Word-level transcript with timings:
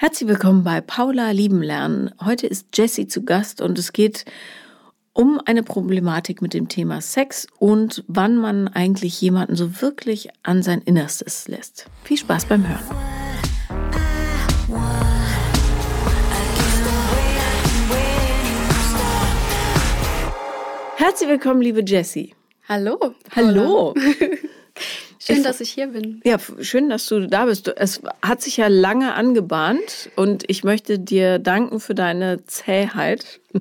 Herzlich 0.00 0.28
willkommen 0.28 0.62
bei 0.62 0.80
Paula 0.80 1.32
Lieben 1.32 1.60
lernen. 1.60 2.14
Heute 2.24 2.46
ist 2.46 2.68
Jessie 2.72 3.08
zu 3.08 3.24
Gast 3.24 3.60
und 3.60 3.76
es 3.80 3.92
geht 3.92 4.26
um 5.12 5.40
eine 5.44 5.64
Problematik 5.64 6.40
mit 6.40 6.54
dem 6.54 6.68
Thema 6.68 7.00
Sex 7.00 7.48
und 7.58 8.04
wann 8.06 8.36
man 8.36 8.68
eigentlich 8.68 9.20
jemanden 9.20 9.56
so 9.56 9.82
wirklich 9.82 10.28
an 10.44 10.62
sein 10.62 10.82
Innerstes 10.82 11.48
lässt. 11.48 11.86
Viel 12.04 12.16
Spaß 12.16 12.46
beim 12.46 12.68
Hören. 12.68 12.78
Herzlich 20.94 21.28
willkommen, 21.28 21.60
liebe 21.60 21.82
Jessie. 21.84 22.36
Hallo. 22.68 23.16
Hallo. 23.34 23.94
Schön, 25.18 25.42
dass 25.42 25.60
ich 25.60 25.70
hier 25.70 25.88
bin. 25.88 26.20
Ja, 26.24 26.38
schön, 26.60 26.88
dass 26.88 27.06
du 27.06 27.26
da 27.26 27.46
bist. 27.46 27.72
Es 27.76 28.00
hat 28.22 28.40
sich 28.40 28.56
ja 28.56 28.68
lange 28.68 29.14
angebahnt 29.14 30.10
und 30.16 30.44
ich 30.48 30.64
möchte 30.64 30.98
dir 30.98 31.38
danken 31.38 31.80
für 31.80 31.94
deine 31.94 32.44
Zähheit. 32.46 33.40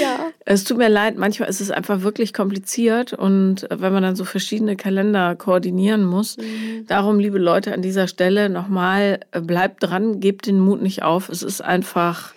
Ja. 0.00 0.30
Es 0.44 0.64
tut 0.64 0.76
mir 0.76 0.88
leid, 0.88 1.16
manchmal 1.16 1.48
ist 1.48 1.60
es 1.62 1.70
einfach 1.70 2.02
wirklich 2.02 2.34
kompliziert 2.34 3.14
und 3.14 3.66
wenn 3.70 3.92
man 3.92 4.02
dann 4.02 4.16
so 4.16 4.24
verschiedene 4.24 4.76
Kalender 4.76 5.34
koordinieren 5.34 6.04
muss. 6.04 6.36
Mhm. 6.36 6.86
Darum, 6.86 7.18
liebe 7.18 7.38
Leute, 7.38 7.72
an 7.72 7.80
dieser 7.80 8.06
Stelle 8.06 8.50
nochmal, 8.50 9.20
äh, 9.32 9.40
bleibt 9.40 9.82
dran, 9.82 10.20
gebt 10.20 10.46
den 10.46 10.60
Mut 10.60 10.82
nicht 10.82 11.02
auf. 11.02 11.30
Es 11.30 11.42
ist 11.42 11.62
einfach 11.62 12.34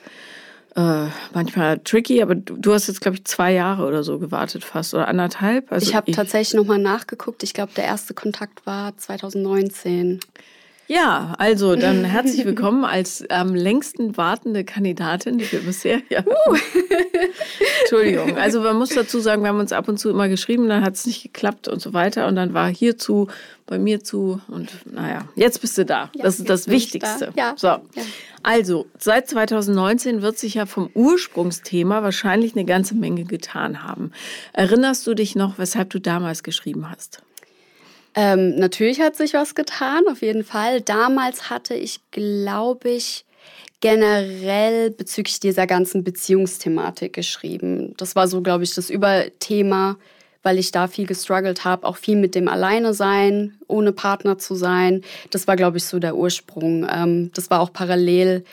äh, 0.75 1.07
manchmal 1.34 1.80
tricky, 1.80 2.21
aber 2.21 2.35
du, 2.35 2.55
du 2.55 2.73
hast 2.73 2.88
jetzt, 2.88 3.02
glaube 3.02 3.17
ich, 3.17 3.25
zwei 3.25 3.52
Jahre 3.53 3.85
oder 3.85 4.03
so 4.03 4.20
gewartet 4.20 4.63
fast 4.63 4.93
oder 4.93 5.07
anderthalb. 5.07 5.71
Also 5.71 5.89
ich 5.89 5.95
habe 5.95 6.12
tatsächlich 6.12 6.53
nochmal 6.53 6.79
nachgeguckt. 6.79 7.43
Ich 7.43 7.53
glaube, 7.53 7.71
der 7.75 7.85
erste 7.85 8.13
Kontakt 8.13 8.66
war 8.66 8.95
2019. 8.98 10.20
Ja, 10.88 11.35
also 11.38 11.77
dann 11.77 12.03
herzlich 12.03 12.45
willkommen 12.45 12.84
als 12.84 13.23
am 13.29 13.55
längsten 13.55 14.17
wartende 14.17 14.65
Kandidatin, 14.65 15.38
die 15.38 15.49
wir 15.49 15.62
bisher 15.62 16.02
hier 16.09 16.26
uh. 16.27 16.55
Entschuldigung. 17.82 18.38
Also 18.38 18.60
man 18.60 18.76
muss 18.76 18.90
dazu 18.90 19.21
sagen, 19.21 19.41
wir 19.41 19.49
haben 19.49 19.60
uns 19.60 19.71
ab 19.71 19.88
und 19.88 19.99
zu 19.99 20.10
immer 20.10 20.27
geschrieben, 20.27 20.67
dann 20.67 20.84
hat 20.84 20.95
es 20.95 21.05
nicht 21.05 21.23
geklappt 21.23 21.70
und 21.70 21.82
so 21.82 21.93
weiter. 21.93 22.27
Und 22.27 22.35
dann 22.35 22.54
war 22.54 22.67
hierzu, 22.67 23.29
bei 23.71 23.79
mir 23.79 24.04
zu 24.04 24.41
und 24.49 24.70
naja, 24.85 25.29
jetzt 25.35 25.62
bist 25.62 25.77
du 25.77 25.85
da. 25.85 26.12
Ja, 26.13 26.23
das 26.23 26.40
ist 26.40 26.49
das 26.49 26.67
Wichtigste. 26.67 27.32
Da. 27.34 27.41
Ja. 27.41 27.54
So. 27.55 27.67
Ja. 27.67 28.04
Also, 28.43 28.87
seit 28.97 29.27
2019 29.27 30.21
wird 30.21 30.37
sich 30.37 30.55
ja 30.55 30.65
vom 30.65 30.89
Ursprungsthema 30.93 32.03
wahrscheinlich 32.03 32.55
eine 32.55 32.65
ganze 32.65 32.95
Menge 32.95 33.25
getan 33.25 33.83
haben. 33.83 34.11
Erinnerst 34.53 35.05
du 35.07 35.13
dich 35.13 35.35
noch, 35.35 35.57
weshalb 35.57 35.89
du 35.89 35.99
damals 35.99 36.43
geschrieben 36.43 36.89
hast? 36.89 37.21
Ähm, 38.13 38.55
natürlich 38.55 38.99
hat 38.99 39.15
sich 39.15 39.33
was 39.33 39.55
getan, 39.55 40.03
auf 40.09 40.21
jeden 40.21 40.43
Fall. 40.43 40.81
Damals 40.81 41.49
hatte 41.49 41.75
ich, 41.75 42.01
glaube 42.11 42.89
ich, 42.89 43.25
generell 43.79 44.91
bezüglich 44.91 45.39
dieser 45.39 45.65
ganzen 45.65 46.03
Beziehungsthematik 46.03 47.13
geschrieben. 47.13 47.95
Das 47.98 48.15
war 48.15 48.27
so, 48.27 48.41
glaube 48.41 48.63
ich, 48.63 48.76
das 48.76 48.89
Überthema, 48.89 49.98
weil 50.43 50.57
ich 50.57 50.71
da 50.71 50.87
viel 50.87 51.05
gestruggelt 51.05 51.65
habe, 51.65 51.85
auch 51.87 51.97
viel 51.97 52.15
mit 52.15 52.35
dem 52.35 52.47
Alleine 52.47 52.93
sein, 52.93 53.57
ohne 53.67 53.91
Partner 53.91 54.37
zu 54.37 54.55
sein. 54.55 55.01
Das 55.29 55.48
war, 55.48 55.55
glaube 55.55 55.77
ich, 55.77 55.85
so 55.85 55.99
der 55.99 56.15
Ursprung. 56.15 56.87
Ähm, 56.91 57.31
das 57.33 57.49
war 57.49 57.59
auch 57.59 57.73
parallel 57.73 58.43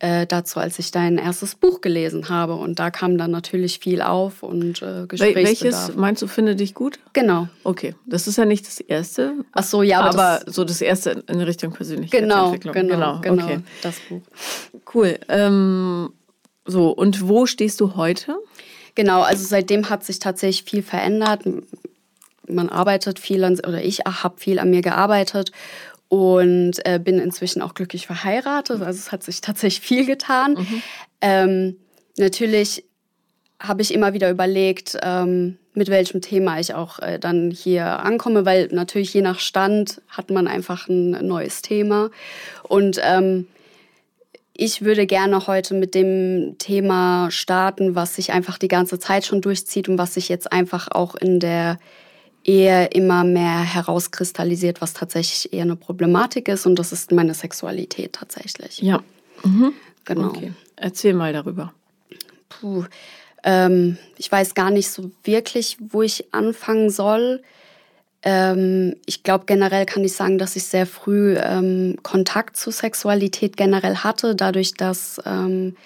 äh, 0.00 0.26
dazu, 0.26 0.60
als 0.60 0.78
ich 0.78 0.90
dein 0.90 1.18
erstes 1.18 1.54
Buch 1.54 1.80
gelesen 1.80 2.28
habe. 2.28 2.54
Und 2.54 2.78
da 2.78 2.90
kam 2.90 3.16
dann 3.16 3.30
natürlich 3.30 3.78
viel 3.78 4.02
auf 4.02 4.42
und 4.42 4.82
äh, 4.82 5.06
Gesprächsbedarf. 5.06 5.34
Welches 5.34 5.96
meinst 5.96 6.22
du, 6.22 6.26
finde 6.26 6.56
dich 6.56 6.74
gut? 6.74 6.98
Genau. 7.12 7.48
Okay, 7.62 7.94
das 8.06 8.26
ist 8.26 8.36
ja 8.36 8.44
nicht 8.44 8.66
das 8.66 8.80
erste. 8.80 9.34
Ach 9.52 9.64
so, 9.64 9.82
ja, 9.82 10.00
aber, 10.00 10.08
aber 10.10 10.44
das 10.44 10.54
so 10.54 10.64
das 10.64 10.80
erste 10.80 11.22
in 11.26 11.40
Richtung 11.40 11.72
Persönlichkeitsentwicklung. 11.72 12.74
Genau, 12.74 13.20
genau, 13.20 13.20
genau, 13.20 13.44
okay. 13.44 13.60
das 13.82 14.00
Buch. 14.08 14.20
Cool. 14.92 15.18
Ähm, 15.28 16.12
so, 16.66 16.90
und 16.90 17.28
wo 17.28 17.46
stehst 17.46 17.80
du 17.80 17.96
heute? 17.96 18.36
Genau, 18.94 19.22
also 19.22 19.44
seitdem 19.44 19.90
hat 19.90 20.04
sich 20.04 20.18
tatsächlich 20.18 20.64
viel 20.64 20.82
verändert. 20.82 21.42
Man 22.46 22.68
arbeitet 22.68 23.18
viel 23.18 23.42
an, 23.44 23.58
oder 23.58 23.82
ich 23.82 24.00
habe 24.00 24.38
viel 24.38 24.58
an 24.58 24.70
mir 24.70 24.82
gearbeitet 24.82 25.50
und 26.08 26.74
äh, 26.84 27.00
bin 27.02 27.18
inzwischen 27.18 27.62
auch 27.62 27.74
glücklich 27.74 28.06
verheiratet. 28.06 28.82
Also 28.82 28.98
es 28.98 29.10
hat 29.10 29.22
sich 29.22 29.40
tatsächlich 29.40 29.86
viel 29.86 30.06
getan. 30.06 30.54
Mhm. 30.54 30.82
Ähm, 31.20 31.76
natürlich 32.18 32.84
habe 33.60 33.82
ich 33.82 33.92
immer 33.92 34.12
wieder 34.12 34.30
überlegt, 34.30 34.96
ähm, 35.02 35.58
mit 35.72 35.88
welchem 35.88 36.20
Thema 36.20 36.60
ich 36.60 36.74
auch 36.74 37.00
äh, 37.00 37.18
dann 37.18 37.50
hier 37.50 38.00
ankomme, 38.00 38.44
weil 38.44 38.68
natürlich 38.70 39.12
je 39.12 39.22
nach 39.22 39.40
Stand 39.40 40.00
hat 40.08 40.30
man 40.30 40.46
einfach 40.46 40.88
ein 40.88 41.26
neues 41.26 41.62
Thema. 41.62 42.10
Und 42.62 43.00
ähm, 43.02 43.48
ich 44.56 44.82
würde 44.82 45.06
gerne 45.06 45.46
heute 45.48 45.74
mit 45.74 45.94
dem 45.94 46.56
Thema 46.58 47.30
starten, 47.30 47.96
was 47.96 48.14
sich 48.14 48.32
einfach 48.32 48.56
die 48.56 48.68
ganze 48.68 48.98
Zeit 49.00 49.26
schon 49.26 49.40
durchzieht 49.40 49.88
und 49.88 49.98
was 49.98 50.14
sich 50.14 50.28
jetzt 50.28 50.52
einfach 50.52 50.88
auch 50.90 51.16
in 51.16 51.40
der 51.40 51.78
Ehe 52.44 52.86
immer 52.86 53.24
mehr 53.24 53.60
herauskristallisiert, 53.60 54.80
was 54.80 54.92
tatsächlich 54.92 55.52
eher 55.52 55.62
eine 55.62 55.76
Problematik 55.76 56.48
ist. 56.48 56.66
Und 56.66 56.78
das 56.78 56.92
ist 56.92 57.10
meine 57.10 57.34
Sexualität 57.34 58.12
tatsächlich. 58.12 58.80
Ja. 58.80 59.02
Mhm. 59.42 59.72
Genau. 60.04 60.28
Okay. 60.28 60.52
Erzähl 60.76 61.14
mal 61.14 61.32
darüber. 61.32 61.72
Puh. 62.48 62.84
Ähm, 63.42 63.98
ich 64.16 64.30
weiß 64.30 64.54
gar 64.54 64.70
nicht 64.70 64.90
so 64.90 65.10
wirklich, 65.24 65.78
wo 65.80 66.02
ich 66.02 66.32
anfangen 66.32 66.90
soll. 66.90 67.42
Ähm, 68.24 68.96
ich 69.04 69.22
glaube, 69.22 69.44
generell 69.46 69.84
kann 69.84 70.02
ich 70.02 70.14
sagen, 70.14 70.38
dass 70.38 70.56
ich 70.56 70.64
sehr 70.64 70.86
früh 70.86 71.36
ähm, 71.36 71.98
Kontakt 72.02 72.56
zu 72.56 72.70
Sexualität 72.70 73.56
generell 73.56 73.96
hatte, 73.96 74.34
dadurch, 74.34 74.74
dass 74.74 75.20
ähm, 75.26 75.76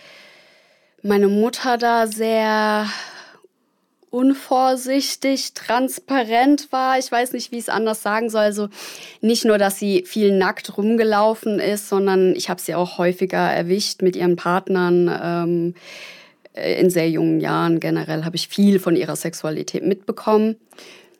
meine 1.03 1.28
Mutter 1.28 1.78
da 1.78 2.06
sehr 2.06 2.87
unvorsichtig, 4.10 5.53
transparent 5.53 6.69
war. 6.71 6.99
Ich 6.99 7.10
weiß 7.10 7.32
nicht, 7.32 7.53
wie 7.53 7.56
ich 7.56 7.65
es 7.65 7.69
anders 7.69 8.03
sagen 8.03 8.31
soll. 8.31 8.43
Also 8.43 8.69
nicht 9.20 9.44
nur, 9.44 9.59
dass 9.59 9.78
sie 9.78 10.05
viel 10.06 10.37
nackt 10.37 10.78
rumgelaufen 10.78 11.59
ist, 11.59 11.88
sondern 11.88 12.34
ich 12.34 12.49
habe 12.49 12.60
sie 12.60 12.75
auch 12.75 12.99
häufiger 12.99 13.50
erwischt 13.50 14.00
mit 14.00 14.16
ihren 14.16 14.37
Partnern. 14.37 15.10
Ähm, 15.22 15.75
in 16.55 16.91
sehr 16.91 17.09
jungen 17.09 17.41
Jahren 17.41 17.78
generell 17.78 18.25
habe 18.25 18.37
ich 18.37 18.49
viel 18.49 18.81
von 18.81 18.97
ihrer 18.97 19.16
Sexualität 19.16 19.84
mitbekommen. 19.84 20.56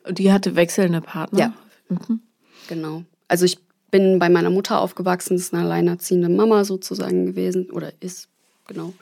Die 0.07 0.31
hatte 0.31 0.55
wechselnde 0.55 1.01
Partner? 1.01 1.39
Ja. 1.39 1.53
Mhm. 1.89 2.21
Genau. 2.67 3.03
Also 3.27 3.45
ich 3.45 3.59
bin 3.91 4.19
bei 4.19 4.29
meiner 4.29 4.49
Mutter 4.49 4.79
aufgewachsen, 4.79 5.35
ist 5.35 5.53
eine 5.53 5.63
alleinerziehende 5.63 6.29
Mama 6.29 6.63
sozusagen 6.63 7.25
gewesen 7.25 7.71
oder 7.71 7.91
ist, 7.99 8.29
genau. 8.67 8.93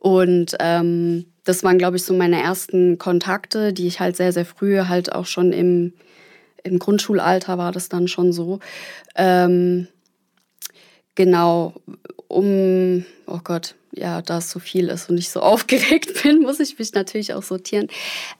Und 0.00 0.56
ähm, 0.60 1.26
das 1.44 1.62
waren, 1.62 1.78
glaube 1.78 1.96
ich, 1.96 2.04
so 2.04 2.14
meine 2.14 2.40
ersten 2.40 2.98
Kontakte, 2.98 3.72
die 3.72 3.86
ich 3.86 4.00
halt 4.00 4.16
sehr, 4.16 4.32
sehr 4.32 4.46
früh 4.46 4.78
halt 4.80 5.12
auch 5.12 5.26
schon 5.26 5.52
im, 5.52 5.92
im 6.62 6.78
Grundschulalter 6.78 7.58
war 7.58 7.72
das 7.72 7.88
dann 7.88 8.08
schon 8.08 8.32
so. 8.32 8.60
Ähm, 9.14 9.86
genau, 11.14 11.74
um, 12.28 13.04
oh 13.26 13.40
Gott, 13.44 13.74
ja, 13.96 14.22
da 14.22 14.38
es 14.38 14.50
so 14.50 14.58
viel 14.58 14.88
ist 14.88 15.08
und 15.10 15.18
ich 15.18 15.30
so 15.30 15.40
aufgeregt 15.42 16.22
bin, 16.22 16.40
muss 16.40 16.60
ich 16.60 16.78
mich 16.78 16.92
natürlich 16.94 17.34
auch 17.34 17.42
sortieren. 17.42 17.88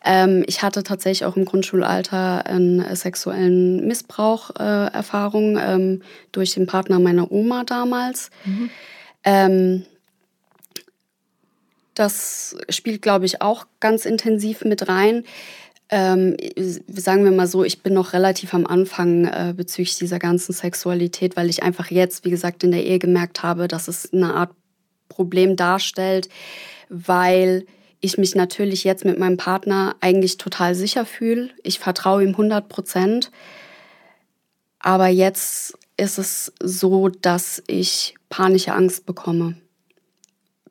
Ähm, 0.04 0.44
ich 0.46 0.62
hatte 0.62 0.82
tatsächlich 0.82 1.24
auch 1.24 1.36
im 1.36 1.44
Grundschulalter 1.44 2.46
einen 2.46 2.94
sexuellen 2.96 3.86
Missbrauch 3.86 4.50
äh, 4.58 4.92
Erfahrung 4.92 5.58
ähm, 5.58 6.02
durch 6.32 6.54
den 6.54 6.66
Partner 6.66 6.98
meiner 6.98 7.30
Oma 7.30 7.64
damals. 7.64 8.30
Mhm. 8.44 8.70
Ähm, 9.24 9.86
das 11.94 12.56
spielt, 12.68 13.02
glaube 13.02 13.24
ich, 13.24 13.40
auch 13.40 13.66
ganz 13.80 14.04
intensiv 14.04 14.64
mit 14.64 14.88
rein. 14.88 15.24
Ähm, 15.90 16.36
sagen 16.88 17.24
wir 17.24 17.30
mal 17.30 17.46
so, 17.46 17.62
ich 17.62 17.82
bin 17.82 17.94
noch 17.94 18.14
relativ 18.14 18.52
am 18.54 18.66
Anfang 18.66 19.26
äh, 19.26 19.54
bezüglich 19.56 19.96
dieser 19.96 20.18
ganzen 20.18 20.52
Sexualität, 20.52 21.36
weil 21.36 21.48
ich 21.48 21.62
einfach 21.62 21.90
jetzt, 21.90 22.24
wie 22.24 22.30
gesagt, 22.30 22.64
in 22.64 22.72
der 22.72 22.84
Ehe 22.84 22.98
gemerkt 22.98 23.42
habe, 23.42 23.68
dass 23.68 23.86
es 23.86 24.12
eine 24.12 24.34
Art 24.34 24.50
Problem 25.14 25.56
darstellt, 25.56 26.28
weil 26.88 27.66
ich 28.00 28.18
mich 28.18 28.34
natürlich 28.34 28.84
jetzt 28.84 29.04
mit 29.04 29.18
meinem 29.18 29.36
Partner 29.36 29.96
eigentlich 30.00 30.36
total 30.36 30.74
sicher 30.74 31.06
fühle. 31.06 31.50
Ich 31.62 31.78
vertraue 31.78 32.22
ihm 32.22 32.30
100 32.30 32.68
Prozent. 32.68 33.30
Aber 34.78 35.08
jetzt 35.08 35.78
ist 35.96 36.18
es 36.18 36.52
so, 36.62 37.08
dass 37.08 37.62
ich 37.66 38.14
panische 38.28 38.74
Angst 38.74 39.06
bekomme 39.06 39.56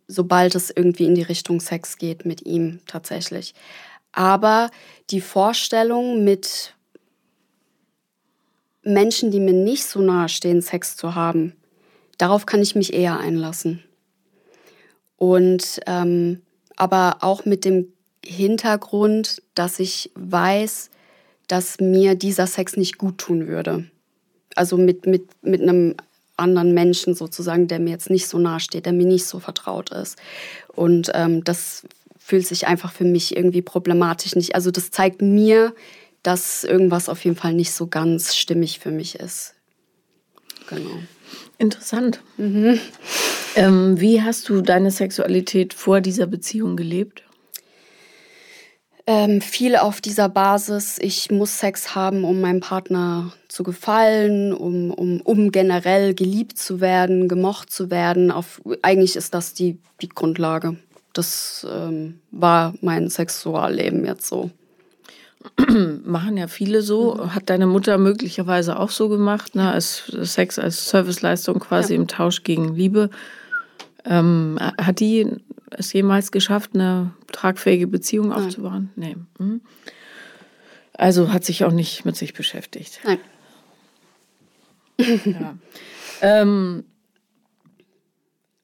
sobald 0.08 0.56
es 0.56 0.70
irgendwie 0.70 1.06
in 1.06 1.16
die 1.16 1.22
Richtung 1.24 1.60
Sex 1.60 1.98
geht 1.98 2.26
mit 2.26 2.46
ihm 2.46 2.80
tatsächlich. 2.86 3.54
Aber 4.12 4.70
die 5.10 5.22
Vorstellung 5.22 6.24
mit 6.24 6.76
Menschen, 8.84 9.32
die 9.32 9.40
mir 9.40 9.54
nicht 9.54 9.86
so 9.86 10.02
nahe 10.02 10.30
stehen, 10.30 10.62
Sex 10.62 10.96
zu 10.98 11.16
haben, 11.16 11.56
darauf 12.18 12.46
kann 12.46 12.62
ich 12.62 12.76
mich 12.76 12.94
eher 12.94 13.20
einlassen. 13.20 13.84
Und 15.18 15.80
ähm, 15.88 16.42
aber 16.76 17.18
auch 17.22 17.46
mit 17.46 17.66
dem 17.66 17.94
Hintergrund, 18.26 19.42
dass 19.56 19.80
ich 19.80 20.12
weiß, 20.16 20.90
dass 21.48 21.80
mir 21.80 22.16
dieser 22.16 22.48
Sex 22.48 22.78
nicht 22.78 22.98
gut 22.98 23.18
tun 23.18 23.48
würde. 23.48 23.90
Also 24.56 24.78
mit, 24.78 25.06
mit, 25.06 25.28
mit 25.42 25.62
einem 25.62 25.96
anderen 26.38 26.74
Menschen 26.74 27.14
sozusagen, 27.16 27.68
der 27.68 27.80
mir 27.80 27.92
jetzt 27.92 28.10
nicht 28.10 28.28
so 28.28 28.40
nahe 28.40 28.60
steht, 28.60 28.86
der 28.86 28.94
mir 28.94 29.06
nicht 29.06 29.26
so 29.26 29.40
vertraut 29.40 29.92
ist. 29.92 30.18
Und 30.68 31.12
ähm, 31.14 31.44
das 31.44 31.84
fühlt 32.18 32.48
sich 32.48 32.68
einfach 32.68 32.92
für 32.92 33.04
mich 33.04 33.36
irgendwie 33.36 33.62
problematisch 33.62 34.36
nicht. 34.36 34.56
Also 34.56 34.72
das 34.72 34.92
zeigt 34.92 35.22
mir, 35.22 35.74
dass 36.24 36.64
irgendwas 36.64 37.10
auf 37.10 37.24
jeden 37.24 37.36
Fall 37.36 37.54
nicht 37.54 37.72
so 37.72 37.88
ganz 37.88 38.36
stimmig 38.36 38.80
für 38.80 38.92
mich 38.92 39.16
ist. 39.16 39.56
Genau. 40.70 41.00
Interessant. 41.58 42.22
Mhm. 42.38 42.80
Ähm, 43.56 44.00
wie 44.00 44.22
hast 44.22 44.50
du 44.50 44.62
deine 44.62 44.92
Sexualität 44.92 45.74
vor 45.74 46.02
dieser 46.02 46.28
Beziehung 46.28 46.76
gelebt? 46.76 47.24
Ähm, 49.06 49.42
viel 49.42 49.76
auf 49.76 50.00
dieser 50.00 50.30
Basis, 50.30 50.98
ich 50.98 51.30
muss 51.30 51.60
Sex 51.60 51.94
haben, 51.94 52.24
um 52.24 52.40
meinem 52.40 52.62
Partner 52.62 53.34
zu 53.50 53.64
gefallen, 53.64 54.54
um, 54.54 54.92
um, 54.92 55.20
um 55.20 55.52
generell 55.52 56.14
geliebt 56.14 56.58
zu 56.58 56.80
werden, 56.80 57.28
gemocht 57.28 57.70
zu 57.70 57.92
werden. 57.92 58.32
Auf, 58.32 58.62
eigentlich 58.82 59.18
ist 59.18 59.34
das 59.34 59.54
die, 59.54 59.78
die 60.02 60.08
Grundlage. 60.08 60.78
Das 61.12 61.68
ähm, 61.70 62.22
war 62.32 62.76
mein 62.80 63.10
Sexualleben 63.10 64.06
jetzt 64.06 64.26
so. 64.26 64.52
Machen 66.06 66.38
ja 66.38 66.48
viele 66.48 66.82
so. 66.82 67.16
Mhm. 67.16 67.36
Hat 67.36 67.50
deine 67.50 67.68
Mutter 67.68 67.98
möglicherweise 67.98 68.80
auch 68.80 68.90
so 68.90 69.10
gemacht, 69.10 69.56
ne? 69.56 69.72
als 69.72 70.06
Sex 70.06 70.60
als 70.60 70.90
Serviceleistung 70.90 71.60
quasi 71.60 71.94
ja. 71.94 72.00
im 72.00 72.08
Tausch 72.08 72.44
gegen 72.44 72.76
Liebe. 72.76 73.10
Ähm, 74.06 74.58
hat 74.60 75.00
die 75.00 75.28
es 75.72 75.94
jemals 75.94 76.32
geschafft, 76.32 76.72
eine 76.74 77.12
tragfähige 77.32 77.88
Beziehung 77.88 78.30
Nein. 78.30 78.46
aufzubauen? 78.46 78.90
Nee. 78.96 79.16
Mhm. 79.40 79.62
Also 80.94 81.34
hat 81.34 81.44
sich 81.44 81.66
auch 81.66 81.72
nicht 81.72 82.06
mit 82.06 82.16
sich 82.16 82.34
beschäftigt. 82.34 83.00
Nein. 83.04 83.20
Ja. 85.26 85.56
ähm, 86.22 86.86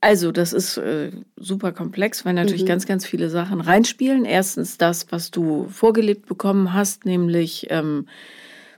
also, 0.02 0.32
das 0.32 0.54
ist 0.54 0.78
äh, 0.78 1.12
super 1.36 1.74
komplex, 1.74 2.24
weil 2.24 2.34
natürlich 2.34 2.64
mhm. 2.64 2.68
ganz, 2.68 2.86
ganz 2.86 3.06
viele 3.06 3.30
Sachen 3.30 3.60
reinspielen. 3.60 4.24
Erstens 4.24 4.78
das, 4.78 5.08
was 5.12 5.30
du 5.30 5.68
vorgelebt 5.70 6.26
bekommen 6.26 6.74
hast, 6.74 7.06
nämlich 7.06 7.68
ähm, 7.70 8.08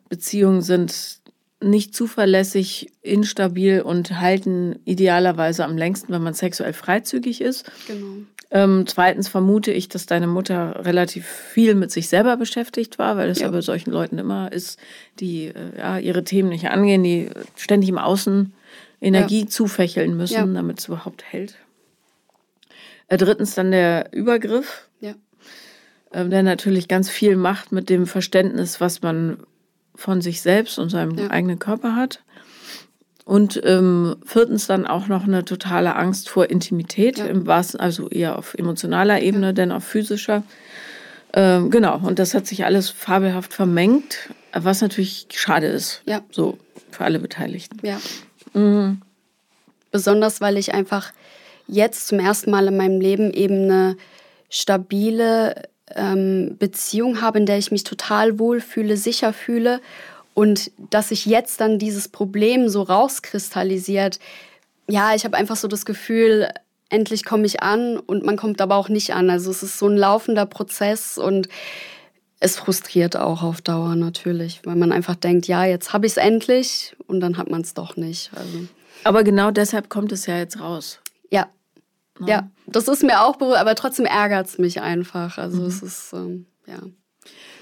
Beziehungen 0.09 0.61
sind 0.61 1.21
nicht 1.63 1.93
zuverlässig, 1.93 2.91
instabil 3.03 3.81
und 3.81 4.19
halten 4.19 4.79
idealerweise 4.83 5.63
am 5.63 5.77
längsten, 5.77 6.11
wenn 6.11 6.23
man 6.23 6.33
sexuell 6.33 6.73
freizügig 6.73 7.39
ist. 7.39 7.71
Genau. 7.87 8.25
Ähm, 8.49 8.85
zweitens 8.87 9.29
vermute 9.29 9.71
ich, 9.71 9.87
dass 9.89 10.07
deine 10.07 10.27
Mutter 10.27 10.83
relativ 10.83 11.25
viel 11.25 11.75
mit 11.75 11.91
sich 11.91 12.09
selber 12.09 12.35
beschäftigt 12.35 12.97
war, 12.97 13.15
weil 13.15 13.29
das 13.29 13.39
ja, 13.39 13.45
ja 13.45 13.51
bei 13.51 13.61
solchen 13.61 13.91
Leuten 13.91 14.17
immer 14.17 14.51
ist, 14.51 14.79
die 15.19 15.45
äh, 15.45 15.77
ja, 15.77 15.99
ihre 15.99 16.23
Themen 16.23 16.49
nicht 16.49 16.69
angehen, 16.69 17.03
die 17.03 17.29
ständig 17.55 17.89
im 17.89 17.99
Außen 17.99 18.53
Energie 19.01 19.41
ja. 19.41 19.47
zufächeln 19.47 20.15
müssen, 20.15 20.33
ja. 20.33 20.45
damit 20.45 20.79
es 20.79 20.87
überhaupt 20.87 21.23
hält. 21.23 21.55
Äh, 23.07 23.17
drittens 23.17 23.55
dann 23.55 23.71
der 23.71 24.13
Übergriff, 24.13 24.87
ja. 25.01 25.15
äh, 26.11 26.25
der 26.29 26.43
natürlich 26.43 26.87
ganz 26.87 27.09
viel 27.09 27.35
macht 27.35 27.71
mit 27.71 27.89
dem 27.89 28.07
Verständnis, 28.07 28.79
was 28.79 29.01
man 29.01 29.37
von 29.95 30.21
sich 30.21 30.41
selbst 30.41 30.79
und 30.79 30.89
seinem 30.89 31.29
eigenen 31.29 31.59
Körper 31.59 31.95
hat. 31.95 32.23
Und 33.25 33.61
ähm, 33.65 34.15
viertens 34.25 34.67
dann 34.67 34.87
auch 34.87 35.07
noch 35.07 35.25
eine 35.25 35.45
totale 35.45 35.95
Angst 35.95 36.29
vor 36.29 36.49
Intimität, 36.49 37.19
im 37.19 37.45
wahrsten, 37.45 37.79
also 37.79 38.09
eher 38.09 38.37
auf 38.37 38.55
emotionaler 38.55 39.21
Ebene, 39.21 39.53
denn 39.53 39.71
auf 39.71 39.83
physischer. 39.83 40.43
Ähm, 41.33 41.69
genau, 41.69 41.97
und 41.99 42.19
das 42.19 42.33
hat 42.33 42.47
sich 42.47 42.65
alles 42.65 42.89
fabelhaft 42.89 43.53
vermengt, 43.53 44.29
was 44.53 44.81
natürlich 44.81 45.27
schade 45.33 45.67
ist. 45.67 46.01
Ja. 46.05 46.21
So 46.31 46.57
für 46.89 47.05
alle 47.05 47.19
Beteiligten. 47.19 47.77
Ja. 47.85 47.99
Mhm. 48.53 49.01
Besonders, 49.91 50.41
weil 50.41 50.57
ich 50.57 50.73
einfach 50.73 51.11
jetzt 51.67 52.07
zum 52.07 52.19
ersten 52.19 52.51
Mal 52.51 52.67
in 52.67 52.77
meinem 52.77 53.01
Leben 53.01 53.31
eben 53.33 53.63
eine 53.63 53.97
stabile 54.49 55.63
ähm, 55.95 56.55
Beziehung 56.59 57.21
habe, 57.21 57.39
in 57.39 57.45
der 57.45 57.57
ich 57.57 57.71
mich 57.71 57.83
total 57.83 58.39
wohlfühle, 58.39 58.97
sicher 58.97 59.33
fühle 59.33 59.81
und 60.33 60.71
dass 60.89 61.09
sich 61.09 61.25
jetzt 61.25 61.59
dann 61.61 61.79
dieses 61.79 62.07
Problem 62.07 62.69
so 62.69 62.81
rauskristallisiert. 62.81 64.19
Ja, 64.87 65.13
ich 65.15 65.25
habe 65.25 65.37
einfach 65.37 65.55
so 65.55 65.67
das 65.67 65.85
Gefühl, 65.85 66.49
endlich 66.89 67.25
komme 67.25 67.45
ich 67.45 67.61
an 67.61 67.97
und 67.97 68.25
man 68.25 68.37
kommt 68.37 68.61
aber 68.61 68.75
auch 68.75 68.89
nicht 68.89 69.13
an. 69.13 69.29
Also 69.29 69.51
es 69.51 69.63
ist 69.63 69.79
so 69.79 69.87
ein 69.87 69.97
laufender 69.97 70.45
Prozess 70.45 71.17
und 71.17 71.47
es 72.41 72.57
frustriert 72.57 73.15
auch 73.15 73.43
auf 73.43 73.61
Dauer 73.61 73.95
natürlich, 73.95 74.61
weil 74.65 74.75
man 74.75 74.91
einfach 74.91 75.15
denkt, 75.15 75.47
ja, 75.47 75.63
jetzt 75.63 75.93
habe 75.93 76.07
ich 76.07 76.13
es 76.13 76.17
endlich 76.17 76.95
und 77.05 77.19
dann 77.19 77.37
hat 77.37 77.49
man 77.49 77.61
es 77.61 77.75
doch 77.75 77.95
nicht. 77.95 78.31
Also. 78.35 78.67
Aber 79.03 79.23
genau 79.23 79.51
deshalb 79.51 79.89
kommt 79.89 80.11
es 80.11 80.25
ja 80.25 80.37
jetzt 80.37 80.59
raus. 80.59 80.99
Ja. 81.29 81.47
Ja, 82.19 82.27
ja 82.27 82.49
das 82.65 82.87
ist 82.87 83.03
mir 83.03 83.21
auch 83.21 83.35
berührt, 83.35 83.59
aber 83.59 83.75
trotzdem 83.75 84.05
ärgert 84.05 84.47
es 84.47 84.57
mich 84.57 84.81
einfach. 84.81 85.37
Also 85.37 85.61
mhm. 85.61 85.67
es 85.67 85.83
ist, 85.83 86.13
ähm, 86.13 86.47
ja. 86.65 86.79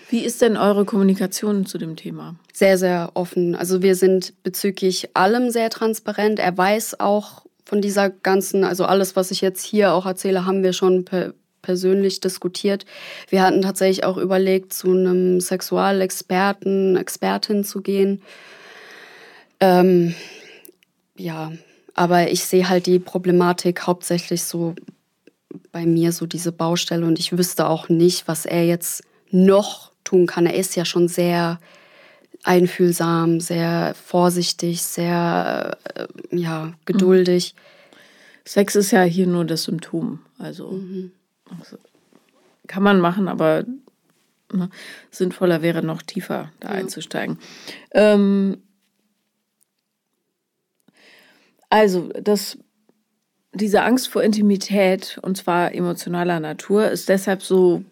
Wie 0.10 0.24
ist 0.24 0.42
denn 0.42 0.56
eure 0.56 0.86
Kommunikation 0.86 1.66
zu 1.66 1.78
dem 1.78 1.98
Thema? 1.98 2.36
Sehr, 2.54 2.78
sehr 2.78 3.12
offen. 3.16 3.56
Also 3.56 3.82
wir 3.82 3.96
sind 3.96 4.34
bezüglich 4.44 5.10
allem 5.14 5.52
sehr 5.52 5.70
transparent. 5.70 6.40
Er 6.40 6.58
weiß 6.58 7.02
auch 7.02 7.46
von 7.66 7.82
dieser 7.82 8.10
ganzen, 8.10 8.64
also 8.64 8.86
alles, 8.86 9.18
was 9.18 9.30
ich 9.30 9.42
jetzt 9.42 9.64
hier 9.64 9.94
auch 9.94 10.06
erzähle, 10.06 10.46
haben 10.46 10.64
wir 10.64 10.72
schon 10.72 11.04
per, 11.04 11.34
persönlich 11.62 12.20
diskutiert. 12.20 12.86
Wir 13.30 13.44
hatten 13.44 13.62
tatsächlich 13.62 14.04
auch 14.04 14.18
überlegt, 14.18 14.74
zu 14.74 14.92
einem 14.92 15.42
Sexualexperten, 15.42 16.96
Expertin 16.96 17.64
zu 17.64 17.82
gehen. 17.82 18.22
Ähm, 19.60 20.16
ja, 21.18 21.52
aber 21.96 22.32
ich 22.32 22.46
sehe 22.46 22.70
halt 22.70 22.86
die 22.86 23.00
Problematik 23.00 23.86
hauptsächlich 23.86 24.44
so 24.44 24.76
bei 25.72 25.86
mir, 25.86 26.12
so 26.12 26.26
diese 26.26 26.52
Baustelle. 26.52 27.06
Und 27.06 27.20
ich 27.20 27.38
wüsste 27.38 27.68
auch 27.68 27.90
nicht, 27.90 28.28
was 28.28 28.46
er 28.46 28.66
jetzt 28.66 29.04
noch 29.32 29.92
tun 30.04 30.26
kann. 30.26 30.46
Er 30.46 30.56
ist 30.56 30.76
ja 30.76 30.86
schon 30.86 31.08
sehr 31.08 31.60
einfühlsam, 32.44 33.40
sehr 33.40 33.94
vorsichtig, 33.96 34.82
sehr 34.82 35.78
äh, 35.96 36.08
ja, 36.32 36.74
geduldig. 36.86 37.56
Sex 38.46 38.76
ist 38.76 38.92
ja 38.92 39.04
hier 39.04 39.28
nur 39.28 39.46
das 39.46 39.64
Symptom. 39.64 40.20
Also 40.38 40.72
mhm. 40.72 41.12
Also, 41.58 41.78
kann 42.68 42.84
man 42.84 43.00
machen, 43.00 43.28
aber 43.28 43.66
ne, 44.54 44.70
sinnvoller 45.12 45.62
wäre 45.62 45.84
noch 45.84 46.02
tiefer 46.02 46.52
da 46.60 46.70
ja. 46.70 46.76
einzusteigen. 46.76 47.40
Ähm, 47.92 48.62
also, 51.70 52.10
das, 52.22 52.58
diese 53.54 53.84
Angst 53.84 54.10
vor 54.10 54.24
Intimität, 54.24 55.20
und 55.22 55.38
zwar 55.38 55.74
emotionaler 55.74 56.40
Natur, 56.40 56.90
ist 56.90 57.10
deshalb 57.10 57.44
so 57.44 57.84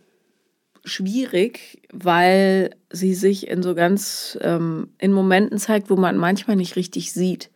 schwierig, 0.84 1.81
weil 1.91 2.72
sie 2.89 3.13
sich 3.13 3.48
in 3.48 3.62
so 3.62 3.75
ganz, 3.75 4.38
ähm, 4.41 4.89
in 4.98 5.12
Momenten 5.12 5.58
zeigt, 5.58 5.89
wo 5.89 5.96
man 5.96 6.17
manchmal 6.17 6.55
nicht 6.55 6.75
richtig 6.75 7.12
sieht. 7.12 7.50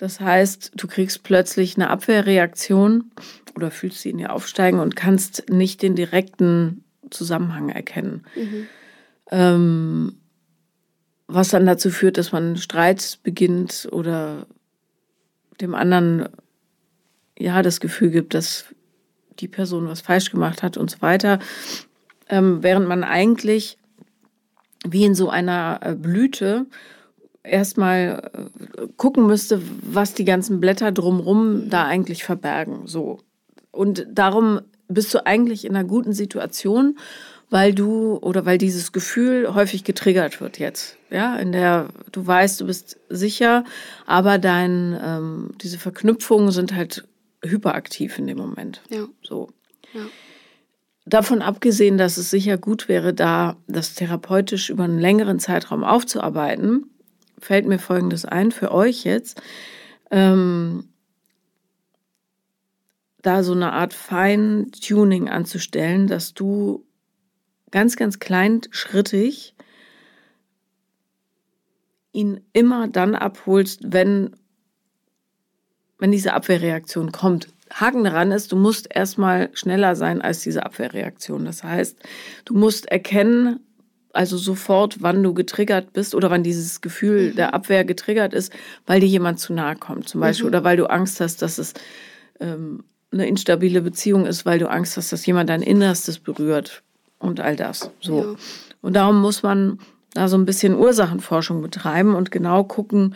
Das 0.00 0.18
heißt, 0.18 0.72
du 0.76 0.86
kriegst 0.86 1.24
plötzlich 1.24 1.76
eine 1.76 1.90
Abwehrreaktion 1.90 3.10
oder 3.54 3.70
fühlst 3.70 4.00
sie 4.00 4.08
in 4.08 4.16
dir 4.16 4.32
aufsteigen 4.32 4.80
und 4.80 4.96
kannst 4.96 5.50
nicht 5.50 5.82
den 5.82 5.94
direkten 5.94 6.84
Zusammenhang 7.10 7.68
erkennen. 7.68 8.24
Mhm. 8.34 8.66
Ähm, 9.30 10.16
was 11.26 11.50
dann 11.50 11.66
dazu 11.66 11.90
führt, 11.90 12.16
dass 12.16 12.32
man 12.32 12.56
Streit 12.56 13.18
beginnt 13.24 13.88
oder 13.92 14.46
dem 15.60 15.74
anderen 15.74 16.30
ja 17.38 17.60
das 17.60 17.78
Gefühl 17.78 18.08
gibt, 18.08 18.32
dass 18.32 18.74
die 19.38 19.48
Person 19.48 19.86
was 19.86 20.00
falsch 20.00 20.30
gemacht 20.30 20.62
hat 20.62 20.78
und 20.78 20.90
so 20.90 21.02
weiter. 21.02 21.40
Ähm, 22.30 22.62
während 22.62 22.88
man 22.88 23.04
eigentlich 23.04 23.76
wie 24.82 25.04
in 25.04 25.14
so 25.14 25.28
einer 25.28 25.80
äh, 25.82 25.94
Blüte 25.94 26.64
erstmal 27.42 28.30
äh, 28.32 28.86
gucken 28.96 29.26
müsste, 29.26 29.62
was 29.82 30.14
die 30.14 30.24
ganzen 30.24 30.60
Blätter 30.60 30.92
drumrum 30.92 31.68
da 31.70 31.86
eigentlich 31.86 32.24
verbergen. 32.24 32.86
So. 32.86 33.20
Und 33.70 34.06
darum 34.10 34.60
bist 34.88 35.14
du 35.14 35.24
eigentlich 35.24 35.64
in 35.64 35.76
einer 35.76 35.86
guten 35.86 36.12
Situation, 36.12 36.98
weil 37.48 37.74
du 37.74 38.16
oder 38.18 38.46
weil 38.46 38.58
dieses 38.58 38.92
Gefühl 38.92 39.54
häufig 39.54 39.84
getriggert 39.84 40.40
wird 40.40 40.58
jetzt. 40.58 40.96
Ja, 41.10 41.36
in 41.36 41.52
der 41.52 41.88
du 42.12 42.26
weißt, 42.26 42.60
du 42.60 42.66
bist 42.66 42.98
sicher, 43.08 43.64
aber 44.06 44.38
dein, 44.38 44.98
ähm, 45.02 45.50
diese 45.60 45.78
Verknüpfungen 45.78 46.52
sind 46.52 46.74
halt 46.74 47.04
hyperaktiv 47.42 48.18
in 48.18 48.26
dem 48.26 48.38
Moment. 48.38 48.82
Ja. 48.90 49.06
So. 49.22 49.48
Ja. 49.92 50.02
Davon 51.06 51.42
abgesehen, 51.42 51.98
dass 51.98 52.18
es 52.18 52.30
sicher 52.30 52.56
gut 52.56 52.88
wäre, 52.88 53.14
da 53.14 53.56
das 53.66 53.94
therapeutisch 53.94 54.70
über 54.70 54.84
einen 54.84 54.98
längeren 54.98 55.40
Zeitraum 55.40 55.82
aufzuarbeiten, 55.82 56.90
fällt 57.40 57.66
mir 57.66 57.78
Folgendes 57.78 58.24
ein 58.24 58.52
für 58.52 58.72
euch 58.72 59.04
jetzt. 59.04 59.42
Ähm, 60.10 60.88
da 63.22 63.42
so 63.42 63.52
eine 63.52 63.72
Art 63.72 63.92
Feintuning 63.92 65.28
anzustellen, 65.28 66.06
dass 66.06 66.32
du 66.32 66.86
ganz, 67.70 67.96
ganz 67.96 68.18
kleinschrittig 68.18 69.54
ihn 72.12 72.40
immer 72.52 72.88
dann 72.88 73.14
abholst, 73.14 73.92
wenn 73.92 74.34
wenn 76.00 76.10
diese 76.10 76.32
Abwehrreaktion 76.32 77.12
kommt. 77.12 77.48
Haken 77.72 78.02
daran 78.02 78.32
ist, 78.32 78.50
du 78.50 78.56
musst 78.56 78.88
erstmal 78.92 79.50
schneller 79.52 79.94
sein 79.94 80.20
als 80.20 80.40
diese 80.40 80.64
Abwehrreaktion. 80.64 81.44
Das 81.44 81.62
heißt, 81.62 81.98
du 82.46 82.54
musst 82.54 82.86
erkennen, 82.86 83.60
also 84.12 84.36
sofort, 84.36 85.02
wann 85.02 85.22
du 85.22 85.34
getriggert 85.34 85.92
bist 85.92 86.14
oder 86.14 86.30
wann 86.30 86.42
dieses 86.42 86.80
Gefühl 86.80 87.30
mhm. 87.30 87.36
der 87.36 87.54
Abwehr 87.54 87.84
getriggert 87.84 88.34
ist, 88.34 88.52
weil 88.86 89.00
dir 89.00 89.06
jemand 89.06 89.38
zu 89.38 89.52
nahe 89.52 89.76
kommt, 89.76 90.08
zum 90.08 90.20
Beispiel, 90.20 90.46
mhm. 90.46 90.48
oder 90.48 90.64
weil 90.64 90.76
du 90.76 90.86
Angst 90.86 91.20
hast, 91.20 91.42
dass 91.42 91.58
es 91.58 91.74
ähm, 92.40 92.84
eine 93.12 93.26
instabile 93.26 93.82
Beziehung 93.82 94.26
ist, 94.26 94.46
weil 94.46 94.58
du 94.58 94.70
Angst 94.70 94.96
hast, 94.96 95.12
dass 95.12 95.26
jemand 95.26 95.50
dein 95.50 95.62
Innerstes 95.62 96.18
berührt 96.18 96.82
und 97.18 97.40
all 97.40 97.56
das. 97.56 97.90
So. 98.00 98.22
Ja. 98.22 98.34
Und 98.82 98.94
darum 98.94 99.20
muss 99.20 99.42
man 99.42 99.78
da 100.14 100.28
so 100.28 100.36
ein 100.36 100.46
bisschen 100.46 100.74
Ursachenforschung 100.74 101.62
betreiben 101.62 102.14
und 102.14 102.30
genau 102.30 102.64
gucken, 102.64 103.14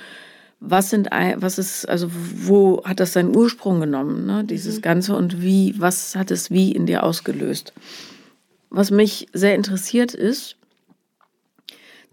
was 0.60 0.90
sind, 0.90 1.10
was 1.10 1.58
ist, 1.58 1.88
also 1.88 2.08
wo 2.10 2.82
hat 2.84 3.00
das 3.00 3.12
seinen 3.12 3.36
Ursprung 3.36 3.80
genommen, 3.80 4.24
ne, 4.26 4.44
dieses 4.44 4.76
mhm. 4.76 4.82
Ganze 4.82 5.16
und 5.16 5.42
wie, 5.42 5.74
was 5.78 6.16
hat 6.16 6.30
es 6.30 6.50
wie 6.50 6.72
in 6.72 6.86
dir 6.86 7.02
ausgelöst? 7.02 7.72
Was 8.70 8.90
mich 8.90 9.26
sehr 9.32 9.54
interessiert 9.54 10.14
ist, 10.14 10.56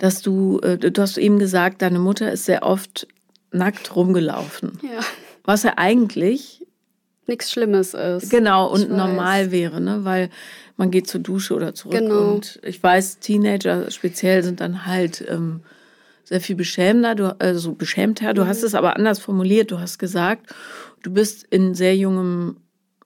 dass 0.01 0.23
du, 0.23 0.59
äh, 0.61 0.79
du 0.79 0.99
hast 0.99 1.19
eben 1.19 1.37
gesagt, 1.37 1.83
deine 1.83 1.99
Mutter 1.99 2.31
ist 2.31 2.45
sehr 2.45 2.63
oft 2.63 3.07
nackt 3.51 3.95
rumgelaufen. 3.95 4.79
Ja. 4.81 5.01
Was 5.43 5.61
ja 5.61 5.73
eigentlich 5.77 6.65
nichts 7.27 7.51
Schlimmes 7.51 7.93
ist. 7.93 8.31
Genau, 8.31 8.67
und 8.67 8.89
normal 8.89 9.51
wäre, 9.51 9.79
ne? 9.79 10.03
weil 10.03 10.29
man 10.75 10.89
geht 10.89 11.07
zur 11.07 11.21
Dusche 11.21 11.53
oder 11.53 11.75
zurück. 11.75 11.99
Genau. 11.99 12.33
Und 12.33 12.59
ich 12.63 12.81
weiß, 12.81 13.19
Teenager 13.19 13.91
speziell 13.91 14.41
sind 14.41 14.59
dann 14.59 14.87
halt 14.87 15.23
ähm, 15.29 15.61
sehr 16.23 16.41
viel 16.41 16.55
beschämender, 16.55 17.13
du, 17.13 17.39
also 17.39 17.73
beschämter. 17.73 18.33
Du 18.33 18.43
mhm. 18.43 18.47
hast 18.47 18.63
es 18.63 18.73
aber 18.73 18.95
anders 18.95 19.19
formuliert. 19.19 19.69
Du 19.69 19.79
hast 19.79 19.99
gesagt, 19.99 20.51
du 21.03 21.13
bist 21.13 21.45
in 21.51 21.75
sehr 21.75 21.95
jungem, 21.95 22.57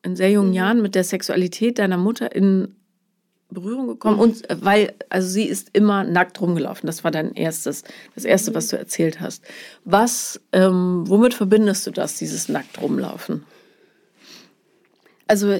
in 0.01 0.15
sehr 0.15 0.31
jungen 0.31 0.49
mhm. 0.49 0.55
Jahren 0.55 0.81
mit 0.81 0.95
der 0.95 1.03
Sexualität 1.03 1.77
deiner 1.77 1.97
Mutter 1.97 2.33
in 2.33 2.73
Berührung 3.49 3.87
gekommen. 3.87 4.19
Und 4.19 4.49
äh, 4.49 4.57
weil, 4.59 4.93
also 5.09 5.27
sie 5.27 5.45
ist 5.45 5.69
immer 5.73 6.03
nackt 6.03 6.41
rumgelaufen. 6.41 6.87
Das 6.87 7.03
war 7.03 7.11
dein 7.11 7.33
erstes, 7.33 7.83
das 8.15 8.25
erste, 8.25 8.51
mhm. 8.51 8.55
was 8.55 8.67
du 8.67 8.77
erzählt 8.77 9.19
hast. 9.19 9.43
Was, 9.83 10.41
ähm, 10.51 11.03
womit 11.07 11.33
verbindest 11.33 11.85
du 11.87 11.91
das, 11.91 12.17
dieses 12.17 12.49
nackt 12.49 12.81
rumlaufen? 12.81 13.43
Also 15.27 15.59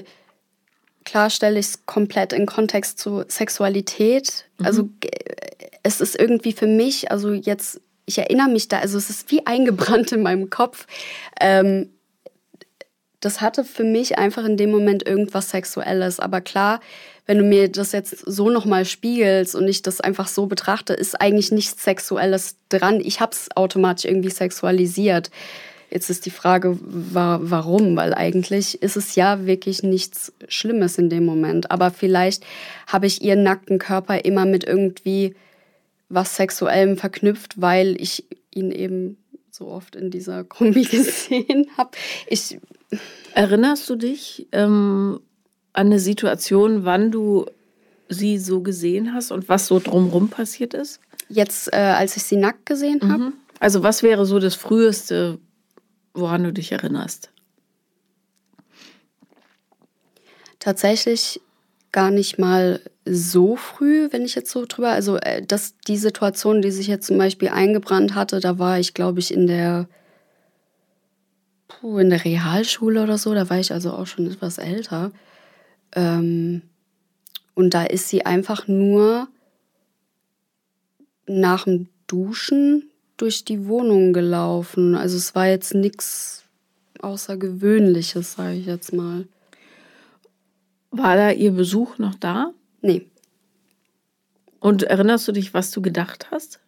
klar 1.04 1.30
stelle 1.30 1.58
ich 1.58 1.66
es 1.66 1.86
komplett 1.86 2.32
in 2.32 2.46
Kontext 2.46 2.98
zu 2.98 3.24
Sexualität. 3.28 4.46
Mhm. 4.58 4.66
Also 4.66 4.88
es 5.82 6.00
ist 6.00 6.18
irgendwie 6.18 6.52
für 6.52 6.66
mich, 6.66 7.10
also 7.10 7.32
jetzt, 7.32 7.80
ich 8.06 8.18
erinnere 8.18 8.48
mich 8.48 8.68
da, 8.68 8.80
also 8.80 8.98
es 8.98 9.10
ist 9.10 9.30
wie 9.30 9.46
eingebrannt 9.46 10.12
in 10.12 10.22
meinem 10.22 10.50
Kopf. 10.50 10.86
Ähm, 11.40 11.90
das 13.20 13.40
hatte 13.40 13.64
für 13.64 13.84
mich 13.84 14.18
einfach 14.18 14.44
in 14.44 14.56
dem 14.56 14.70
Moment 14.70 15.06
irgendwas 15.06 15.50
Sexuelles. 15.50 16.20
Aber 16.20 16.40
klar, 16.40 16.80
wenn 17.26 17.38
du 17.38 17.44
mir 17.44 17.68
das 17.68 17.92
jetzt 17.92 18.18
so 18.24 18.50
nochmal 18.50 18.84
spiegelst 18.84 19.54
und 19.54 19.66
ich 19.66 19.82
das 19.82 20.00
einfach 20.00 20.28
so 20.28 20.46
betrachte, 20.46 20.94
ist 20.94 21.20
eigentlich 21.20 21.50
nichts 21.50 21.82
Sexuelles 21.82 22.56
dran. 22.68 23.00
Ich 23.00 23.20
habe 23.20 23.32
es 23.32 23.48
automatisch 23.56 24.04
irgendwie 24.04 24.30
sexualisiert. 24.30 25.30
Jetzt 25.90 26.08
ist 26.08 26.26
die 26.26 26.30
Frage, 26.30 26.78
warum? 26.80 27.96
Weil 27.96 28.14
eigentlich 28.14 28.82
ist 28.82 28.96
es 28.96 29.14
ja 29.14 29.46
wirklich 29.46 29.82
nichts 29.82 30.32
Schlimmes 30.48 30.98
in 30.98 31.10
dem 31.10 31.24
Moment. 31.24 31.70
Aber 31.70 31.90
vielleicht 31.90 32.44
habe 32.86 33.06
ich 33.06 33.22
ihren 33.22 33.42
nackten 33.42 33.78
Körper 33.78 34.24
immer 34.24 34.46
mit 34.46 34.64
irgendwie 34.64 35.34
was 36.08 36.36
Sexuellem 36.36 36.96
verknüpft, 36.96 37.60
weil 37.60 38.00
ich 38.00 38.24
ihn 38.52 38.70
eben 38.70 39.16
so 39.50 39.68
oft 39.68 39.96
in 39.96 40.10
dieser 40.10 40.44
Kombi 40.44 40.82
gesehen 40.90 41.66
habe. 41.76 41.90
Erinnerst 43.34 43.88
du 43.90 43.96
dich, 43.96 44.46
ähm, 44.52 45.20
an 45.76 45.86
eine 45.86 45.98
Situation, 45.98 46.84
wann 46.84 47.10
du 47.10 47.46
sie 48.08 48.38
so 48.38 48.62
gesehen 48.62 49.12
hast 49.12 49.30
und 49.30 49.48
was 49.48 49.66
so 49.66 49.78
drumherum 49.78 50.28
passiert 50.28 50.74
ist? 50.74 51.00
Jetzt, 51.28 51.72
äh, 51.72 51.76
als 51.76 52.16
ich 52.16 52.22
sie 52.22 52.36
nackt 52.36 52.66
gesehen 52.66 53.00
habe. 53.02 53.24
Mhm. 53.24 53.32
Also 53.60 53.82
was 53.82 54.02
wäre 54.02 54.26
so 54.26 54.38
das 54.38 54.54
Früheste, 54.54 55.38
woran 56.14 56.44
du 56.44 56.52
dich 56.52 56.72
erinnerst? 56.72 57.30
Tatsächlich 60.58 61.40
gar 61.92 62.10
nicht 62.10 62.38
mal 62.38 62.80
so 63.04 63.56
früh, 63.56 64.08
wenn 64.12 64.24
ich 64.24 64.34
jetzt 64.34 64.50
so 64.50 64.64
drüber, 64.66 64.90
also 64.90 65.16
äh, 65.16 65.42
dass 65.42 65.74
die 65.86 65.96
Situation, 65.96 66.62
die 66.62 66.70
sich 66.70 66.86
jetzt 66.86 67.06
zum 67.06 67.18
Beispiel 67.18 67.48
eingebrannt 67.48 68.14
hatte, 68.14 68.40
da 68.40 68.58
war 68.58 68.78
ich, 68.78 68.94
glaube 68.94 69.20
ich, 69.20 69.32
in 69.32 69.46
der 69.46 69.88
puh, 71.68 71.98
in 71.98 72.10
der 72.10 72.24
Realschule 72.24 73.02
oder 73.02 73.18
so, 73.18 73.34
da 73.34 73.50
war 73.50 73.58
ich 73.58 73.72
also 73.72 73.92
auch 73.92 74.06
schon 74.06 74.30
etwas 74.30 74.58
älter. 74.58 75.12
Ähm, 75.92 76.62
und 77.54 77.74
da 77.74 77.84
ist 77.84 78.08
sie 78.08 78.26
einfach 78.26 78.68
nur 78.68 79.28
nach 81.26 81.64
dem 81.64 81.88
Duschen 82.06 82.90
durch 83.16 83.44
die 83.44 83.66
Wohnung 83.66 84.12
gelaufen. 84.12 84.94
Also 84.94 85.16
es 85.16 85.34
war 85.34 85.46
jetzt 85.46 85.74
nichts 85.74 86.44
Außergewöhnliches, 87.00 88.34
sage 88.34 88.56
ich 88.56 88.66
jetzt 88.66 88.92
mal. 88.92 89.26
War 90.90 91.16
da 91.16 91.30
ihr 91.30 91.52
Besuch 91.52 91.98
noch 91.98 92.14
da? 92.14 92.52
Nee. 92.82 93.06
Und 94.60 94.82
erinnerst 94.82 95.26
du 95.28 95.32
dich, 95.32 95.54
was 95.54 95.70
du 95.70 95.80
gedacht 95.80 96.30
hast? 96.30 96.60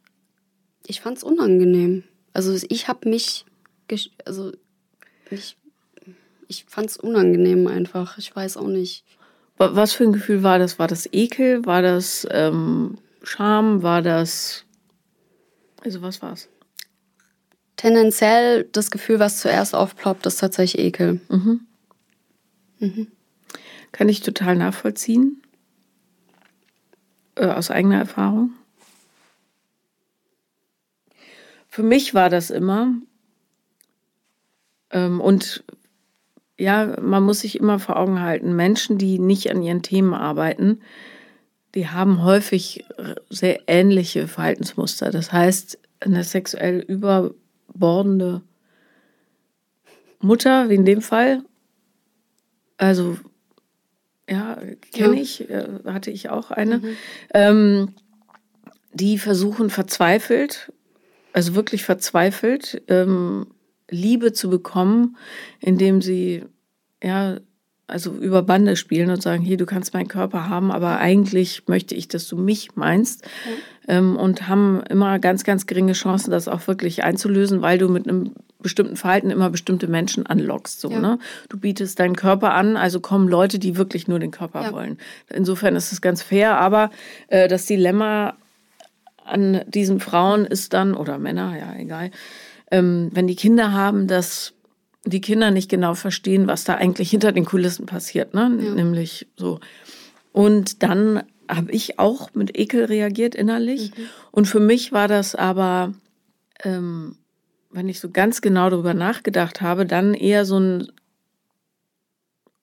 Ich 0.86 1.00
fand 1.00 1.18
es 1.18 1.24
unangenehm. 1.24 2.04
Also 2.32 2.56
ich 2.68 2.88
habe 2.88 3.08
mich, 3.08 3.44
also 4.24 4.52
ich, 5.30 5.57
ich 6.48 6.64
fand 6.66 6.88
es 6.90 6.96
unangenehm 6.96 7.66
einfach. 7.66 8.18
Ich 8.18 8.34
weiß 8.34 8.56
auch 8.56 8.66
nicht. 8.66 9.04
Was 9.58 9.92
für 9.92 10.04
ein 10.04 10.12
Gefühl 10.12 10.42
war 10.42 10.58
das? 10.58 10.78
War 10.78 10.88
das 10.88 11.08
Ekel? 11.12 11.66
War 11.66 11.82
das 11.82 12.26
ähm, 12.30 12.98
Scham? 13.22 13.82
War 13.82 14.02
das. 14.02 14.64
Also, 15.82 16.00
was 16.00 16.22
war 16.22 16.32
es? 16.32 16.48
Tendenziell 17.76 18.64
das 18.72 18.90
Gefühl, 18.90 19.20
was 19.20 19.40
zuerst 19.40 19.74
aufploppt, 19.74 20.26
ist 20.26 20.36
tatsächlich 20.40 20.84
Ekel. 20.84 21.20
Mhm. 21.28 21.60
Mhm. 22.78 23.06
Kann 23.92 24.08
ich 24.08 24.20
total 24.20 24.56
nachvollziehen. 24.56 25.42
Äh, 27.34 27.46
aus 27.46 27.70
eigener 27.70 27.98
Erfahrung. 27.98 28.52
Für 31.68 31.82
mich 31.82 32.14
war 32.14 32.30
das 32.30 32.50
immer. 32.50 32.94
Ähm, 34.90 35.20
und 35.20 35.62
ja, 36.58 36.96
man 37.00 37.22
muss 37.22 37.40
sich 37.40 37.58
immer 37.58 37.78
vor 37.78 37.96
Augen 37.96 38.20
halten, 38.20 38.56
Menschen, 38.56 38.98
die 38.98 39.18
nicht 39.18 39.50
an 39.50 39.62
ihren 39.62 39.82
Themen 39.82 40.12
arbeiten, 40.12 40.80
die 41.74 41.88
haben 41.88 42.24
häufig 42.24 42.84
sehr 43.30 43.60
ähnliche 43.68 44.26
Verhaltensmuster. 44.26 45.10
Das 45.10 45.32
heißt, 45.32 45.78
eine 46.00 46.24
sexuell 46.24 46.80
überbordende 46.80 48.42
Mutter, 50.20 50.68
wie 50.68 50.74
in 50.74 50.84
dem 50.84 51.02
Fall, 51.02 51.44
also 52.76 53.16
ja, 54.28 54.58
kenne 54.92 55.16
ja. 55.16 55.22
ich, 55.22 55.48
äh, 55.48 55.66
hatte 55.86 56.10
ich 56.10 56.28
auch 56.30 56.50
eine, 56.50 56.78
mhm. 56.78 56.96
ähm, 57.34 57.94
die 58.92 59.18
versuchen 59.18 59.70
verzweifelt, 59.70 60.72
also 61.32 61.54
wirklich 61.54 61.84
verzweifelt, 61.84 62.82
ähm, 62.88 63.46
Liebe 63.90 64.32
zu 64.32 64.50
bekommen, 64.50 65.16
indem 65.60 66.02
sie 66.02 66.44
ja 67.02 67.38
also 67.88 68.12
über 68.12 68.42
Bande 68.42 68.76
spielen 68.76 69.08
und 69.10 69.22
sagen, 69.22 69.42
hier, 69.42 69.56
du 69.56 69.64
kannst 69.64 69.94
meinen 69.94 70.08
Körper 70.08 70.48
haben, 70.48 70.70
aber 70.70 70.98
eigentlich 70.98 71.66
möchte 71.68 71.94
ich, 71.94 72.06
dass 72.06 72.28
du 72.28 72.36
mich 72.36 72.76
meinst. 72.76 73.24
Mhm. 73.24 73.50
Ähm, 73.90 74.16
und 74.16 74.46
haben 74.46 74.82
immer 74.90 75.18
ganz, 75.18 75.42
ganz 75.42 75.66
geringe 75.66 75.94
Chancen, 75.94 76.30
das 76.30 76.46
auch 76.46 76.66
wirklich 76.66 77.02
einzulösen, 77.02 77.62
weil 77.62 77.78
du 77.78 77.88
mit 77.88 78.06
einem 78.06 78.34
bestimmten 78.60 78.96
Verhalten 78.96 79.30
immer 79.30 79.48
bestimmte 79.48 79.88
Menschen 79.88 80.26
anlockst. 80.26 80.80
So, 80.80 80.90
ja. 80.90 81.00
ne? 81.00 81.18
Du 81.48 81.58
bietest 81.58 81.98
deinen 81.98 82.14
Körper 82.14 82.52
an, 82.52 82.76
also 82.76 83.00
kommen 83.00 83.26
Leute, 83.26 83.58
die 83.58 83.78
wirklich 83.78 84.06
nur 84.06 84.18
den 84.18 84.32
Körper 84.32 84.64
ja. 84.64 84.72
wollen. 84.72 84.98
Insofern 85.32 85.74
ist 85.74 85.90
es 85.90 86.02
ganz 86.02 86.20
fair, 86.20 86.58
aber 86.58 86.90
äh, 87.28 87.48
das 87.48 87.64
Dilemma 87.64 88.36
an 89.24 89.62
diesen 89.66 90.00
Frauen 90.00 90.44
ist 90.44 90.74
dann, 90.74 90.92
oder 90.94 91.18
Männer, 91.18 91.56
ja, 91.58 91.74
egal, 91.78 92.10
ähm, 92.70 93.10
wenn 93.12 93.26
die 93.26 93.36
Kinder 93.36 93.72
haben, 93.72 94.06
dass 94.06 94.54
die 95.04 95.20
Kinder 95.20 95.50
nicht 95.50 95.70
genau 95.70 95.94
verstehen, 95.94 96.46
was 96.46 96.64
da 96.64 96.74
eigentlich 96.74 97.10
hinter 97.10 97.32
den 97.32 97.44
Kulissen 97.44 97.86
passiert, 97.86 98.34
ne? 98.34 98.58
Ja. 98.60 98.74
Nämlich 98.74 99.26
so. 99.36 99.60
Und 100.32 100.82
dann 100.82 101.22
habe 101.48 101.72
ich 101.72 101.98
auch 101.98 102.34
mit 102.34 102.58
Ekel 102.58 102.84
reagiert 102.84 103.34
innerlich. 103.34 103.90
Mhm. 103.96 104.02
Und 104.32 104.46
für 104.46 104.60
mich 104.60 104.92
war 104.92 105.08
das 105.08 105.34
aber, 105.34 105.94
ähm, 106.62 107.16
wenn 107.70 107.88
ich 107.88 108.00
so 108.00 108.10
ganz 108.10 108.40
genau 108.40 108.68
darüber 108.70 108.94
nachgedacht 108.94 109.60
habe, 109.60 109.86
dann 109.86 110.14
eher 110.14 110.44
so 110.44 110.58
ein 110.58 110.88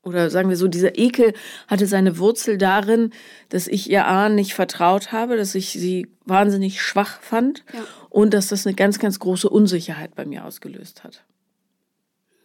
oder 0.05 0.29
sagen 0.29 0.49
wir 0.49 0.55
so, 0.55 0.67
dieser 0.67 0.97
Ekel 0.97 1.33
hatte 1.67 1.87
seine 1.87 2.19
Wurzel 2.19 2.57
darin, 2.57 3.11
dass 3.49 3.67
ich 3.67 3.89
ihr 3.89 4.05
A 4.05 4.29
nicht 4.29 4.53
vertraut 4.53 5.11
habe, 5.11 5.35
dass 5.35 5.55
ich 5.55 5.69
sie 5.71 6.07
wahnsinnig 6.25 6.81
schwach 6.81 7.19
fand 7.21 7.65
ja. 7.73 7.83
und 8.09 8.33
dass 8.33 8.47
das 8.47 8.65
eine 8.65 8.75
ganz, 8.75 8.99
ganz 8.99 9.19
große 9.19 9.49
Unsicherheit 9.49 10.15
bei 10.15 10.25
mir 10.25 10.45
ausgelöst 10.45 11.03
hat. 11.03 11.23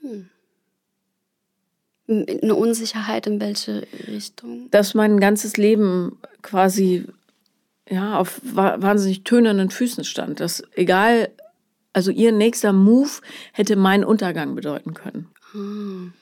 Hm. 0.00 0.31
Eine 2.09 2.55
Unsicherheit 2.57 3.26
in 3.26 3.40
welche 3.40 3.87
Richtung? 4.09 4.69
Dass 4.71 4.95
mein 4.95 5.21
ganzes 5.21 5.57
Leben 5.57 6.19
quasi 6.43 7.05
ja, 7.88 8.19
auf 8.19 8.40
wahnsinnig 8.43 9.23
tönernen 9.25 9.71
Füßen 9.71 10.05
stand. 10.05 10.40
Dass 10.40 10.62
egal, 10.75 11.31
also 11.93 12.11
ihr 12.11 12.33
nächster 12.33 12.73
Move 12.73 13.11
hätte 13.52 13.76
meinen 13.76 14.05
Untergang 14.05 14.55
bedeuten 14.55 14.95
können. 14.95 15.29
Ah. 15.55 16.19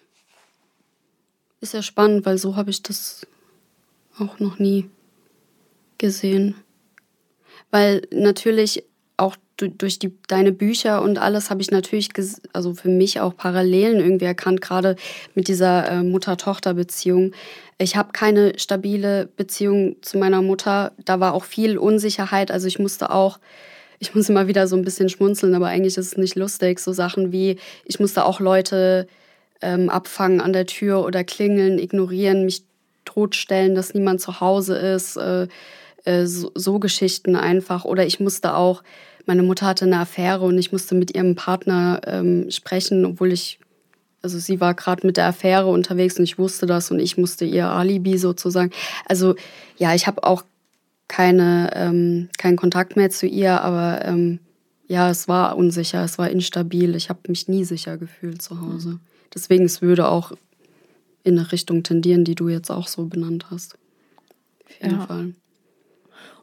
Ist 1.60 1.74
ja 1.74 1.82
spannend, 1.82 2.24
weil 2.24 2.38
so 2.38 2.56
habe 2.56 2.70
ich 2.70 2.82
das 2.82 3.26
auch 4.18 4.38
noch 4.38 4.58
nie 4.58 4.88
gesehen. 5.98 6.54
Weil 7.70 8.02
natürlich 8.12 8.84
auch 9.16 9.36
durch 9.56 9.98
die, 9.98 10.16
deine 10.28 10.52
Bücher 10.52 11.02
und 11.02 11.18
alles 11.18 11.50
habe 11.50 11.60
ich 11.60 11.72
natürlich, 11.72 12.10
also 12.52 12.74
für 12.74 12.88
mich 12.88 13.20
auch 13.20 13.36
Parallelen 13.36 13.98
irgendwie 13.98 14.26
erkannt, 14.26 14.60
gerade 14.60 14.94
mit 15.34 15.48
dieser 15.48 15.90
äh, 15.90 16.02
Mutter-Tochter-Beziehung. 16.04 17.32
Ich 17.78 17.96
habe 17.96 18.12
keine 18.12 18.56
stabile 18.58 19.26
Beziehung 19.36 19.96
zu 20.02 20.18
meiner 20.18 20.42
Mutter. 20.42 20.92
Da 21.04 21.18
war 21.18 21.34
auch 21.34 21.44
viel 21.44 21.76
Unsicherheit. 21.76 22.52
Also 22.52 22.68
ich 22.68 22.78
musste 22.78 23.10
auch, 23.10 23.40
ich 23.98 24.14
muss 24.14 24.28
immer 24.28 24.46
wieder 24.46 24.68
so 24.68 24.76
ein 24.76 24.84
bisschen 24.84 25.08
schmunzeln, 25.08 25.54
aber 25.56 25.66
eigentlich 25.66 25.96
ist 25.96 26.12
es 26.12 26.16
nicht 26.16 26.36
lustig. 26.36 26.78
So 26.78 26.92
Sachen 26.92 27.32
wie, 27.32 27.58
ich 27.84 27.98
musste 27.98 28.24
auch 28.24 28.38
Leute 28.38 29.08
ähm, 29.60 29.88
abfangen 29.88 30.40
an 30.40 30.52
der 30.52 30.66
Tür 30.66 31.04
oder 31.04 31.24
klingeln, 31.24 31.78
ignorieren, 31.78 32.44
mich 32.44 32.64
totstellen, 33.04 33.74
dass 33.74 33.94
niemand 33.94 34.20
zu 34.20 34.40
Hause 34.40 34.76
ist. 34.76 35.16
Äh, 35.16 35.48
äh, 36.04 36.26
so, 36.26 36.52
so 36.54 36.78
Geschichten 36.78 37.36
einfach. 37.36 37.84
Oder 37.84 38.06
ich 38.06 38.20
musste 38.20 38.54
auch 38.54 38.82
meine 39.28 39.42
Mutter 39.42 39.66
hatte 39.66 39.84
eine 39.84 39.98
Affäre 39.98 40.46
und 40.46 40.56
ich 40.56 40.72
musste 40.72 40.94
mit 40.94 41.14
ihrem 41.14 41.34
Partner 41.34 42.00
ähm, 42.06 42.50
sprechen, 42.50 43.04
obwohl 43.04 43.30
ich, 43.30 43.60
also 44.22 44.38
sie 44.38 44.58
war 44.58 44.72
gerade 44.72 45.06
mit 45.06 45.18
der 45.18 45.26
Affäre 45.26 45.66
unterwegs 45.66 46.18
und 46.18 46.24
ich 46.24 46.38
wusste 46.38 46.64
das 46.64 46.90
und 46.90 46.98
ich 46.98 47.18
musste 47.18 47.44
ihr 47.44 47.68
Alibi 47.68 48.16
sozusagen. 48.16 48.70
Also 49.04 49.34
ja, 49.76 49.94
ich 49.94 50.06
habe 50.06 50.24
auch 50.24 50.44
keine, 51.08 51.70
ähm, 51.74 52.30
keinen 52.38 52.56
Kontakt 52.56 52.96
mehr 52.96 53.10
zu 53.10 53.26
ihr, 53.26 53.60
aber 53.60 54.02
ähm, 54.06 54.38
ja, 54.86 55.10
es 55.10 55.28
war 55.28 55.58
unsicher, 55.58 56.02
es 56.02 56.16
war 56.16 56.30
instabil. 56.30 56.96
Ich 56.96 57.10
habe 57.10 57.20
mich 57.28 57.48
nie 57.48 57.64
sicher 57.64 57.98
gefühlt 57.98 58.40
zu 58.40 58.62
Hause. 58.62 58.98
Deswegen, 59.34 59.64
es 59.64 59.82
würde 59.82 60.08
auch 60.08 60.32
in 61.24 61.38
eine 61.38 61.52
Richtung 61.52 61.82
tendieren, 61.82 62.24
die 62.24 62.34
du 62.34 62.48
jetzt 62.48 62.70
auch 62.70 62.88
so 62.88 63.04
benannt 63.06 63.46
hast. 63.50 63.76
Auf 64.64 64.82
jeden 64.82 64.98
ja. 64.98 65.06
Fall. 65.06 65.34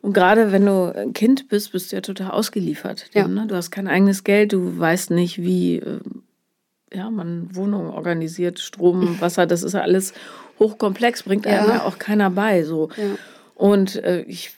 Und 0.01 0.13
gerade 0.13 0.51
wenn 0.51 0.65
du 0.65 0.93
ein 0.95 1.13
Kind 1.13 1.47
bist, 1.49 1.71
bist 1.71 1.91
du 1.91 1.95
ja 1.95 2.01
total 2.01 2.31
ausgeliefert. 2.31 3.13
Dem, 3.15 3.21
ja. 3.21 3.27
ne? 3.27 3.47
Du 3.47 3.55
hast 3.55 3.71
kein 3.71 3.87
eigenes 3.87 4.23
Geld, 4.23 4.53
du 4.53 4.77
weißt 4.77 5.09
nicht, 5.09 5.39
wie 5.39 5.77
äh, 5.77 5.99
ja, 6.93 7.09
man 7.09 7.55
Wohnungen 7.55 7.89
organisiert, 7.89 8.59
Strom, 8.59 9.19
Wasser, 9.21 9.47
das 9.47 9.63
ist 9.63 9.73
ja 9.73 9.81
alles 9.81 10.13
hochkomplex, 10.59 11.23
bringt 11.23 11.47
einem 11.47 11.69
ja 11.69 11.83
auch 11.83 11.97
keiner 11.97 12.29
bei. 12.29 12.63
So. 12.63 12.89
Ja. 12.97 13.17
Und 13.55 13.95
äh, 13.95 14.21
ich 14.21 14.51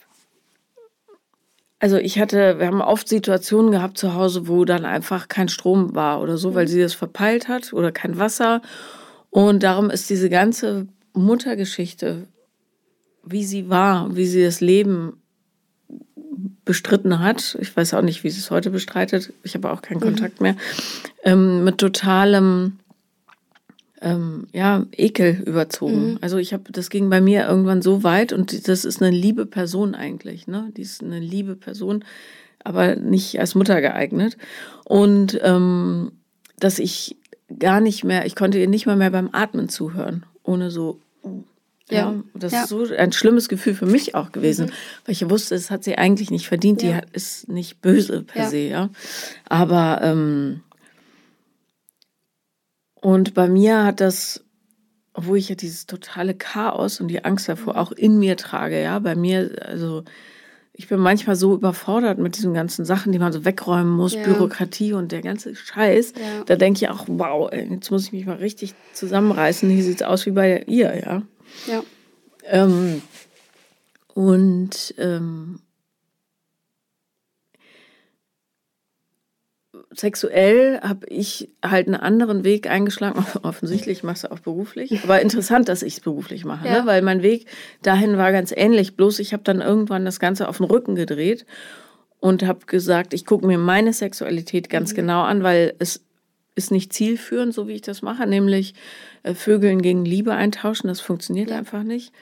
also 1.80 1.96
ich 1.96 2.18
hatte, 2.18 2.58
wir 2.58 2.66
haben 2.66 2.80
oft 2.80 3.08
Situationen 3.08 3.70
gehabt 3.70 3.98
zu 3.98 4.14
Hause, 4.14 4.48
wo 4.48 4.64
dann 4.64 4.84
einfach 4.84 5.28
kein 5.28 5.48
Strom 5.48 5.94
war 5.94 6.20
oder 6.20 6.36
so, 6.36 6.54
weil 6.54 6.64
mhm. 6.64 6.70
sie 6.70 6.80
das 6.80 6.94
verpeilt 6.94 7.48
hat 7.48 7.72
oder 7.72 7.92
kein 7.92 8.18
Wasser. 8.18 8.62
Und 9.30 9.62
darum 9.62 9.90
ist 9.90 10.10
diese 10.10 10.28
ganze 10.28 10.88
Muttergeschichte, 11.12 12.26
wie 13.24 13.44
sie 13.44 13.68
war, 13.68 14.16
wie 14.16 14.26
sie 14.26 14.42
das 14.42 14.60
Leben 14.60 15.22
bestritten 16.64 17.20
hat, 17.20 17.56
ich 17.60 17.74
weiß 17.74 17.94
auch 17.94 18.02
nicht, 18.02 18.24
wie 18.24 18.30
sie 18.30 18.40
es 18.40 18.50
heute 18.50 18.70
bestreitet, 18.70 19.32
ich 19.42 19.54
habe 19.54 19.70
auch 19.70 19.82
keinen 19.82 19.98
mhm. 19.98 20.04
Kontakt 20.04 20.40
mehr, 20.40 20.56
ähm, 21.24 21.64
mit 21.64 21.78
totalem 21.78 22.78
ähm, 24.00 24.46
ja, 24.52 24.86
Ekel 24.92 25.42
überzogen. 25.44 26.12
Mhm. 26.12 26.18
Also 26.20 26.38
ich 26.38 26.52
habe, 26.52 26.70
das 26.70 26.90
ging 26.90 27.10
bei 27.10 27.20
mir 27.20 27.46
irgendwann 27.46 27.82
so 27.82 28.02
weit 28.02 28.32
und 28.32 28.68
das 28.68 28.84
ist 28.84 29.02
eine 29.02 29.14
liebe 29.14 29.46
Person 29.46 29.94
eigentlich, 29.94 30.46
ne? 30.46 30.70
Die 30.76 30.82
ist 30.82 31.02
eine 31.02 31.18
liebe 31.18 31.56
Person, 31.56 32.04
aber 32.64 32.96
nicht 32.96 33.40
als 33.40 33.54
Mutter 33.54 33.80
geeignet. 33.80 34.36
Und 34.84 35.38
ähm, 35.42 36.12
dass 36.58 36.78
ich 36.78 37.16
gar 37.58 37.80
nicht 37.80 38.04
mehr, 38.04 38.26
ich 38.26 38.36
konnte 38.36 38.58
ihr 38.58 38.68
nicht 38.68 38.86
mal 38.86 38.96
mehr 38.96 39.10
beim 39.10 39.30
Atmen 39.32 39.68
zuhören, 39.68 40.24
ohne 40.42 40.70
so 40.70 41.00
ja, 41.90 42.10
ja 42.10 42.14
das 42.34 42.52
ja. 42.52 42.62
ist 42.62 42.68
so 42.68 42.86
ein 42.96 43.12
schlimmes 43.12 43.48
Gefühl 43.48 43.74
für 43.74 43.86
mich 43.86 44.14
auch 44.14 44.32
gewesen, 44.32 44.66
mhm. 44.66 44.72
weil 45.04 45.12
ich 45.12 45.28
wusste, 45.30 45.54
es 45.54 45.70
hat 45.70 45.84
sie 45.84 45.96
eigentlich 45.96 46.30
nicht 46.30 46.48
verdient. 46.48 46.82
Ja. 46.82 47.00
Die 47.00 47.06
ist 47.12 47.48
nicht 47.48 47.80
böse 47.80 48.22
per 48.22 48.48
se, 48.48 48.58
ja. 48.58 48.90
Aber 49.48 50.00
ähm, 50.02 50.60
und 53.00 53.34
bei 53.34 53.48
mir 53.48 53.84
hat 53.84 54.00
das, 54.00 54.44
obwohl 55.14 55.38
ich 55.38 55.48
ja 55.48 55.54
dieses 55.54 55.86
totale 55.86 56.34
Chaos 56.34 57.00
und 57.00 57.08
die 57.08 57.24
Angst 57.24 57.48
davor 57.48 57.74
mhm. 57.74 57.78
auch 57.78 57.92
in 57.92 58.18
mir 58.18 58.36
trage, 58.36 58.82
ja, 58.82 58.98
bei 58.98 59.14
mir, 59.14 59.50
also 59.64 60.04
ich 60.72 60.86
bin 60.86 61.00
manchmal 61.00 61.34
so 61.34 61.54
überfordert 61.54 62.18
mit 62.18 62.36
diesen 62.36 62.54
ganzen 62.54 62.84
Sachen, 62.84 63.10
die 63.10 63.18
man 63.18 63.32
so 63.32 63.44
wegräumen 63.44 63.92
muss, 63.92 64.14
ja. 64.14 64.22
Bürokratie 64.22 64.92
und 64.92 65.10
der 65.10 65.22
ganze 65.22 65.56
Scheiß. 65.56 66.12
Ja. 66.12 66.44
Da 66.46 66.54
denke 66.54 66.78
ich 66.78 66.88
auch, 66.88 67.04
wow, 67.08 67.50
jetzt 67.52 67.90
muss 67.90 68.04
ich 68.04 68.12
mich 68.12 68.26
mal 68.26 68.36
richtig 68.36 68.74
zusammenreißen. 68.92 69.68
Hier 69.68 69.82
sieht 69.82 70.02
es 70.02 70.06
aus 70.06 70.24
wie 70.26 70.30
bei 70.30 70.62
ihr, 70.68 70.94
ja. 70.96 71.22
Ja. 71.66 71.82
Ähm, 72.44 73.02
und 74.14 74.94
ähm, 74.98 75.58
sexuell 79.94 80.80
habe 80.80 81.06
ich 81.06 81.50
halt 81.64 81.86
einen 81.86 81.96
anderen 81.96 82.44
Weg 82.44 82.68
eingeschlagen. 82.68 83.24
Offensichtlich 83.42 84.02
machst 84.02 84.24
du 84.24 84.32
auch 84.32 84.40
beruflich. 84.40 85.02
Aber 85.04 85.20
interessant, 85.20 85.68
dass 85.68 85.82
ich 85.82 85.94
es 85.94 86.00
beruflich 86.00 86.44
mache, 86.44 86.64
ne? 86.64 86.70
ja. 86.70 86.80
ne? 86.80 86.86
weil 86.86 87.02
mein 87.02 87.22
Weg 87.22 87.46
dahin 87.82 88.16
war 88.16 88.32
ganz 88.32 88.52
ähnlich. 88.54 88.96
Bloß 88.96 89.18
ich 89.18 89.32
habe 89.32 89.42
dann 89.42 89.60
irgendwann 89.60 90.04
das 90.04 90.20
Ganze 90.20 90.48
auf 90.48 90.58
den 90.58 90.66
Rücken 90.66 90.94
gedreht 90.94 91.46
und 92.20 92.42
habe 92.44 92.66
gesagt, 92.66 93.14
ich 93.14 93.24
gucke 93.24 93.46
mir 93.46 93.58
meine 93.58 93.92
Sexualität 93.92 94.68
ganz 94.68 94.92
mhm. 94.92 94.96
genau 94.96 95.22
an, 95.22 95.42
weil 95.42 95.74
es 95.78 96.04
ist 96.54 96.70
nicht 96.72 96.92
zielführend, 96.92 97.54
so 97.54 97.68
wie 97.68 97.74
ich 97.74 97.82
das 97.82 98.02
mache, 98.02 98.26
nämlich 98.26 98.74
äh, 99.22 99.32
Vögeln 99.34 99.80
gegen 99.80 100.04
Liebe 100.04 100.34
eintauschen. 100.34 100.88
Das 100.88 101.00
funktioniert 101.00 101.50
ja. 101.50 101.58
einfach 101.58 101.84
nicht. 101.84 102.12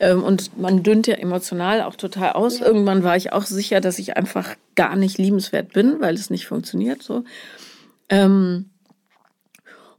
Ähm, 0.00 0.22
und 0.22 0.58
man 0.58 0.82
dünnt 0.82 1.06
ja 1.06 1.14
emotional 1.14 1.82
auch 1.82 1.96
total 1.96 2.32
aus. 2.32 2.58
Ja. 2.58 2.66
Irgendwann 2.66 3.04
war 3.04 3.16
ich 3.16 3.32
auch 3.32 3.46
sicher, 3.46 3.80
dass 3.80 3.98
ich 3.98 4.16
einfach 4.16 4.56
gar 4.74 4.96
nicht 4.96 5.18
liebenswert 5.18 5.72
bin, 5.72 6.00
weil 6.00 6.14
es 6.14 6.30
nicht 6.30 6.46
funktioniert. 6.46 7.02
So. 7.02 7.24
Ähm, 8.08 8.70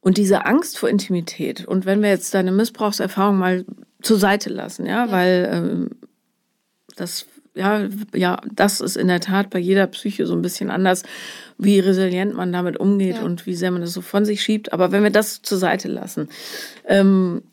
und 0.01 0.17
diese 0.17 0.45
Angst 0.45 0.77
vor 0.77 0.89
Intimität. 0.89 1.65
Und 1.65 1.85
wenn 1.85 2.01
wir 2.01 2.09
jetzt 2.09 2.33
deine 2.33 2.51
Missbrauchserfahrung 2.51 3.37
mal 3.37 3.65
zur 4.01 4.19
Seite 4.19 4.49
lassen, 4.49 4.85
ja, 4.85 5.05
ja. 5.05 5.11
weil 5.11 5.49
ähm, 5.51 5.89
das 6.95 7.25
ja, 7.55 7.87
ja, 8.13 8.41
das 8.53 8.81
ist 8.81 8.97
in 8.97 9.07
der 9.07 9.21
Tat 9.21 9.49
bei 9.49 9.59
jeder 9.59 9.87
Psyche 9.87 10.27
so 10.27 10.33
ein 10.33 10.41
bisschen 10.41 10.69
anders, 10.69 11.03
wie 11.57 11.79
resilient 11.79 12.35
man 12.35 12.51
damit 12.51 12.77
umgeht 12.77 13.15
ja. 13.15 13.23
und 13.23 13.45
wie 13.45 13.55
sehr 13.55 13.71
man 13.71 13.81
das 13.81 13.93
so 13.93 14.01
von 14.01 14.25
sich 14.25 14.43
schiebt. 14.43 14.73
Aber 14.73 14.91
wenn 14.91 15.03
wir 15.03 15.09
das 15.09 15.41
zur 15.41 15.57
Seite 15.57 15.87
lassen, 15.87 16.27
ähm, 16.85 17.43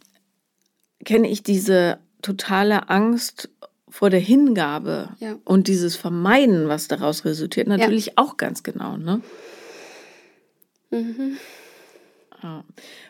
kenne 1.05 1.29
ich 1.29 1.43
diese 1.43 1.99
totale 2.23 2.89
Angst 2.89 3.51
vor 3.89 4.09
der 4.09 4.21
Hingabe 4.21 5.11
ja. 5.21 5.37
und 5.45 5.69
dieses 5.69 5.97
Vermeiden, 5.97 6.69
was 6.69 6.89
daraus 6.89 7.25
resultiert, 7.25 7.67
natürlich 7.69 8.07
ja. 8.07 8.13
auch 8.17 8.37
ganz 8.37 8.63
genau. 8.63 8.97
Ne? 8.97 9.21
Mhm. 10.91 11.37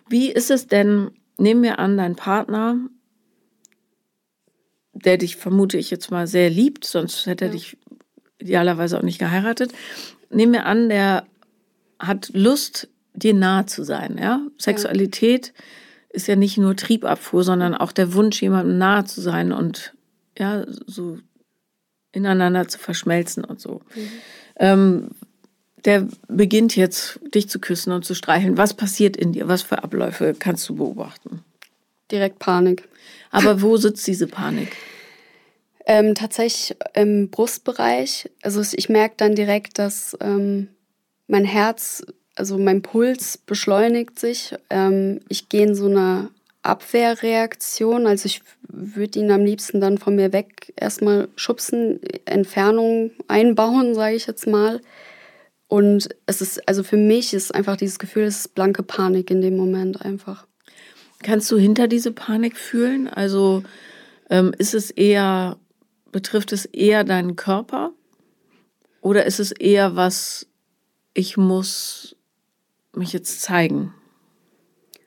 Wie 0.08 0.30
ist 0.30 0.50
es 0.50 0.66
denn, 0.66 1.12
nehmen 1.38 1.62
wir 1.62 1.78
an, 1.78 1.96
dein 1.96 2.16
Partner 2.16 2.78
der 4.92 5.18
dich, 5.18 5.36
vermute 5.36 5.78
ich 5.78 5.90
jetzt 5.90 6.10
mal, 6.10 6.26
sehr 6.26 6.50
liebt, 6.50 6.84
sonst 6.84 7.26
hätte 7.26 7.46
er 7.46 7.48
ja. 7.48 7.52
dich 7.52 7.76
idealerweise 8.38 8.98
auch 8.98 9.02
nicht 9.02 9.18
geheiratet. 9.18 9.72
Nehmen 10.30 10.52
wir 10.52 10.66
an, 10.66 10.88
der 10.88 11.26
hat 11.98 12.30
Lust, 12.34 12.88
dir 13.14 13.34
nahe 13.34 13.66
zu 13.66 13.84
sein. 13.84 14.18
Ja? 14.20 14.42
Sexualität. 14.58 15.52
Ist 16.12 16.28
ja 16.28 16.36
nicht 16.36 16.58
nur 16.58 16.76
Triebabfuhr, 16.76 17.42
sondern 17.42 17.74
auch 17.74 17.92
der 17.92 18.14
Wunsch, 18.14 18.42
jemandem 18.42 18.78
nahe 18.78 19.04
zu 19.04 19.20
sein 19.20 19.52
und 19.52 19.94
ja, 20.38 20.64
so 20.86 21.18
ineinander 22.12 22.68
zu 22.68 22.78
verschmelzen 22.78 23.44
und 23.44 23.60
so. 23.60 23.80
Mhm. 23.94 24.10
Ähm, 24.56 25.10
der 25.84 26.06
beginnt 26.28 26.76
jetzt, 26.76 27.18
dich 27.34 27.48
zu 27.48 27.58
küssen 27.58 27.92
und 27.92 28.04
zu 28.04 28.14
streicheln. 28.14 28.56
Was 28.56 28.74
passiert 28.74 29.16
in 29.16 29.32
dir? 29.32 29.48
Was 29.48 29.62
für 29.62 29.82
Abläufe 29.82 30.34
kannst 30.38 30.68
du 30.68 30.76
beobachten? 30.76 31.42
Direkt 32.10 32.38
Panik. 32.38 32.88
Aber 33.30 33.62
wo 33.62 33.76
sitzt 33.76 34.06
diese 34.06 34.26
Panik? 34.26 34.76
Ähm, 35.86 36.14
tatsächlich 36.14 36.76
im 36.94 37.30
Brustbereich. 37.30 38.30
Also 38.42 38.62
ich 38.76 38.88
merke 38.88 39.14
dann 39.16 39.34
direkt, 39.34 39.78
dass 39.78 40.16
ähm, 40.20 40.68
mein 41.26 41.44
Herz, 41.44 42.04
also 42.34 42.58
mein 42.58 42.82
Puls 42.82 43.38
beschleunigt 43.38 44.18
sich. 44.18 44.54
Ähm, 44.70 45.20
ich 45.28 45.48
gehe 45.48 45.66
in 45.66 45.74
so 45.74 45.86
eine 45.86 46.30
Abwehrreaktion. 46.62 48.06
Also 48.06 48.26
ich 48.26 48.42
würde 48.68 49.18
ihn 49.18 49.30
am 49.30 49.44
liebsten 49.44 49.80
dann 49.80 49.98
von 49.98 50.16
mir 50.16 50.32
weg 50.32 50.72
erstmal 50.76 51.28
schubsen, 51.36 52.00
Entfernung 52.24 53.10
einbauen, 53.28 53.94
sage 53.94 54.16
ich 54.16 54.26
jetzt 54.26 54.46
mal. 54.46 54.80
Und 55.68 56.08
es 56.26 56.40
ist, 56.40 56.68
also 56.68 56.82
für 56.82 56.96
mich 56.96 57.34
ist 57.34 57.54
einfach 57.54 57.76
dieses 57.76 57.98
Gefühl, 57.98 58.24
es 58.24 58.40
ist 58.40 58.54
blanke 58.54 58.82
Panik 58.82 59.30
in 59.30 59.40
dem 59.40 59.56
Moment 59.56 60.02
einfach. 60.02 60.46
Kannst 61.22 61.50
du 61.50 61.58
hinter 61.58 61.88
diese 61.88 62.12
Panik 62.12 62.56
fühlen? 62.56 63.08
Also 63.08 63.62
ähm, 64.28 64.54
ist 64.58 64.74
es 64.74 64.90
eher, 64.90 65.58
betrifft 66.10 66.52
es 66.52 66.66
eher 66.66 67.04
deinen 67.04 67.36
Körper? 67.36 67.92
Oder 69.00 69.24
ist 69.24 69.40
es 69.40 69.52
eher 69.52 69.96
was, 69.96 70.46
ich 71.14 71.36
muss 71.36 72.16
mich 72.94 73.12
jetzt 73.12 73.42
zeigen? 73.42 73.94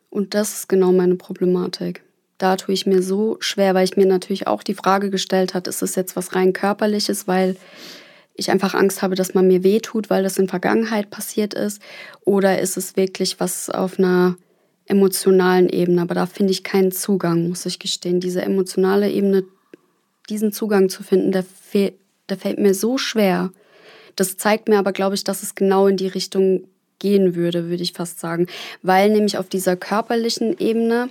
Und 0.10 0.34
das 0.34 0.54
ist 0.54 0.70
genau 0.70 0.92
meine 0.92 1.16
Problematik. 1.16 2.04
Da 2.38 2.58
tue 2.58 2.74
ich 2.74 2.86
mir 2.86 3.02
so 3.02 3.38
schwer, 3.40 3.74
weil 3.74 3.86
ich 3.86 3.98
mir 3.98 4.06
natürlich 4.06 4.48
auch 4.48 4.64
die 4.64 4.74
Frage 4.74 5.10
gestellt 5.10 5.54
habe, 5.54 5.70
ist 5.70 5.82
es 5.82 5.96
jetzt 5.96 6.16
was 6.16 6.36
rein 6.36 6.54
körperliches, 6.54 7.28
weil 7.28 7.56
ich 8.34 8.52
einfach 8.52 8.74
Angst 8.74 9.02
habe, 9.02 9.16
dass 9.16 9.34
man 9.34 9.48
mir 9.48 9.64
wehtut, 9.64 10.10
weil 10.10 10.24
das 10.24 10.38
in 10.38 10.50
Vergangenheit 10.50 11.10
passiert 11.10 11.54
ist? 11.54 11.82
Oder 12.26 12.60
ist 12.60 12.76
es 12.76 12.98
wirklich 12.98 13.40
was 13.40 13.70
auf 13.70 13.98
einer 13.98 14.38
emotionalen 14.86 15.70
Ebene? 15.70 16.02
Aber 16.02 16.16
da 16.16 16.26
finde 16.26 16.52
ich 16.52 16.64
keinen 16.64 16.92
Zugang, 16.92 17.48
muss 17.48 17.66
ich 17.66 17.80
gestehen. 17.80 18.20
Diese 18.20 18.42
emotionale 18.42 19.10
Ebene, 19.10 19.46
diesen 20.30 20.52
Zugang 20.52 20.90
zu 20.90 21.04
finden, 21.04 21.32
der, 21.32 21.44
fehl, 21.44 21.94
der 22.30 22.38
fällt 22.38 22.60
mir 22.60 22.74
so 22.74 22.98
schwer. 22.98 23.52
Das 24.18 24.36
zeigt 24.38 24.68
mir 24.68 24.78
aber, 24.78 24.92
glaube 24.92 25.16
ich, 25.16 25.24
dass 25.24 25.44
es 25.44 25.56
genau 25.56 25.88
in 25.88 25.98
die 25.98 26.08
Richtung 26.08 26.68
gehen 27.00 27.36
würde, 27.36 27.70
würde 27.70 27.84
ich 27.84 27.94
fast 27.94 28.20
sagen. 28.20 28.48
Weil 28.82 29.10
nämlich 29.10 29.38
auf 29.38 29.50
dieser 29.50 29.76
körperlichen 29.76 30.58
Ebene 30.58 31.10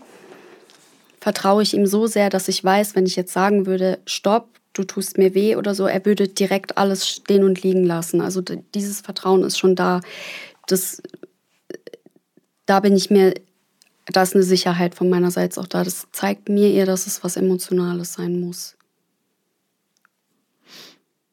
vertraue 1.20 1.62
ich 1.62 1.74
ihm 1.74 1.86
so 1.86 2.06
sehr, 2.06 2.30
dass 2.30 2.48
ich 2.48 2.62
weiß, 2.62 2.94
wenn 2.94 3.06
ich 3.06 3.16
jetzt 3.16 3.32
sagen 3.32 3.66
würde, 3.66 3.98
stopp, 4.06 4.48
du 4.74 4.84
tust 4.84 5.16
mir 5.16 5.34
weh 5.34 5.56
oder 5.56 5.74
so, 5.74 5.86
er 5.86 6.04
würde 6.04 6.28
direkt 6.28 6.76
alles 6.76 7.08
stehen 7.08 7.44
und 7.44 7.62
liegen 7.62 7.84
lassen. 7.84 8.20
Also 8.20 8.42
dieses 8.42 9.00
Vertrauen 9.00 9.42
ist 9.44 9.58
schon 9.58 9.76
da. 9.76 10.00
Das, 10.66 11.00
da 12.66 12.80
bin 12.80 12.94
ich 12.96 13.08
mir, 13.08 13.34
da 14.06 14.22
ist 14.22 14.34
eine 14.34 14.42
Sicherheit 14.42 14.94
von 14.94 15.08
meiner 15.08 15.30
Seite 15.30 15.60
auch 15.60 15.66
da. 15.66 15.84
Das 15.84 16.08
zeigt 16.12 16.48
mir 16.48 16.70
eher, 16.72 16.86
dass 16.86 17.06
es 17.06 17.24
was 17.24 17.36
Emotionales 17.36 18.14
sein 18.14 18.40
muss. 18.40 18.76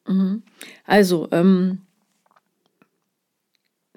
Mhm. 0.06 0.42
Also, 0.86 1.28
ähm, 1.32 1.82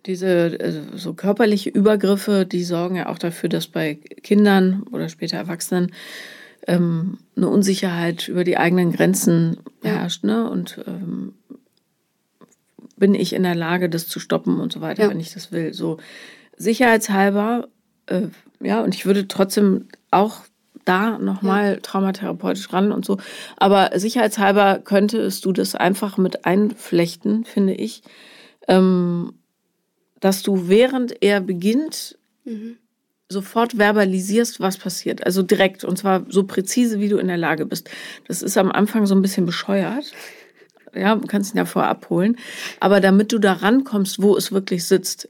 diese 0.05 0.57
also 0.61 0.81
so 0.95 1.13
körperliche 1.13 1.69
Übergriffe, 1.69 2.45
die 2.45 2.63
sorgen 2.63 2.95
ja 2.95 3.09
auch 3.09 3.17
dafür, 3.17 3.49
dass 3.49 3.67
bei 3.67 3.95
Kindern 3.95 4.83
oder 4.91 5.09
später 5.09 5.37
Erwachsenen 5.37 5.91
ähm, 6.67 7.17
eine 7.35 7.47
Unsicherheit 7.49 8.27
über 8.27 8.43
die 8.43 8.57
eigenen 8.57 8.91
Grenzen 8.91 9.57
herrscht. 9.83 10.23
Ne? 10.23 10.49
Und 10.49 10.79
ähm, 10.87 11.33
bin 12.97 13.13
ich 13.13 13.33
in 13.33 13.43
der 13.43 13.55
Lage, 13.55 13.89
das 13.89 14.07
zu 14.07 14.19
stoppen 14.19 14.59
und 14.59 14.71
so 14.71 14.81
weiter, 14.81 15.03
ja. 15.03 15.09
wenn 15.09 15.19
ich 15.19 15.33
das 15.33 15.51
will. 15.51 15.73
So 15.73 15.97
sicherheitshalber, 16.57 17.67
äh, 18.07 18.27
ja, 18.61 18.81
und 18.81 18.95
ich 18.95 19.05
würde 19.05 19.27
trotzdem 19.27 19.87
auch 20.11 20.41
da 20.85 21.17
nochmal 21.17 21.73
ja. 21.73 21.79
traumatherapeutisch 21.81 22.71
ran 22.71 22.91
und 22.91 23.05
so. 23.05 23.17
Aber 23.57 23.91
sicherheitshalber 23.95 24.79
könntest 24.83 25.45
du 25.45 25.51
das 25.51 25.75
einfach 25.75 26.17
mit 26.17 26.45
einflechten, 26.45 27.43
finde 27.43 27.73
ich. 27.73 28.03
Ähm, 28.67 29.33
dass 30.19 30.43
du 30.43 30.67
während 30.67 31.21
er 31.21 31.41
beginnt, 31.41 32.17
mhm. 32.43 32.77
sofort 33.29 33.73
verbalisierst, 33.73 34.59
was 34.59 34.77
passiert. 34.77 35.25
Also 35.25 35.41
direkt 35.43 35.83
und 35.83 35.97
zwar 35.97 36.25
so 36.29 36.43
präzise, 36.43 36.99
wie 36.99 37.09
du 37.09 37.17
in 37.17 37.27
der 37.27 37.37
Lage 37.37 37.65
bist. 37.65 37.89
Das 38.27 38.41
ist 38.41 38.57
am 38.57 38.71
Anfang 38.71 39.05
so 39.05 39.15
ein 39.15 39.21
bisschen 39.21 39.45
bescheuert. 39.45 40.13
Ja, 40.95 41.15
du 41.15 41.27
kannst 41.27 41.53
ihn 41.53 41.57
ja 41.57 41.65
vorher 41.65 41.91
abholen. 41.91 42.37
Aber 42.79 43.01
damit 43.01 43.33
du 43.33 43.39
da 43.39 43.53
rankommst, 43.53 44.21
wo 44.21 44.37
es 44.37 44.51
wirklich 44.51 44.85
sitzt, 44.85 45.29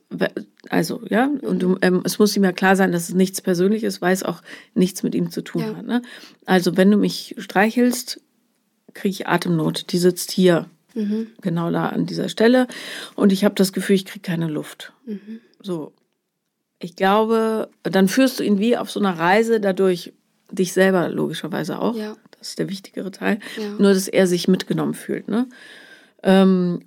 also, 0.69 1.02
ja, 1.10 1.30
und 1.41 1.62
du, 1.62 1.78
ähm, 1.82 2.02
es 2.06 2.19
muss 2.19 2.38
ihm 2.38 2.43
ja 2.43 2.52
klar 2.52 2.76
sein, 2.76 2.91
dass 2.91 3.10
es 3.10 3.15
nichts 3.15 3.41
Persönliches, 3.41 4.02
weil 4.02 4.13
es 4.13 4.24
auch 4.24 4.41
nichts 4.76 5.04
mit 5.04 5.15
ihm 5.15 5.32
zu 5.32 5.41
tun 5.41 5.62
ja. 5.62 5.76
hat. 5.76 5.86
Ne? 5.86 6.02
Also, 6.45 6.78
wenn 6.78 6.91
du 6.91 6.98
mich 6.98 7.36
streichelst, 7.38 8.21
kriege 8.93 9.12
ich 9.12 9.28
Atemnot. 9.28 9.91
Die 9.91 9.98
sitzt 9.98 10.32
hier. 10.32 10.69
Mhm. 10.95 11.27
Genau 11.41 11.71
da 11.71 11.89
an 11.89 12.05
dieser 12.05 12.29
Stelle. 12.29 12.67
Und 13.15 13.31
ich 13.31 13.45
habe 13.45 13.55
das 13.55 13.73
Gefühl, 13.73 13.95
ich 13.95 14.05
kriege 14.05 14.21
keine 14.21 14.47
Luft. 14.47 14.93
Mhm. 15.05 15.41
So. 15.62 15.93
Ich 16.79 16.95
glaube, 16.95 17.69
dann 17.84 18.08
führst 18.08 18.39
du 18.39 18.43
ihn 18.43 18.60
wie 18.60 18.77
auf 18.77 18.89
so 18.89 18.99
einer 18.99 19.17
Reise 19.17 19.60
dadurch, 19.60 20.13
dich 20.51 20.73
selber 20.73 21.10
logischerweise 21.10 21.79
auch. 21.79 21.95
Ja. 21.95 22.15
Das 22.39 22.49
ist 22.49 22.60
der 22.60 22.69
wichtigere 22.69 23.12
Teil. 23.12 23.39
Ja. 23.58 23.69
Nur, 23.77 23.93
dass 23.93 24.08
er 24.08 24.27
sich 24.27 24.47
mitgenommen 24.47 24.93
fühlt. 24.93 25.27
Ne? 25.27 25.47
Ähm, 26.23 26.81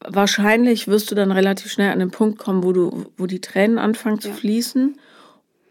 wahrscheinlich 0.00 0.88
wirst 0.88 1.10
du 1.10 1.14
dann 1.14 1.32
relativ 1.32 1.70
schnell 1.70 1.92
an 1.92 1.98
den 1.98 2.10
Punkt 2.10 2.38
kommen, 2.38 2.62
wo, 2.62 2.72
du, 2.72 3.06
wo 3.16 3.26
die 3.26 3.40
Tränen 3.40 3.78
anfangen 3.78 4.20
zu 4.20 4.28
ja. 4.28 4.34
fließen. 4.34 4.98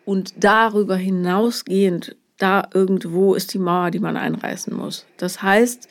Und 0.05 0.35
darüber 0.43 0.95
hinausgehend, 0.95 2.15
da 2.37 2.69
irgendwo 2.73 3.33
ist 3.33 3.53
die 3.53 3.59
Mauer, 3.59 3.91
die 3.91 3.99
man 3.99 4.15
einreißen 4.15 4.73
muss. 4.73 5.05
Das 5.17 5.41
heißt, 5.41 5.89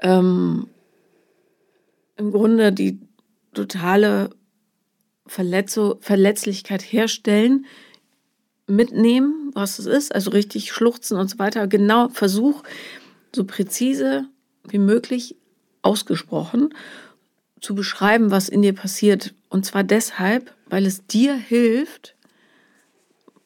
ähm, 0.00 0.66
im 2.16 2.30
Grunde 2.30 2.72
die 2.72 3.00
totale 3.54 4.30
Verletzo 5.26 5.98
Verletzlichkeit 6.00 6.82
herstellen, 6.82 7.66
mitnehmen, 8.66 9.50
was 9.54 9.78
es 9.78 9.86
ist, 9.86 10.14
also 10.14 10.30
richtig 10.30 10.72
schluchzen 10.72 11.16
und 11.16 11.28
so 11.28 11.38
weiter. 11.38 11.66
Genau, 11.66 12.08
Versuch, 12.08 12.62
so 13.34 13.44
präzise 13.44 14.26
wie 14.68 14.78
möglich 14.78 15.36
ausgesprochen 15.82 16.74
zu 17.60 17.74
beschreiben, 17.74 18.30
was 18.30 18.48
in 18.48 18.62
dir 18.62 18.74
passiert. 18.74 19.34
Und 19.48 19.64
zwar 19.64 19.84
deshalb, 19.84 20.54
weil 20.66 20.86
es 20.86 21.06
dir 21.06 21.34
hilft, 21.34 22.14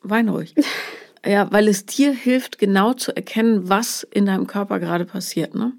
wein 0.02 0.28
ruhig, 0.28 0.54
ja, 1.26 1.50
weil 1.52 1.68
es 1.68 1.86
dir 1.86 2.12
hilft, 2.12 2.58
genau 2.58 2.94
zu 2.94 3.14
erkennen, 3.14 3.68
was 3.68 4.06
in 4.10 4.26
deinem 4.26 4.46
Körper 4.46 4.80
gerade 4.80 5.04
passiert. 5.04 5.54
Ne? 5.54 5.72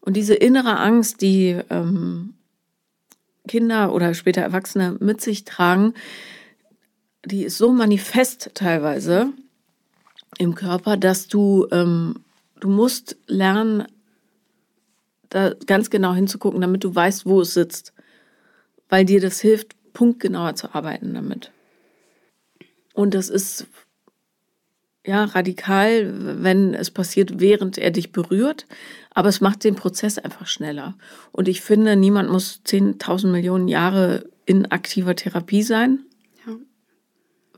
Und 0.00 0.16
diese 0.16 0.34
innere 0.34 0.78
Angst, 0.78 1.20
die 1.20 1.58
ähm, 1.70 2.34
Kinder 3.46 3.92
oder 3.92 4.14
später 4.14 4.42
Erwachsene 4.42 4.96
mit 5.00 5.20
sich 5.20 5.44
tragen, 5.44 5.94
die 7.24 7.44
ist 7.44 7.58
so 7.58 7.72
manifest 7.72 8.50
teilweise 8.54 9.32
im 10.38 10.54
Körper, 10.54 10.96
dass 10.96 11.28
du, 11.28 11.66
ähm, 11.72 12.20
du 12.60 12.68
musst 12.68 13.16
lernen, 13.26 13.84
da 15.30 15.54
ganz 15.66 15.90
genau 15.90 16.14
hinzugucken, 16.14 16.60
damit 16.60 16.84
du 16.84 16.94
weißt, 16.94 17.26
wo 17.26 17.42
es 17.42 17.54
sitzt. 17.54 17.92
Weil 18.88 19.04
dir 19.04 19.20
das 19.20 19.40
hilft, 19.40 19.74
punktgenauer 19.92 20.54
zu 20.54 20.74
arbeiten 20.74 21.12
damit. 21.12 21.50
Und 22.94 23.14
das 23.14 23.28
ist 23.28 23.66
ja 25.04 25.24
radikal, 25.24 26.42
wenn 26.42 26.74
es 26.74 26.90
passiert, 26.90 27.40
während 27.40 27.78
er 27.78 27.90
dich 27.90 28.12
berührt. 28.12 28.66
Aber 29.18 29.30
es 29.30 29.40
macht 29.40 29.64
den 29.64 29.74
Prozess 29.74 30.16
einfach 30.16 30.46
schneller. 30.46 30.94
Und 31.32 31.48
ich 31.48 31.60
finde, 31.60 31.96
niemand 31.96 32.30
muss 32.30 32.60
10.000 32.64 33.26
Millionen 33.26 33.66
Jahre 33.66 34.30
in 34.46 34.66
aktiver 34.66 35.16
Therapie 35.16 35.64
sein, 35.64 36.04
ja. 36.46 36.52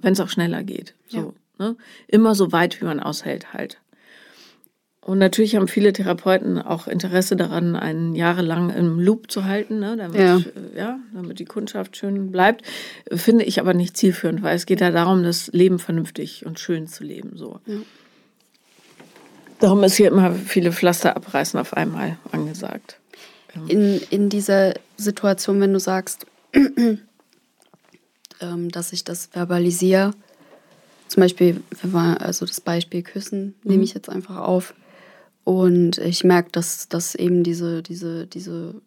wenn 0.01 0.15
es 0.15 0.21
auch 0.21 0.31
schneller 0.31 0.63
geht. 0.63 0.95
So, 1.09 1.35
ja. 1.59 1.67
ne? 1.67 1.77
Immer 2.09 2.35
so 2.35 2.51
weit, 2.53 2.81
wie 2.81 2.87
man 2.87 2.99
aushält 2.99 3.53
halt. 3.53 3.79
Und 5.03 5.19
natürlich 5.19 5.55
haben 5.55 5.69
viele 5.69 5.93
Therapeuten 5.93 6.57
auch 6.57 6.89
Interesse 6.89 7.37
daran, 7.37 7.77
einen 7.77 8.15
jahrelang 8.15 8.71
im 8.71 8.99
Loop 8.99 9.31
zu 9.31 9.45
halten, 9.45 9.81
ne, 9.81 9.99
damit, 9.99 10.19
ja. 10.19 10.39
Äh, 10.39 10.79
ja. 10.79 10.99
damit 11.13 11.41
die 11.41 11.45
Kundschaft 11.45 11.95
schön 11.95 12.33
bleibt. 12.33 12.65
Finde 13.13 13.45
ich 13.45 13.61
aber 13.61 13.75
nicht 13.75 13.99
zielführend, 13.99 14.43
weil 14.43 14.57
es 14.57 14.65
geht 14.65 14.81
ja 14.81 14.91
darum, 14.91 15.25
das 15.25 15.49
Leben 15.49 15.79
vernünftig 15.79 16.47
und 16.47 16.59
schön 16.59 16.87
zu 16.87 17.05
leben. 17.05 17.33
So. 17.35 17.61
Ja. 17.67 17.77
Darum 19.61 19.85
ist 19.85 19.97
hier 19.97 20.09
immer 20.09 20.33
viele 20.33 20.73
Pflaster 20.73 21.17
abreißen 21.17 21.61
auf 21.61 21.75
einmal 21.75 22.19
angesagt. 22.33 22.99
In, 23.69 24.01
in 24.11 24.29
dieser 24.29 24.75
Situation, 24.97 25.61
wenn 25.61 25.73
du 25.73 25.81
sagst, 25.81 26.27
ähm, 28.41 28.71
dass 28.71 28.93
ich 28.93 29.05
das 29.05 29.27
verbalisiere, 29.27 30.13
zum 31.09 31.23
Beispiel, 31.23 31.63
also 31.93 32.47
das 32.47 32.61
Beispiel 32.61 33.03
Küssen, 33.03 33.57
mhm. 33.63 33.71
nehme 33.71 33.85
ich 33.85 33.95
jetzt 33.95 34.09
einfach 34.09 34.37
auf. 34.37 34.75
Und 35.43 35.99
ich 35.99 36.23
merke, 36.23 36.51
dass, 36.53 36.89
dass 36.89 37.15
eben 37.15 37.43
diese, 37.43 37.83
diese, 37.83 38.27
diese 38.27 38.81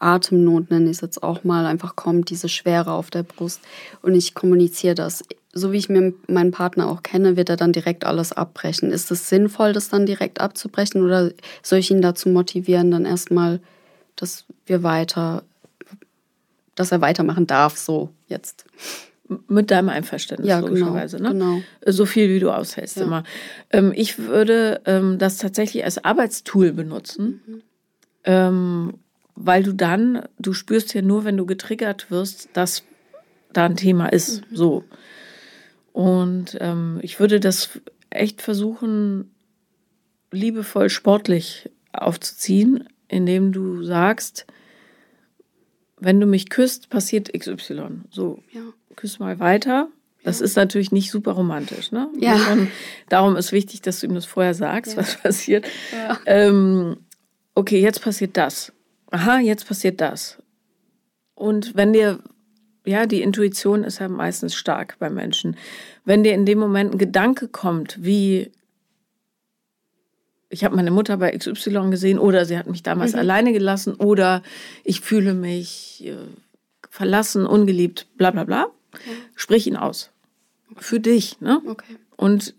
Atemnot, 0.00 0.70
nenne 0.70 0.86
ich 0.86 0.96
es 0.96 1.00
jetzt 1.00 1.22
auch 1.22 1.44
mal, 1.44 1.66
einfach 1.66 1.94
kommt, 1.94 2.30
diese 2.30 2.48
Schwere 2.48 2.92
auf 2.92 3.10
der 3.10 3.22
Brust. 3.22 3.60
Und 4.02 4.14
ich 4.14 4.34
kommuniziere 4.34 4.94
das 4.94 5.22
so 5.52 5.72
wie 5.72 5.78
ich 5.78 5.88
mir 5.88 6.14
meinen 6.28 6.52
Partner 6.52 6.88
auch 6.88 7.02
kenne, 7.02 7.36
wird 7.36 7.48
er 7.48 7.56
dann 7.56 7.72
direkt 7.72 8.04
alles 8.04 8.32
abbrechen. 8.32 8.90
Ist 8.90 9.10
es 9.10 9.28
sinnvoll, 9.28 9.72
das 9.72 9.88
dann 9.88 10.06
direkt 10.06 10.40
abzubrechen 10.40 11.02
oder 11.02 11.32
soll 11.62 11.80
ich 11.80 11.90
ihn 11.90 12.02
dazu 12.02 12.28
motivieren, 12.28 12.90
dann 12.90 13.04
erstmal, 13.04 13.60
dass 14.16 14.44
wir 14.66 14.82
weiter, 14.82 15.42
dass 16.76 16.92
er 16.92 17.00
weitermachen 17.00 17.46
darf, 17.46 17.76
so 17.76 18.10
jetzt? 18.28 18.64
Mit 19.48 19.70
deinem 19.70 19.88
Einverständnis, 19.90 20.48
ja, 20.48 20.56
genau, 20.60 20.68
logischerweise. 20.68 21.16
Genau, 21.18 21.28
ne? 21.30 21.34
genau. 21.34 21.62
So 21.86 22.04
viel, 22.04 22.28
wie 22.30 22.40
du 22.40 22.50
aushältst 22.50 22.96
ja. 22.96 23.04
immer. 23.04 23.24
Ähm, 23.70 23.92
ich 23.94 24.18
würde 24.18 24.80
ähm, 24.86 25.18
das 25.18 25.36
tatsächlich 25.36 25.84
als 25.84 26.04
Arbeitstool 26.04 26.72
benutzen. 26.72 27.40
Mhm. 27.46 27.62
Ähm, 28.24 28.94
weil 29.42 29.62
du 29.62 29.72
dann, 29.72 30.28
du 30.38 30.52
spürst 30.52 30.92
ja 30.94 31.02
nur, 31.02 31.24
wenn 31.24 31.36
du 31.36 31.46
getriggert 31.46 32.10
wirst, 32.10 32.50
dass 32.52 32.84
da 33.52 33.64
ein 33.64 33.76
Thema 33.76 34.08
ist. 34.08 34.42
Mhm. 34.50 34.56
So. 34.56 34.84
Und 35.92 36.56
ähm, 36.60 37.00
ich 37.02 37.18
würde 37.20 37.40
das 37.40 37.80
echt 38.10 38.42
versuchen, 38.42 39.30
liebevoll 40.30 40.90
sportlich 40.90 41.70
aufzuziehen, 41.92 42.84
indem 43.08 43.52
du 43.52 43.82
sagst, 43.82 44.46
wenn 45.98 46.20
du 46.20 46.26
mich 46.26 46.50
küsst, 46.50 46.90
passiert 46.90 47.32
XY. 47.32 48.02
So, 48.10 48.42
ja. 48.52 48.62
küss 48.94 49.18
mal 49.18 49.38
weiter. 49.40 49.88
Das 50.22 50.40
ja. 50.40 50.44
ist 50.44 50.56
natürlich 50.56 50.92
nicht 50.92 51.10
super 51.10 51.32
romantisch. 51.32 51.92
Ne? 51.92 52.08
Ja. 52.18 52.38
Schon, 52.38 52.68
darum 53.08 53.36
ist 53.36 53.52
wichtig, 53.52 53.80
dass 53.80 54.00
du 54.00 54.06
ihm 54.06 54.14
das 54.14 54.26
vorher 54.26 54.54
sagst, 54.54 54.92
ja. 54.92 54.98
was 54.98 55.16
passiert. 55.16 55.66
Ähm, 56.26 56.98
okay, 57.54 57.80
jetzt 57.80 58.02
passiert 58.02 58.36
das. 58.36 58.72
Aha, 59.10 59.38
jetzt 59.40 59.66
passiert 59.66 60.00
das. 60.00 60.38
Und 61.34 61.74
wenn 61.74 61.92
dir, 61.92 62.20
ja, 62.84 63.06
die 63.06 63.22
Intuition 63.22 63.84
ist 63.84 63.98
ja 63.98 64.08
meistens 64.08 64.54
stark 64.54 64.96
bei 64.98 65.10
Menschen. 65.10 65.56
Wenn 66.04 66.22
dir 66.22 66.34
in 66.34 66.46
dem 66.46 66.58
Moment 66.58 66.94
ein 66.94 66.98
Gedanke 66.98 67.48
kommt, 67.48 68.04
wie 68.04 68.50
ich 70.50 70.64
habe 70.64 70.74
meine 70.74 70.90
Mutter 70.90 71.16
bei 71.16 71.30
XY 71.30 71.90
gesehen 71.90 72.18
oder 72.18 72.44
sie 72.44 72.58
hat 72.58 72.66
mich 72.66 72.82
damals 72.82 73.12
mhm. 73.12 73.20
alleine 73.20 73.52
gelassen 73.52 73.94
oder 73.94 74.42
ich 74.84 75.00
fühle 75.00 75.32
mich 75.32 76.04
äh, 76.04 76.16
verlassen, 76.90 77.46
ungeliebt, 77.46 78.08
bla 78.16 78.32
bla 78.32 78.44
bla. 78.44 78.66
Okay. 78.92 79.10
Sprich 79.36 79.68
ihn 79.68 79.76
aus. 79.76 80.10
Für 80.76 80.98
dich. 80.98 81.40
Ne? 81.40 81.62
Okay. 81.64 81.96
Und 82.16 82.54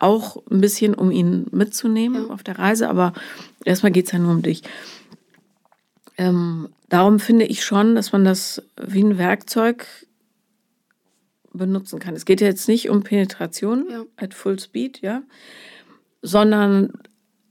auch 0.00 0.42
ein 0.50 0.60
bisschen, 0.60 0.94
um 0.94 1.10
ihn 1.10 1.46
mitzunehmen 1.52 2.28
ja. 2.28 2.34
auf 2.34 2.42
der 2.42 2.58
Reise, 2.58 2.88
aber 2.88 3.12
erstmal 3.64 3.92
geht 3.92 4.06
es 4.06 4.12
ja 4.12 4.18
nur 4.18 4.32
um 4.32 4.42
dich. 4.42 4.62
Ähm, 6.18 6.68
darum 6.88 7.20
finde 7.20 7.46
ich 7.46 7.64
schon, 7.64 7.94
dass 7.94 8.12
man 8.12 8.24
das 8.24 8.62
wie 8.76 9.02
ein 9.02 9.18
Werkzeug 9.18 9.86
benutzen 11.52 12.00
kann. 12.00 12.14
Es 12.14 12.24
geht 12.24 12.40
ja 12.40 12.48
jetzt 12.48 12.68
nicht 12.68 12.90
um 12.90 13.02
Penetration 13.02 13.86
ja. 13.90 14.04
at 14.16 14.34
full 14.34 14.58
speed, 14.58 15.00
ja, 15.00 15.22
sondern 16.20 16.92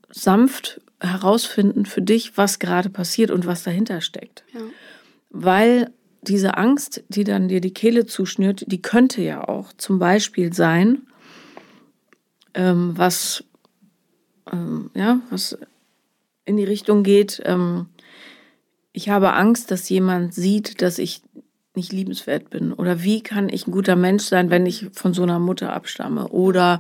sanft 0.10 0.82
herausfinden 1.00 1.86
für 1.86 2.02
dich, 2.02 2.38
was 2.38 2.60
gerade 2.60 2.90
passiert 2.90 3.32
und 3.32 3.46
was 3.46 3.64
dahinter 3.64 4.02
steckt. 4.02 4.44
Ja. 4.54 4.62
Weil 5.30 5.92
diese 6.22 6.58
Angst, 6.58 7.04
die 7.10 7.24
dann 7.24 7.48
dir 7.48 7.62
die 7.62 7.74
Kehle 7.74 8.06
zuschnürt, 8.06 8.66
die 8.68 8.82
könnte 8.82 9.22
ja 9.22 9.48
auch 9.48 9.72
zum 9.74 10.00
Beispiel 10.00 10.54
sein, 10.54 11.04
ähm, 12.54 12.98
was, 12.98 13.44
ähm, 14.52 14.90
ja, 14.94 15.22
was 15.30 15.58
in 16.46 16.58
die 16.58 16.64
Richtung 16.64 17.04
geht, 17.04 17.42
ähm, 17.46 17.88
ich 18.98 19.10
habe 19.10 19.34
Angst, 19.34 19.70
dass 19.70 19.88
jemand 19.90 20.34
sieht, 20.34 20.82
dass 20.82 20.98
ich 20.98 21.22
nicht 21.76 21.94
liebenswert 21.94 22.50
bin? 22.50 22.74
Oder 22.74 23.04
wie 23.04 23.22
kann 23.22 23.48
ich 23.48 23.68
ein 23.68 23.72
guter 23.72 23.96
Mensch 23.96 24.24
sein, 24.24 24.50
wenn 24.50 24.66
ich 24.66 24.88
von 24.92 25.14
so 25.14 25.22
einer 25.22 25.38
Mutter 25.38 25.72
abstamme? 25.72 26.30
Oder 26.30 26.80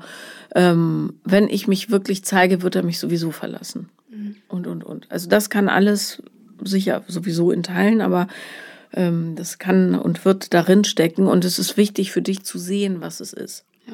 ähm, 0.56 1.19
wenn 1.23 1.47
ich 1.47 1.67
mich 1.67 1.91
wirklich 1.91 2.25
zeige, 2.25 2.63
wird 2.63 2.75
er 2.75 2.82
mich 2.82 2.97
sowieso 2.97 3.30
verlassen. 3.30 3.89
Mhm. 4.10 4.36
Und, 4.47 4.65
und, 4.65 4.84
und. 4.84 5.12
Also 5.12 5.30
das 5.30 5.51
kann 5.51 5.69
alles 5.69 6.23
sicher 6.63 7.03
sowieso 7.08 7.51
in 7.51 7.62
Teilen, 7.62 8.01
aber 8.01 8.27
ähm, 8.93 9.36
das 9.36 9.60
kann 9.60 9.93
und 9.93 10.25
wird 10.25 10.56
darin 10.56 10.86
stecken. 10.86 11.27
Und 11.27 11.45
es 11.45 11.60
ist 11.60 11.77
wichtig 11.77 12.12
für 12.12 12.23
dich 12.23 12.41
zu 12.41 12.58
sehen, 12.58 12.99
was 12.99 13.19
es 13.19 13.32
ist. 13.32 13.63
Ja. 13.86 13.93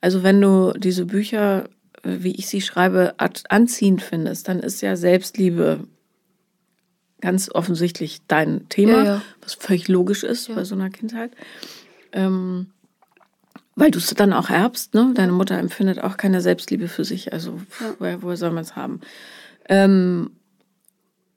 Also 0.00 0.22
wenn 0.22 0.40
du 0.40 0.74
diese 0.78 1.06
Bücher, 1.06 1.64
äh, 2.04 2.18
wie 2.20 2.36
ich 2.36 2.46
sie 2.46 2.60
schreibe, 2.60 3.14
anziehend 3.18 4.00
findest, 4.00 4.46
dann 4.46 4.60
ist 4.60 4.80
ja 4.80 4.94
Selbstliebe 4.94 5.88
ganz 7.20 7.50
offensichtlich 7.50 8.22
dein 8.28 8.68
Thema, 8.68 8.98
ja, 8.98 9.04
ja. 9.04 9.22
was 9.42 9.54
völlig 9.54 9.88
logisch 9.88 10.24
ist 10.24 10.48
ja. 10.48 10.54
bei 10.54 10.64
so 10.64 10.74
einer 10.74 10.90
Kindheit. 10.90 11.32
Ähm, 12.12 12.68
weil 13.76 13.90
du 13.90 13.98
es 13.98 14.08
dann 14.08 14.32
auch 14.32 14.50
erbst, 14.50 14.94
ne? 14.94 15.12
Deine 15.14 15.32
Mutter 15.32 15.56
empfindet 15.58 16.02
auch 16.02 16.16
keine 16.16 16.40
Selbstliebe 16.40 16.88
für 16.88 17.04
sich, 17.04 17.32
also 17.32 17.60
woher, 17.98 18.22
woher 18.22 18.36
soll 18.36 18.50
man 18.50 18.64
es 18.64 18.76
haben? 18.76 19.00
Ähm, 19.68 20.32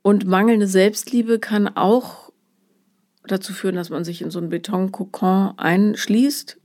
und 0.02 0.26
mangelnde 0.26 0.68
Selbstliebe 0.68 1.40
kann 1.40 1.70
auch 1.70 2.32
dazu 3.26 3.54
führen, 3.54 3.76
dass 3.76 3.90
man 3.90 4.04
sich 4.04 4.22
in 4.22 4.32
so 4.32 4.40
einen 4.40 4.50
Betonkokon 4.50 5.54
einschließt. 5.58 6.58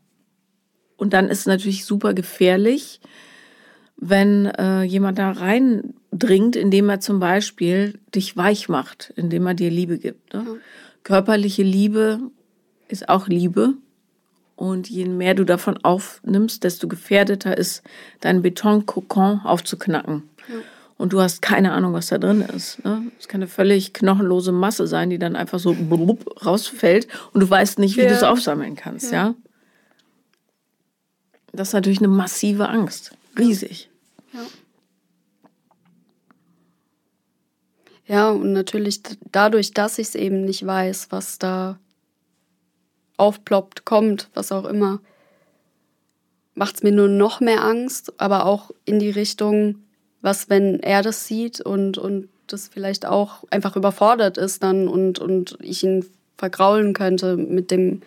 Und 0.97 1.13
dann 1.13 1.29
ist 1.29 1.41
es 1.41 1.47
natürlich 1.47 1.85
super 1.85 2.15
gefährlich, 2.15 3.01
wenn 3.97 4.47
äh, 4.47 4.83
jemand 4.83 5.19
da 5.19 5.31
reindringt, 6.12 6.57
indem 6.57 6.88
er 6.88 7.01
zum 7.01 7.21
Beispiel 7.21 7.99
dich 8.14 8.37
weich 8.37 8.68
macht, 8.68 9.12
indem 9.16 9.47
er 9.47 9.55
dir 9.55 9.71
Liebe 9.71 9.99
gibt. 9.99 10.35
Ne? 10.35 10.40
Mhm. 10.40 10.57
Körperliche 11.03 11.62
Liebe 11.62 12.21
ist 12.88 13.09
auch 13.09 13.29
Liebe. 13.29 13.75
Und 14.57 14.90
je 14.90 15.07
mehr 15.07 15.35
du 15.35 15.44
davon 15.44 15.79
aufnimmst, 15.85 16.64
desto 16.64 16.88
gefährdeter 16.88 17.57
ist 17.57 17.83
dein 18.21 18.42
Betonkokon 18.42 19.42
aufzuknacken. 19.44 20.25
Ja. 20.49 20.55
Und 20.97 21.12
du 21.12 21.21
hast 21.21 21.42
keine 21.42 21.71
Ahnung, 21.71 21.92
was 21.92 22.09
da 22.09 22.18
drin 22.18 22.40
ist. 22.40 22.85
Ne? 22.85 23.03
Es 23.21 23.29
kann 23.29 23.40
eine 23.40 23.47
völlig 23.47 23.92
knochenlose 23.92 24.51
Masse 24.51 24.88
sein, 24.88 25.11
die 25.11 25.18
dann 25.18 25.37
einfach 25.37 25.61
so 25.61 25.75
blub, 25.75 26.44
rausfällt 26.44 27.07
und 27.33 27.40
du 27.40 27.49
weißt 27.49 27.79
nicht, 27.79 27.97
wie 27.97 28.01
ja. 28.01 28.09
du 28.09 28.14
es 28.14 28.25
aufsammeln 28.25 28.75
kannst. 28.75 29.12
Ja. 29.12 29.29
ja. 29.29 29.35
Das 31.53 31.68
ist 31.68 31.75
natürlich 31.75 31.99
eine 32.01 32.09
massive 32.09 32.68
Angst. 32.68 33.12
Riesig. 33.38 33.88
Ja, 38.09 38.31
und 38.31 38.55
natürlich 38.55 39.03
dadurch, 39.31 39.75
dass 39.75 39.99
ich 39.99 40.09
es 40.09 40.14
eben 40.14 40.44
nicht 40.47 40.64
weiß, 40.64 41.09
was 41.11 41.38
da 41.38 41.79
aufploppt, 43.18 43.85
kommt, 43.85 44.31
was 44.33 44.51
auch 44.51 44.64
immer, 44.64 45.01
macht 46.55 46.77
es 46.77 46.83
mir 46.83 46.92
nur 46.92 47.09
noch 47.09 47.40
mehr 47.40 47.62
Angst, 47.62 48.18
aber 48.18 48.47
auch 48.47 48.71
in 48.87 48.99
die 48.99 49.11
Richtung, 49.11 49.77
was, 50.23 50.49
wenn 50.49 50.81
er 50.81 51.03
das 51.03 51.27
sieht 51.27 51.61
und, 51.61 51.99
und 51.99 52.29
das 52.47 52.68
vielleicht 52.68 53.05
auch 53.05 53.44
einfach 53.51 53.77
überfordert 53.77 54.38
ist 54.38 54.62
dann 54.62 54.88
und, 54.88 55.18
und 55.18 55.59
ich 55.61 55.85
ihn 55.85 56.07
vergraulen 56.38 56.94
könnte 56.94 57.37
mit 57.37 57.71
dem 57.71 58.01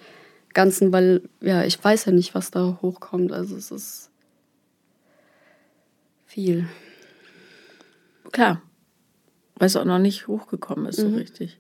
Ganzen, 0.54 0.92
weil 0.92 1.22
ja, 1.42 1.64
ich 1.64 1.82
weiß 1.82 2.06
ja 2.06 2.12
nicht, 2.12 2.34
was 2.34 2.50
da 2.50 2.80
hochkommt. 2.82 3.32
Also 3.32 3.56
es 3.56 3.70
ist 3.70 4.10
viel. 6.26 6.68
Klar, 8.32 8.62
weil 9.62 9.68
es 9.68 9.76
auch 9.76 9.86
noch 9.86 10.00
nicht 10.00 10.28
hochgekommen 10.28 10.88
ist, 10.88 10.98
mhm. 10.98 11.12
so 11.12 11.18
richtig. 11.18 11.60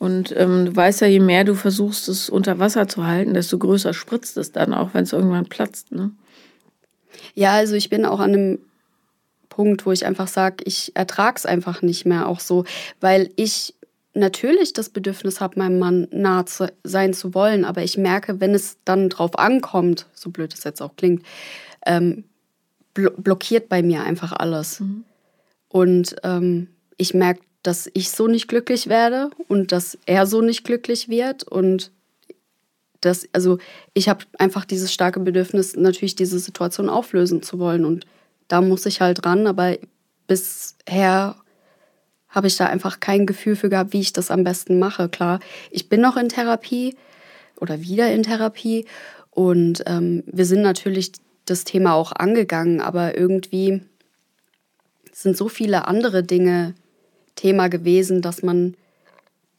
Und 0.00 0.34
ähm, 0.36 0.66
du 0.66 0.74
weißt 0.74 1.00
ja, 1.02 1.06
je 1.06 1.20
mehr 1.20 1.44
du 1.44 1.54
versuchst, 1.54 2.08
es 2.08 2.28
unter 2.28 2.58
Wasser 2.58 2.88
zu 2.88 3.06
halten, 3.06 3.34
desto 3.34 3.56
größer 3.56 3.94
spritzt 3.94 4.36
es 4.36 4.50
dann, 4.50 4.74
auch 4.74 4.94
wenn 4.94 5.04
es 5.04 5.12
irgendwann 5.12 5.46
platzt. 5.46 5.92
Ne? 5.92 6.10
Ja, 7.36 7.52
also 7.52 7.76
ich 7.76 7.88
bin 7.88 8.04
auch 8.04 8.18
an 8.18 8.34
einem 8.34 8.58
Punkt, 9.48 9.86
wo 9.86 9.92
ich 9.92 10.06
einfach 10.06 10.26
sage, 10.26 10.64
ich 10.64 10.90
ertrage 10.96 11.36
es 11.36 11.46
einfach 11.46 11.82
nicht 11.82 12.04
mehr 12.04 12.26
auch 12.26 12.40
so, 12.40 12.64
weil 13.00 13.30
ich 13.36 13.74
natürlich 14.14 14.72
das 14.72 14.88
Bedürfnis 14.88 15.40
habe, 15.40 15.60
meinem 15.60 15.78
Mann 15.78 16.08
nah 16.10 16.46
zu 16.46 16.66
sein 16.82 17.14
zu 17.14 17.32
wollen, 17.32 17.64
aber 17.64 17.84
ich 17.84 17.96
merke, 17.96 18.40
wenn 18.40 18.56
es 18.56 18.78
dann 18.84 19.08
drauf 19.08 19.38
ankommt, 19.38 20.06
so 20.14 20.30
blöd 20.30 20.52
es 20.52 20.64
jetzt 20.64 20.82
auch 20.82 20.96
klingt, 20.96 21.24
ähm, 21.86 22.24
blockiert 22.92 23.68
bei 23.68 23.84
mir 23.84 24.02
einfach 24.02 24.32
alles. 24.32 24.80
Mhm. 24.80 25.04
Und 25.68 26.16
ähm, 26.24 26.68
ich 26.98 27.14
merke, 27.14 27.40
dass 27.62 27.90
ich 27.94 28.10
so 28.10 28.28
nicht 28.28 28.48
glücklich 28.48 28.88
werde 28.88 29.30
und 29.48 29.72
dass 29.72 29.96
er 30.06 30.26
so 30.26 30.42
nicht 30.42 30.64
glücklich 30.64 31.08
wird. 31.08 31.44
Und 31.44 31.90
das, 33.00 33.28
also 33.32 33.58
ich 33.94 34.08
habe 34.08 34.24
einfach 34.38 34.64
dieses 34.64 34.92
starke 34.92 35.20
Bedürfnis, 35.20 35.76
natürlich 35.76 36.16
diese 36.16 36.38
Situation 36.38 36.88
auflösen 36.88 37.42
zu 37.42 37.58
wollen. 37.58 37.84
Und 37.84 38.06
da 38.48 38.60
muss 38.60 38.86
ich 38.86 39.00
halt 39.00 39.24
ran, 39.24 39.46
aber 39.46 39.76
bisher 40.26 41.36
habe 42.28 42.46
ich 42.46 42.56
da 42.56 42.66
einfach 42.66 43.00
kein 43.00 43.26
Gefühl 43.26 43.56
für 43.56 43.70
gehabt, 43.70 43.92
wie 43.92 44.00
ich 44.00 44.12
das 44.12 44.30
am 44.30 44.44
besten 44.44 44.78
mache. 44.78 45.08
Klar, 45.08 45.40
ich 45.70 45.88
bin 45.88 46.00
noch 46.00 46.16
in 46.16 46.28
Therapie 46.28 46.96
oder 47.60 47.80
wieder 47.80 48.12
in 48.12 48.22
Therapie 48.22 48.86
und 49.30 49.82
ähm, 49.86 50.22
wir 50.26 50.44
sind 50.44 50.62
natürlich 50.62 51.12
das 51.46 51.64
Thema 51.64 51.94
auch 51.94 52.12
angegangen, 52.12 52.80
aber 52.80 53.16
irgendwie 53.16 53.82
sind 55.12 55.36
so 55.36 55.48
viele 55.48 55.88
andere 55.88 56.22
Dinge 56.22 56.74
Thema 57.38 57.68
gewesen, 57.68 58.22
dass 58.22 58.42
man 58.42 58.74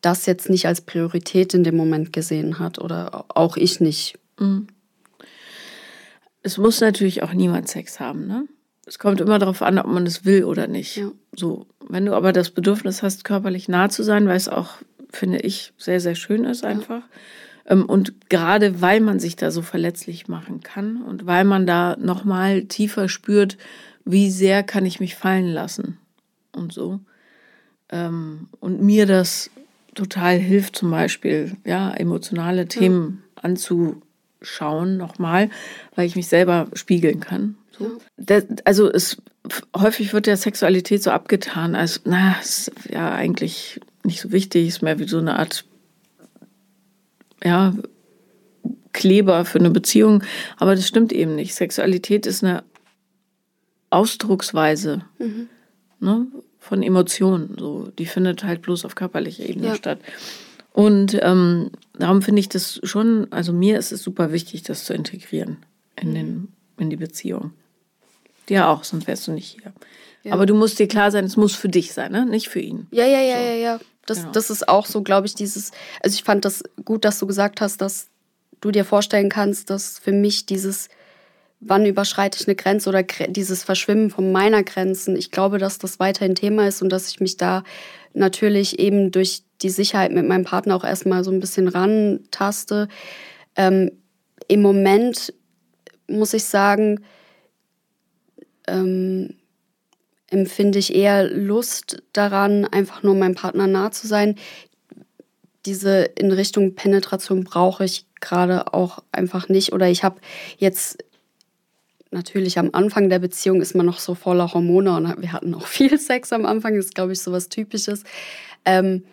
das 0.01 0.25
jetzt 0.25 0.49
nicht 0.49 0.67
als 0.67 0.81
Priorität 0.81 1.53
in 1.53 1.63
dem 1.63 1.75
Moment 1.75 2.13
gesehen 2.13 2.59
hat 2.59 2.79
oder 2.79 3.25
auch 3.29 3.57
ich 3.57 3.79
nicht. 3.79 4.17
Mhm. 4.39 4.67
Es 6.41 6.57
muss 6.57 6.79
natürlich 6.79 7.23
auch 7.23 7.33
niemand 7.33 7.67
Sex 7.67 7.99
haben, 7.99 8.27
ne? 8.27 8.45
Es 8.85 8.97
kommt 8.97 9.21
immer 9.21 9.37
darauf 9.37 9.61
an, 9.61 9.77
ob 9.77 9.85
man 9.85 10.07
es 10.07 10.25
will 10.25 10.45
oder 10.45 10.67
nicht. 10.67 10.97
Ja. 10.97 11.11
So, 11.35 11.67
wenn 11.87 12.05
du 12.05 12.15
aber 12.15 12.33
das 12.33 12.49
Bedürfnis 12.49 13.03
hast, 13.03 13.23
körperlich 13.23 13.67
nah 13.67 13.89
zu 13.89 14.01
sein, 14.01 14.27
weil 14.27 14.37
es 14.37 14.49
auch, 14.49 14.77
finde 15.11 15.39
ich, 15.39 15.73
sehr, 15.77 15.99
sehr 15.99 16.15
schön 16.15 16.43
ist 16.43 16.63
einfach, 16.63 17.01
ja. 17.01 17.09
Ähm, 17.69 17.85
und 17.85 18.29
gerade 18.29 18.81
weil 18.81 18.99
man 18.99 19.19
sich 19.19 19.35
da 19.35 19.51
so 19.51 19.61
verletzlich 19.61 20.27
machen 20.27 20.61
kann 20.61 21.01
und 21.01 21.25
weil 21.25 21.45
man 21.45 21.65
da 21.65 21.95
nochmal 21.97 22.63
tiefer 22.65 23.07
spürt, 23.07 23.57
wie 24.03 24.31
sehr 24.31 24.63
kann 24.63 24.85
ich 24.85 24.99
mich 24.99 25.15
fallen 25.15 25.47
lassen 25.47 25.99
und 26.51 26.73
so, 26.73 26.99
Ähm, 27.91 28.49
und 28.59 28.81
mir 28.81 29.05
das 29.05 29.49
total 29.95 30.37
hilft, 30.37 30.75
zum 30.75 30.91
Beispiel, 30.91 31.57
ja, 31.65 31.91
emotionale 31.91 32.67
Themen 32.67 33.23
ja. 33.35 33.43
anzuschauen 33.43 34.97
nochmal, 34.97 35.49
weil 35.95 36.05
ich 36.07 36.15
mich 36.15 36.27
selber 36.27 36.67
spiegeln 36.73 37.19
kann. 37.19 37.55
So. 37.77 37.99
Das, 38.17 38.45
also 38.65 38.91
es 38.91 39.21
häufig 39.75 40.13
wird 40.13 40.27
ja 40.27 40.37
Sexualität 40.37 41.01
so 41.01 41.11
abgetan, 41.11 41.75
als 41.75 42.01
na, 42.05 42.35
ist 42.39 42.71
ja 42.89 43.11
eigentlich 43.11 43.79
nicht 44.03 44.21
so 44.21 44.31
wichtig, 44.31 44.67
ist 44.67 44.81
mehr 44.81 44.99
wie 44.99 45.07
so 45.07 45.17
eine 45.17 45.39
Art 45.39 45.65
ja, 47.43 47.73
Kleber 48.91 49.45
für 49.45 49.59
eine 49.59 49.69
Beziehung. 49.69 50.23
Aber 50.57 50.75
das 50.75 50.87
stimmt 50.87 51.13
eben 51.13 51.35
nicht. 51.35 51.55
Sexualität 51.55 52.25
ist 52.25 52.43
eine 52.43 52.63
Ausdrucksweise 53.89 55.03
mhm. 55.19 55.47
ne, 55.99 56.27
von 56.59 56.83
Emotionen. 56.83 57.55
So, 57.57 57.91
die 57.97 58.05
findet 58.05 58.43
halt 58.43 58.61
bloß 58.61 58.85
auf 58.85 58.95
körperlicher 58.95 59.47
Ebene 59.47 59.67
ja. 59.67 59.75
statt. 59.75 59.99
Und 60.73 61.17
ähm, 61.21 61.71
darum 61.97 62.21
finde 62.21 62.39
ich 62.39 62.49
das 62.49 62.79
schon, 62.83 63.27
also 63.31 63.51
mir 63.53 63.79
ist 63.79 63.91
es 63.91 64.03
super 64.03 64.31
wichtig, 64.31 64.63
das 64.63 64.85
zu 64.85 64.93
integrieren 64.93 65.57
in, 65.99 66.13
den, 66.13 66.47
in 66.77 66.89
die 66.89 66.95
Beziehung. 66.95 67.51
Dir 68.47 68.67
auch, 68.67 68.83
sonst 68.83 69.07
wärst 69.07 69.27
du 69.27 69.31
nicht 69.31 69.59
hier. 69.61 69.73
Ja. 70.23 70.33
Aber 70.33 70.45
du 70.45 70.53
musst 70.53 70.79
dir 70.79 70.87
klar 70.87 71.11
sein, 71.11 71.25
es 71.25 71.37
muss 71.37 71.55
für 71.55 71.69
dich 71.69 71.93
sein, 71.93 72.11
ne? 72.11 72.25
nicht 72.25 72.49
für 72.49 72.59
ihn. 72.59 72.87
Ja, 72.91 73.05
ja, 73.05 73.21
ja, 73.21 73.37
so. 73.37 73.43
ja, 73.43 73.53
ja. 73.53 73.79
Das, 74.05 74.19
genau. 74.19 74.31
das 74.31 74.49
ist 74.49 74.67
auch 74.67 74.85
so, 74.85 75.01
glaube 75.01 75.27
ich, 75.27 75.35
dieses, 75.35 75.71
also 76.01 76.15
ich 76.15 76.23
fand 76.23 76.45
das 76.45 76.63
gut, 76.83 77.05
dass 77.05 77.19
du 77.19 77.27
gesagt 77.27 77.61
hast, 77.61 77.81
dass 77.81 78.07
du 78.59 78.71
dir 78.71 78.83
vorstellen 78.83 79.29
kannst, 79.29 79.69
dass 79.69 79.99
für 79.99 80.11
mich 80.11 80.45
dieses, 80.45 80.89
wann 81.59 81.85
überschreite 81.85 82.39
ich 82.39 82.47
eine 82.47 82.55
Grenze 82.55 82.89
oder 82.89 83.03
dieses 83.03 83.63
Verschwimmen 83.63 84.09
von 84.09 84.31
meiner 84.31 84.63
Grenzen, 84.63 85.15
ich 85.15 85.31
glaube, 85.31 85.57
dass 85.57 85.77
das 85.77 85.99
weiterhin 85.99 86.35
Thema 86.35 86.67
ist 86.67 86.81
und 86.81 86.89
dass 86.89 87.09
ich 87.09 87.19
mich 87.19 87.37
da 87.37 87.63
natürlich 88.13 88.79
eben 88.79 89.11
durch 89.11 89.43
die 89.61 89.69
Sicherheit 89.69 90.11
mit 90.11 90.25
meinem 90.25 90.45
Partner 90.45 90.75
auch 90.75 90.85
erstmal 90.85 91.23
so 91.23 91.31
ein 91.31 91.41
bisschen 91.41 91.67
rantaste. 91.67 92.87
Ähm, 93.55 93.91
Im 94.47 94.61
Moment 94.61 95.33
muss 96.07 96.33
ich 96.33 96.45
sagen, 96.45 97.03
ähm, 98.67 99.35
empfinde 100.27 100.79
ich 100.79 100.95
eher 100.95 101.29
Lust 101.29 102.03
daran, 102.13 102.65
einfach 102.65 103.03
nur 103.03 103.15
meinem 103.15 103.35
Partner 103.35 103.67
nah 103.67 103.91
zu 103.91 104.07
sein. 104.07 104.35
Diese 105.65 106.03
in 106.03 106.31
Richtung 106.31 106.75
Penetration 106.75 107.43
brauche 107.43 107.83
ich 107.83 108.05
gerade 108.21 108.73
auch 108.73 108.99
einfach 109.11 109.49
nicht. 109.49 109.73
Oder 109.73 109.89
ich 109.89 110.03
habe 110.03 110.21
jetzt 110.57 111.03
natürlich 112.11 112.57
am 112.57 112.69
Anfang 112.73 113.09
der 113.09 113.19
Beziehung 113.19 113.61
ist 113.61 113.75
man 113.75 113.85
noch 113.85 113.99
so 113.99 114.15
voller 114.15 114.53
Hormone 114.53 114.95
und 114.95 115.21
wir 115.21 115.31
hatten 115.31 115.53
auch 115.53 115.67
viel 115.67 115.97
Sex 115.99 116.33
am 116.33 116.45
Anfang, 116.45 116.75
das 116.75 116.85
ist, 116.85 116.95
glaube 116.95 117.13
ich, 117.13 117.19
so 117.19 117.31
was 117.31 117.49
Typisches. 117.49 118.03
Ähm, 118.65 119.03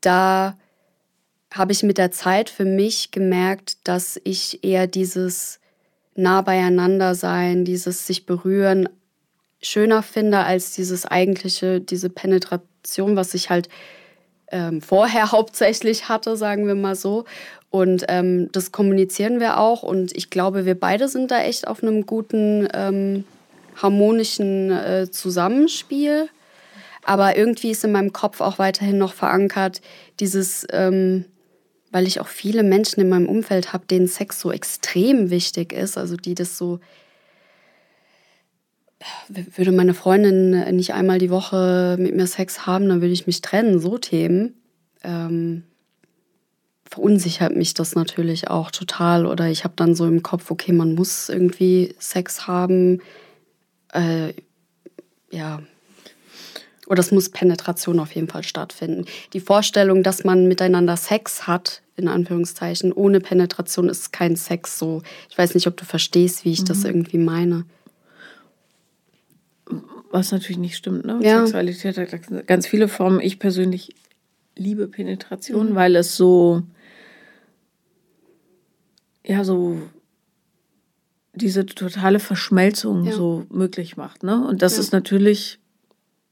da 0.00 0.58
habe 1.52 1.72
ich 1.72 1.82
mit 1.82 1.98
der 1.98 2.10
Zeit 2.10 2.50
für 2.50 2.64
mich 2.64 3.10
gemerkt, 3.10 3.78
dass 3.84 4.20
ich 4.24 4.62
eher 4.64 4.86
dieses 4.86 5.60
nah 6.14 6.42
beieinander 6.42 7.14
sein, 7.14 7.64
dieses 7.64 8.06
sich 8.06 8.26
berühren 8.26 8.88
schöner 9.62 10.02
finde 10.02 10.38
als 10.38 10.72
dieses 10.72 11.06
eigentliche, 11.06 11.80
diese 11.80 12.10
Penetration, 12.10 13.16
was 13.16 13.34
ich 13.34 13.50
halt 13.50 13.68
ähm, 14.50 14.80
vorher 14.80 15.32
hauptsächlich 15.32 16.08
hatte, 16.08 16.36
sagen 16.36 16.66
wir 16.66 16.74
mal 16.74 16.96
so. 16.96 17.24
Und 17.70 18.04
ähm, 18.08 18.50
das 18.52 18.72
kommunizieren 18.72 19.40
wir 19.40 19.58
auch. 19.58 19.82
Und 19.82 20.16
ich 20.16 20.30
glaube, 20.30 20.64
wir 20.64 20.78
beide 20.78 21.08
sind 21.08 21.30
da 21.30 21.42
echt 21.42 21.66
auf 21.66 21.82
einem 21.82 22.06
guten, 22.06 22.68
ähm, 22.72 23.24
harmonischen 23.76 24.70
äh, 24.70 25.10
Zusammenspiel. 25.10 26.28
Aber 27.04 27.36
irgendwie 27.36 27.70
ist 27.70 27.84
in 27.84 27.92
meinem 27.92 28.12
Kopf 28.12 28.40
auch 28.40 28.58
weiterhin 28.58 28.98
noch 28.98 29.14
verankert, 29.14 29.80
dieses, 30.18 30.66
ähm, 30.72 31.24
weil 31.92 32.06
ich 32.06 32.20
auch 32.20 32.26
viele 32.26 32.62
Menschen 32.62 33.00
in 33.00 33.08
meinem 33.08 33.28
Umfeld 33.28 33.72
habe, 33.72 33.86
denen 33.86 34.08
Sex 34.08 34.40
so 34.40 34.50
extrem 34.50 35.30
wichtig 35.30 35.72
ist, 35.72 35.96
also 35.96 36.16
die 36.16 36.34
das 36.34 36.58
so 36.58 36.80
würde 39.28 39.72
meine 39.72 39.94
Freundin 39.94 40.74
nicht 40.76 40.94
einmal 40.94 41.18
die 41.18 41.30
Woche 41.30 41.96
mit 41.98 42.14
mir 42.14 42.26
Sex 42.26 42.66
haben, 42.66 42.88
dann 42.88 43.00
würde 43.00 43.12
ich 43.12 43.26
mich 43.26 43.42
trennen. 43.42 43.78
So 43.78 43.98
Themen. 43.98 44.54
Ähm, 45.02 45.64
verunsichert 46.88 47.54
mich 47.56 47.74
das 47.74 47.94
natürlich 47.94 48.48
auch 48.48 48.70
total. 48.70 49.26
Oder 49.26 49.48
ich 49.48 49.64
habe 49.64 49.74
dann 49.76 49.94
so 49.94 50.06
im 50.06 50.22
Kopf, 50.22 50.50
okay, 50.50 50.72
man 50.72 50.94
muss 50.94 51.28
irgendwie 51.28 51.94
Sex 51.98 52.46
haben. 52.46 53.00
Äh, 53.92 54.32
ja. 55.30 55.62
Oder 56.86 57.00
es 57.00 57.10
muss 57.10 57.30
Penetration 57.30 57.98
auf 57.98 58.14
jeden 58.14 58.28
Fall 58.28 58.44
stattfinden. 58.44 59.06
Die 59.32 59.40
Vorstellung, 59.40 60.02
dass 60.04 60.22
man 60.22 60.46
miteinander 60.46 60.96
Sex 60.96 61.46
hat, 61.46 61.82
in 61.96 62.06
Anführungszeichen, 62.06 62.92
ohne 62.92 63.20
Penetration 63.20 63.88
ist 63.88 64.12
kein 64.12 64.36
Sex 64.36 64.78
so. 64.78 65.02
Ich 65.28 65.36
weiß 65.36 65.54
nicht, 65.54 65.66
ob 65.66 65.76
du 65.76 65.84
verstehst, 65.84 66.44
wie 66.44 66.52
ich 66.52 66.60
mhm. 66.60 66.66
das 66.66 66.84
irgendwie 66.84 67.18
meine. 67.18 67.64
Was 70.10 70.32
natürlich 70.32 70.58
nicht 70.58 70.76
stimmt, 70.76 71.04
ne? 71.04 71.18
Ja. 71.22 71.40
Sexualität 71.40 71.98
hat 71.98 72.46
ganz 72.46 72.66
viele 72.66 72.88
Formen. 72.88 73.20
Ich 73.20 73.38
persönlich 73.38 73.94
liebe 74.56 74.88
Penetration, 74.88 75.70
mhm. 75.70 75.74
weil 75.74 75.96
es 75.96 76.16
so, 76.16 76.62
ja, 79.24 79.44
so 79.44 79.80
diese 81.34 81.66
totale 81.66 82.18
Verschmelzung 82.18 83.04
ja. 83.04 83.12
so 83.12 83.46
möglich 83.50 83.96
macht. 83.96 84.22
Ne? 84.22 84.46
Und 84.46 84.62
das 84.62 84.76
ja. 84.76 84.80
ist 84.80 84.92
natürlich 84.92 85.58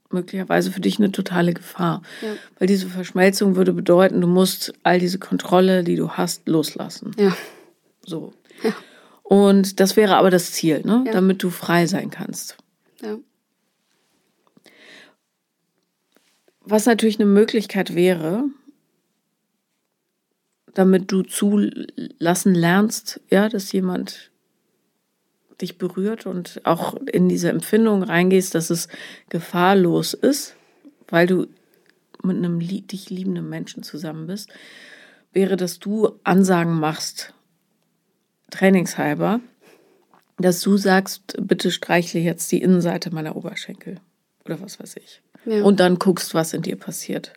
möglicherweise 0.09 0.71
für 0.71 0.81
dich 0.81 0.97
eine 0.97 1.11
totale 1.11 1.53
Gefahr. 1.53 2.01
Ja. 2.21 2.29
Weil 2.57 2.67
diese 2.67 2.87
Verschmelzung 2.87 3.55
würde 3.55 3.73
bedeuten, 3.73 4.21
du 4.21 4.27
musst 4.27 4.73
all 4.83 4.99
diese 4.99 5.19
Kontrolle, 5.19 5.83
die 5.83 5.95
du 5.95 6.11
hast, 6.11 6.47
loslassen. 6.47 7.11
Ja. 7.19 7.35
So. 8.03 8.33
Ja. 8.63 8.73
Und 9.23 9.79
das 9.79 9.95
wäre 9.95 10.17
aber 10.17 10.29
das 10.29 10.51
Ziel, 10.51 10.81
ne? 10.83 11.03
damit 11.11 11.43
du 11.43 11.49
frei 11.49 11.87
sein 11.87 12.09
kannst. 12.09 12.57
Ja. 13.01 13.17
Was 16.61 16.85
natürlich 16.85 17.19
eine 17.19 17.29
Möglichkeit 17.29 17.93
wäre, 17.93 18.45
damit 20.73 21.11
du 21.11 21.21
zulassen 21.23 22.55
lernst, 22.55 23.21
ja, 23.29 23.49
dass 23.49 23.71
jemand 23.71 24.31
dich 25.61 25.77
berührt 25.77 26.25
und 26.25 26.61
auch 26.65 26.95
in 27.11 27.29
diese 27.29 27.49
Empfindung 27.49 28.03
reingehst, 28.03 28.55
dass 28.55 28.69
es 28.69 28.87
gefahrlos 29.29 30.13
ist, 30.13 30.55
weil 31.07 31.27
du 31.27 31.47
mit 32.23 32.37
einem 32.37 32.59
dich 32.59 33.09
liebenden 33.09 33.47
Menschen 33.47 33.83
zusammen 33.83 34.27
bist, 34.27 34.49
wäre, 35.31 35.55
dass 35.55 35.79
du 35.79 36.19
Ansagen 36.23 36.79
machst, 36.79 37.33
trainingshalber, 38.49 39.39
dass 40.37 40.61
du 40.61 40.77
sagst, 40.77 41.37
bitte 41.39 41.71
streichle 41.71 42.19
jetzt 42.19 42.51
die 42.51 42.61
Innenseite 42.61 43.13
meiner 43.13 43.35
Oberschenkel 43.35 43.99
oder 44.43 44.61
was 44.61 44.79
weiß 44.79 44.97
ich. 44.97 45.21
Ja. 45.45 45.63
Und 45.63 45.79
dann 45.79 45.99
guckst, 45.99 46.33
was 46.33 46.53
in 46.53 46.61
dir 46.61 46.75
passiert. 46.75 47.33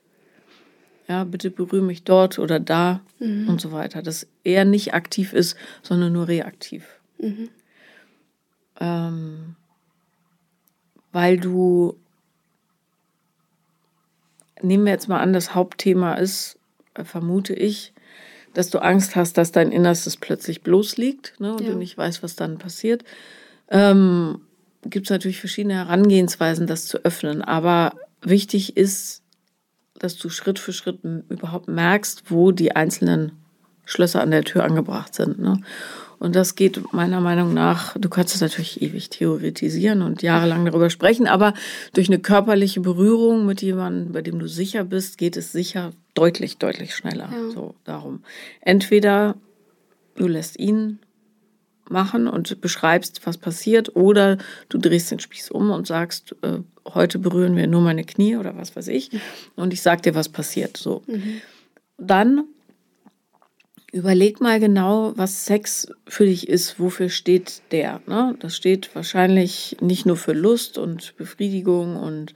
Ja, 1.09 1.25
bitte 1.25 1.51
berühre 1.51 1.85
mich 1.85 2.05
dort 2.05 2.39
oder 2.39 2.61
da 2.61 3.01
mhm. 3.19 3.49
und 3.49 3.61
so 3.61 3.73
weiter. 3.73 4.03
Dass 4.03 4.27
er 4.45 4.65
nicht 4.65 4.95
aktiv 4.95 5.33
ist, 5.33 5.57
sondern 5.83 6.13
nur 6.13 6.29
reaktiv. 6.29 6.85
Mhm. 7.19 7.49
Ähm, 8.81 9.57
weil 11.13 11.39
du, 11.39 11.97
nehmen 14.61 14.85
wir 14.85 14.93
jetzt 14.93 15.09
mal 15.09 15.21
an, 15.21 15.33
das 15.33 15.55
Hauptthema 15.55 16.15
ist, 16.15 16.59
äh, 16.95 17.05
vermute 17.05 17.55
ich, 17.55 17.93
dass 18.59 18.71
du 18.71 18.81
Angst 18.81 19.15
hast, 19.15 19.39
dass 19.39 19.53
dein 19.53 19.71
Innerstes 19.71 20.17
plötzlich 20.17 20.63
bloß 20.63 20.97
liegt 20.97 21.39
ne, 21.39 21.53
und 21.53 21.61
ja. 21.61 21.71
du 21.71 21.77
nicht 21.77 21.97
weißt, 21.97 22.25
was 22.25 22.35
dann 22.35 22.59
passiert. 22.59 23.05
Ähm, 23.69 24.41
Gibt 24.83 25.07
es 25.07 25.11
natürlich 25.11 25.39
verschiedene 25.39 25.75
Herangehensweisen, 25.75 26.67
das 26.67 26.87
zu 26.87 27.05
öffnen. 27.05 27.41
Aber 27.41 27.93
wichtig 28.21 28.77
ist, 28.77 29.23
dass 30.01 30.17
du 30.17 30.29
Schritt 30.29 30.59
für 30.59 30.73
Schritt 30.73 30.99
überhaupt 31.29 31.69
merkst, 31.69 32.33
wo 32.33 32.51
die 32.51 32.75
einzelnen 32.75 33.31
Schlösser 33.85 34.23
an 34.23 34.33
der 34.33 34.43
Tür 34.43 34.65
angebracht 34.65 35.15
sind. 35.15 35.39
Ne? 35.39 35.61
Und 36.19 36.35
das 36.35 36.57
geht 36.57 36.93
meiner 36.93 37.21
Meinung 37.21 37.55
nach, 37.55 37.97
du 37.97 38.09
kannst 38.09 38.35
es 38.35 38.41
natürlich 38.41 38.83
ewig 38.83 39.09
theoretisieren 39.09 40.03
und 40.03 40.23
jahrelang 40.23 40.65
darüber 40.65 40.91
sprechen, 40.91 41.29
aber 41.29 41.55
durch 41.93 42.09
eine 42.09 42.19
körperliche 42.19 42.81
Berührung 42.81 43.47
mit 43.47 43.63
jemandem, 43.63 44.13
bei 44.13 44.23
dem 44.23 44.39
du 44.39 44.49
sicher 44.49 44.85
bist, 44.85 45.17
geht 45.17 45.37
es 45.37 45.53
sicher 45.53 45.93
deutlich, 46.15 46.59
deutlich 46.59 46.95
schneller. 46.95 47.29
Ja. 47.33 47.51
So, 47.51 47.75
darum. 47.85 48.25
Entweder 48.61 49.37
du 50.17 50.27
lässt 50.27 50.59
ihn 50.59 50.99
machen 51.89 52.27
und 52.27 52.61
beschreibst, 52.61 53.25
was 53.25 53.39
passiert, 53.39 53.97
oder 53.97 54.39
du 54.69 54.79
drehst 54.79 55.11
den 55.11 55.21
Spieß 55.21 55.51
um 55.51 55.71
und 55.71 55.87
sagst, 55.87 56.35
äh, 56.43 56.59
heute 56.87 57.19
berühren 57.19 57.57
wir 57.57 57.67
nur 57.67 57.81
meine 57.81 58.05
Knie 58.05 58.37
oder 58.37 58.57
was 58.57 58.77
weiß 58.77 58.89
ich, 58.89 59.11
und 59.57 59.73
ich 59.73 59.83
sag 59.83 60.03
dir, 60.03 60.15
was 60.15 60.29
passiert. 60.29 60.77
So. 60.77 61.03
Mhm. 61.07 61.41
Dann 61.97 62.45
überleg 63.93 64.41
mal 64.41 64.61
genau, 64.61 65.13
was 65.17 65.47
Sex 65.47 65.89
für 66.07 66.27
dich 66.27 66.49
ist, 66.49 66.79
wofür 66.79 67.09
steht 67.09 67.63
der. 67.71 68.01
Ne? 68.07 68.37
Das 68.41 68.57
steht 68.57 68.95
wahrscheinlich 68.95 69.77
nicht 69.81 70.07
nur 70.07 70.17
für 70.17 70.33
Lust 70.33 70.79
und 70.79 71.17
Befriedigung 71.17 71.97
und 71.97 72.35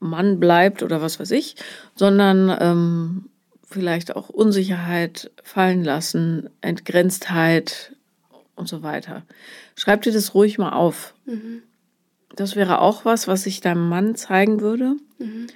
Mann 0.00 0.40
bleibt 0.40 0.82
oder 0.82 1.00
was 1.00 1.20
weiß 1.20 1.30
ich, 1.30 1.54
sondern 1.94 2.56
ähm, 2.60 3.24
vielleicht 3.70 4.16
auch 4.16 4.28
Unsicherheit 4.28 5.30
fallen 5.44 5.84
lassen, 5.84 6.50
Entgrenztheit 6.60 7.94
und 8.56 8.68
so 8.68 8.82
weiter. 8.82 9.22
Schreib 9.76 10.02
dir 10.02 10.12
das 10.12 10.34
ruhig 10.34 10.58
mal 10.58 10.72
auf. 10.72 11.14
Mhm. 11.26 11.62
Das 12.34 12.56
wäre 12.56 12.80
auch 12.80 13.04
was, 13.04 13.28
was 13.28 13.46
ich 13.46 13.60
deinem 13.60 13.88
Mann 13.88 14.16
zeigen 14.16 14.60
würde, 14.60 14.96
mhm. 15.18 15.46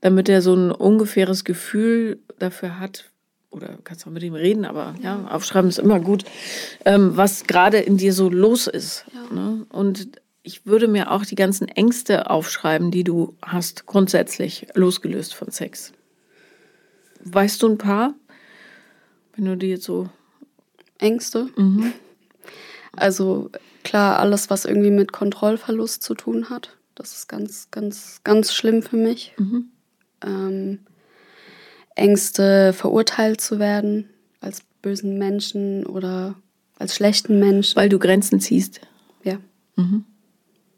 damit 0.00 0.28
er 0.28 0.42
so 0.42 0.54
ein 0.54 0.70
ungefähres 0.70 1.44
Gefühl 1.44 2.18
dafür 2.38 2.78
hat, 2.78 3.10
oder 3.50 3.78
kannst 3.84 4.06
auch 4.06 4.10
mit 4.10 4.22
ihm 4.22 4.34
reden, 4.34 4.64
aber 4.64 4.94
ja, 5.02 5.26
aufschreiben 5.28 5.70
ist 5.70 5.78
immer 5.78 6.00
gut, 6.00 6.24
ähm, 6.84 7.16
was 7.16 7.44
gerade 7.44 7.78
in 7.78 7.96
dir 7.96 8.12
so 8.12 8.28
los 8.28 8.66
ist. 8.66 9.06
Ja. 9.12 9.34
Ne? 9.34 9.66
Und 9.70 10.08
ich 10.42 10.66
würde 10.66 10.88
mir 10.88 11.10
auch 11.10 11.24
die 11.24 11.34
ganzen 11.34 11.68
Ängste 11.68 12.30
aufschreiben, 12.30 12.90
die 12.90 13.04
du 13.04 13.36
hast, 13.42 13.86
grundsätzlich 13.86 14.66
losgelöst 14.74 15.34
von 15.34 15.50
Sex. 15.50 15.92
Weißt 17.24 17.62
du 17.62 17.68
ein 17.68 17.78
paar? 17.78 18.14
Wenn 19.34 19.44
du 19.44 19.56
die 19.56 19.68
jetzt 19.68 19.84
so. 19.84 20.08
Ängste? 20.98 21.48
Mhm. 21.56 21.92
Also 22.96 23.50
klar, 23.84 24.18
alles, 24.18 24.50
was 24.50 24.64
irgendwie 24.64 24.90
mit 24.90 25.12
Kontrollverlust 25.12 26.02
zu 26.02 26.14
tun 26.14 26.50
hat. 26.50 26.76
Das 26.96 27.12
ist 27.12 27.28
ganz, 27.28 27.70
ganz, 27.70 28.22
ganz 28.24 28.52
schlimm 28.52 28.82
für 28.82 28.96
mich. 28.96 29.34
Mhm. 29.38 29.70
Ähm, 30.24 30.80
Ängste, 31.98 32.72
verurteilt 32.72 33.40
zu 33.40 33.58
werden 33.58 34.08
als 34.40 34.62
bösen 34.82 35.18
Menschen 35.18 35.84
oder 35.86 36.34
als 36.78 36.94
schlechten 36.94 37.38
Menschen. 37.38 37.76
Weil 37.76 37.88
du 37.88 37.98
Grenzen 37.98 38.40
ziehst. 38.40 38.80
Ja. 39.24 39.38
Mhm. 39.76 40.04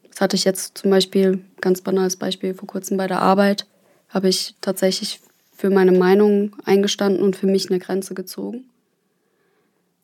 Das 0.08 0.20
hatte 0.20 0.36
ich 0.36 0.44
jetzt 0.44 0.78
zum 0.78 0.90
Beispiel, 0.90 1.44
ganz 1.60 1.80
banales 1.82 2.16
Beispiel, 2.16 2.54
vor 2.54 2.66
kurzem 2.66 2.96
bei 2.96 3.06
der 3.06 3.22
Arbeit, 3.22 3.66
habe 4.08 4.28
ich 4.28 4.54
tatsächlich 4.60 5.20
für 5.52 5.70
meine 5.70 5.92
Meinung 5.92 6.56
eingestanden 6.64 7.22
und 7.22 7.36
für 7.36 7.46
mich 7.46 7.70
eine 7.70 7.78
Grenze 7.78 8.14
gezogen. 8.14 8.64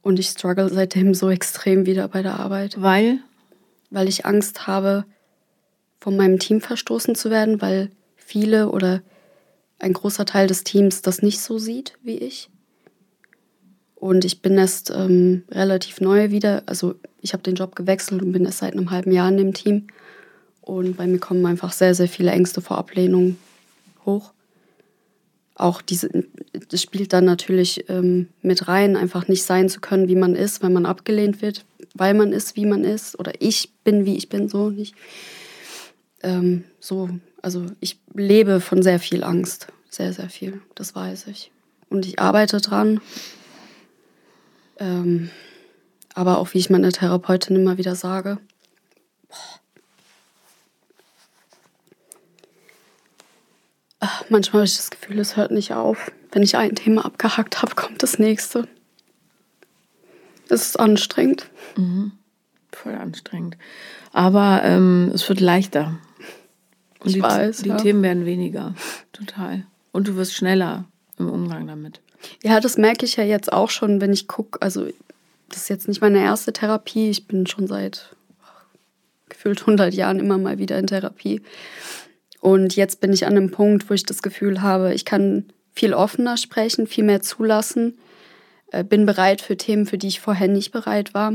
Und 0.02 0.18
ich 0.18 0.28
struggle 0.28 0.68
seitdem 0.68 1.14
so 1.14 1.30
extrem 1.30 1.86
wieder 1.86 2.06
bei 2.08 2.22
der 2.22 2.38
Arbeit. 2.38 2.80
Weil? 2.80 3.18
Weil 3.90 4.08
ich 4.08 4.24
Angst 4.24 4.66
habe, 4.66 5.04
von 5.98 6.16
meinem 6.16 6.38
Team 6.38 6.60
verstoßen 6.60 7.14
zu 7.14 7.30
werden, 7.30 7.60
weil 7.60 7.90
viele 8.14 8.70
oder 8.70 9.02
ein 9.78 9.92
großer 9.92 10.24
Teil 10.24 10.46
des 10.46 10.64
Teams 10.64 11.02
das 11.02 11.22
nicht 11.22 11.40
so 11.40 11.58
sieht 11.58 11.94
wie 12.02 12.16
ich. 12.18 12.50
Und 13.94 14.24
ich 14.24 14.42
bin 14.42 14.58
erst 14.58 14.90
ähm, 14.90 15.44
relativ 15.50 16.00
neu 16.00 16.30
wieder, 16.30 16.62
also 16.66 16.94
ich 17.22 17.32
habe 17.32 17.42
den 17.42 17.54
Job 17.54 17.74
gewechselt 17.74 18.22
und 18.22 18.32
bin 18.32 18.44
erst 18.44 18.58
seit 18.58 18.74
einem 18.74 18.90
halben 18.90 19.10
Jahr 19.10 19.28
in 19.28 19.38
dem 19.38 19.54
Team. 19.54 19.86
Und 20.60 20.96
bei 20.96 21.06
mir 21.06 21.18
kommen 21.18 21.44
einfach 21.46 21.72
sehr, 21.72 21.94
sehr 21.94 22.08
viele 22.08 22.30
Ängste 22.30 22.60
vor 22.60 22.76
Ablehnung 22.78 23.36
hoch. 24.04 24.32
Auch 25.54 25.80
diese, 25.80 26.10
das 26.68 26.82
spielt 26.82 27.14
dann 27.14 27.24
natürlich 27.24 27.88
ähm, 27.88 28.28
mit 28.42 28.68
rein, 28.68 28.96
einfach 28.96 29.26
nicht 29.28 29.42
sein 29.42 29.70
zu 29.70 29.80
können, 29.80 30.06
wie 30.08 30.14
man 30.14 30.36
ist, 30.36 30.62
wenn 30.62 30.72
man 30.72 30.84
abgelehnt 30.84 31.40
wird, 31.40 31.64
weil 31.94 32.12
man 32.12 32.32
ist, 32.32 32.56
wie 32.56 32.66
man 32.66 32.84
ist. 32.84 33.18
Oder 33.18 33.32
ich 33.40 33.72
bin, 33.82 34.04
wie 34.04 34.16
ich 34.16 34.28
bin, 34.28 34.48
so 34.48 34.68
nicht. 34.68 34.94
Ähm, 36.22 36.64
so, 36.78 37.08
also 37.42 37.66
ich 37.80 37.98
lebe 38.14 38.60
von 38.60 38.82
sehr 38.82 38.98
viel 38.98 39.24
Angst. 39.24 39.68
Sehr, 39.88 40.12
sehr 40.12 40.28
viel. 40.28 40.60
Das 40.74 40.94
weiß 40.94 41.28
ich. 41.28 41.50
Und 41.88 42.06
ich 42.06 42.18
arbeite 42.18 42.60
dran. 42.60 43.00
Ähm, 44.78 45.30
aber 46.14 46.38
auch 46.38 46.54
wie 46.54 46.58
ich 46.58 46.70
meiner 46.70 46.92
Therapeutin 46.92 47.56
immer 47.56 47.78
wieder 47.78 47.94
sage, 47.94 48.38
Ach, 53.98 54.24
manchmal 54.28 54.60
habe 54.60 54.66
ich 54.66 54.76
das 54.76 54.90
Gefühl, 54.90 55.18
es 55.18 55.36
hört 55.36 55.50
nicht 55.50 55.72
auf. 55.72 56.12
Wenn 56.30 56.42
ich 56.42 56.56
ein 56.56 56.74
Thema 56.74 57.04
abgehackt 57.04 57.62
habe, 57.62 57.74
kommt 57.74 58.02
das 58.02 58.18
nächste. 58.18 58.68
Es 60.48 60.62
ist 60.62 60.78
anstrengend. 60.78 61.50
Mhm. 61.76 62.12
Voll 62.72 62.94
anstrengend. 62.94 63.56
Aber 64.12 64.60
ähm, 64.62 65.10
es 65.14 65.28
wird 65.28 65.40
leichter. 65.40 65.98
Und 67.00 67.08
ich 67.08 67.14
die, 67.14 67.22
weiß. 67.22 67.62
Die 67.62 67.68
ja. 67.70 67.76
Themen 67.76 68.02
werden 68.02 68.24
weniger. 68.24 68.74
Total. 69.12 69.64
Und 69.92 70.08
du 70.08 70.16
wirst 70.16 70.34
schneller 70.34 70.84
im 71.18 71.28
Umgang 71.28 71.66
damit. 71.66 72.00
Ja, 72.42 72.60
das 72.60 72.76
merke 72.76 73.04
ich 73.04 73.16
ja 73.16 73.24
jetzt 73.24 73.52
auch 73.52 73.70
schon, 73.70 74.00
wenn 74.00 74.12
ich 74.12 74.28
gucke. 74.28 74.60
Also 74.62 74.86
das 75.48 75.62
ist 75.62 75.68
jetzt 75.68 75.88
nicht 75.88 76.00
meine 76.00 76.20
erste 76.20 76.52
Therapie. 76.52 77.10
Ich 77.10 77.26
bin 77.26 77.46
schon 77.46 77.66
seit 77.66 78.16
gefühlt 79.28 79.60
100 79.60 79.94
Jahren 79.94 80.18
immer 80.18 80.38
mal 80.38 80.58
wieder 80.58 80.78
in 80.78 80.86
Therapie. 80.86 81.42
Und 82.40 82.76
jetzt 82.76 83.00
bin 83.00 83.12
ich 83.12 83.26
an 83.26 83.32
einem 83.32 83.50
Punkt, 83.50 83.88
wo 83.90 83.94
ich 83.94 84.04
das 84.04 84.22
Gefühl 84.22 84.62
habe, 84.62 84.94
ich 84.94 85.04
kann 85.04 85.46
viel 85.72 85.94
offener 85.94 86.36
sprechen, 86.36 86.86
viel 86.86 87.04
mehr 87.04 87.20
zulassen, 87.20 87.98
äh, 88.70 88.84
bin 88.84 89.06
bereit 89.06 89.40
für 89.40 89.56
Themen, 89.56 89.86
für 89.86 89.98
die 89.98 90.08
ich 90.08 90.20
vorher 90.20 90.48
nicht 90.48 90.72
bereit 90.72 91.12
war. 91.12 91.34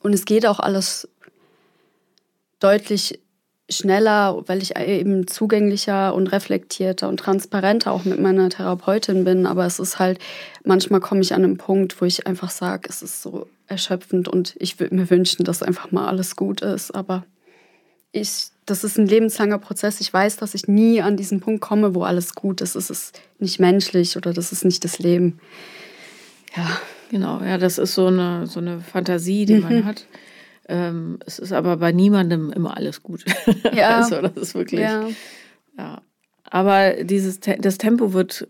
Und 0.00 0.12
es 0.12 0.24
geht 0.24 0.46
auch 0.46 0.58
alles 0.58 1.08
deutlich 2.58 3.20
schneller, 3.70 4.42
weil 4.46 4.62
ich 4.62 4.76
eben 4.76 5.26
zugänglicher 5.26 6.14
und 6.14 6.28
reflektierter 6.28 7.08
und 7.08 7.18
transparenter 7.18 7.92
auch 7.92 8.04
mit 8.04 8.20
meiner 8.20 8.48
Therapeutin 8.50 9.24
bin. 9.24 9.46
Aber 9.46 9.66
es 9.66 9.78
ist 9.78 9.98
halt, 9.98 10.18
manchmal 10.64 11.00
komme 11.00 11.20
ich 11.20 11.34
an 11.34 11.44
einen 11.44 11.56
Punkt, 11.56 12.00
wo 12.00 12.04
ich 12.04 12.26
einfach 12.26 12.50
sage, 12.50 12.88
es 12.88 13.02
ist 13.02 13.22
so 13.22 13.46
erschöpfend 13.66 14.28
und 14.28 14.54
ich 14.58 14.78
würde 14.78 14.94
mir 14.94 15.08
wünschen, 15.08 15.44
dass 15.44 15.62
einfach 15.62 15.90
mal 15.90 16.08
alles 16.08 16.36
gut 16.36 16.60
ist. 16.60 16.90
Aber 16.94 17.24
ich, 18.10 18.48
das 18.66 18.84
ist 18.84 18.98
ein 18.98 19.06
lebenslanger 19.06 19.58
Prozess. 19.58 20.00
Ich 20.00 20.12
weiß, 20.12 20.36
dass 20.36 20.54
ich 20.54 20.68
nie 20.68 21.00
an 21.00 21.16
diesen 21.16 21.40
Punkt 21.40 21.60
komme, 21.60 21.94
wo 21.94 22.02
alles 22.02 22.34
gut 22.34 22.60
ist. 22.60 22.74
Es 22.74 22.90
ist 22.90 23.20
nicht 23.38 23.58
menschlich 23.58 24.16
oder 24.16 24.32
das 24.32 24.52
ist 24.52 24.64
nicht 24.64 24.84
das 24.84 24.98
Leben. 24.98 25.40
Ja. 26.56 26.66
Genau, 27.12 27.42
ja, 27.42 27.58
das 27.58 27.76
ist 27.76 27.94
so 27.94 28.06
eine, 28.06 28.46
so 28.46 28.58
eine 28.58 28.80
Fantasie, 28.80 29.44
die 29.44 29.58
man 29.58 29.80
mhm. 29.80 29.84
hat. 29.84 30.06
Ähm, 30.72 31.18
es 31.26 31.38
ist 31.38 31.52
aber 31.52 31.76
bei 31.76 31.92
niemandem 31.92 32.50
immer 32.50 32.74
alles 32.78 33.02
gut. 33.02 33.26
Ja. 33.74 33.98
also 33.98 34.22
das 34.22 34.32
ist 34.36 34.54
wirklich. 34.54 34.80
Ja. 34.80 35.06
ja. 35.76 36.00
Aber 36.44 37.04
dieses, 37.04 37.40
das 37.40 37.76
Tempo 37.76 38.14
wird 38.14 38.48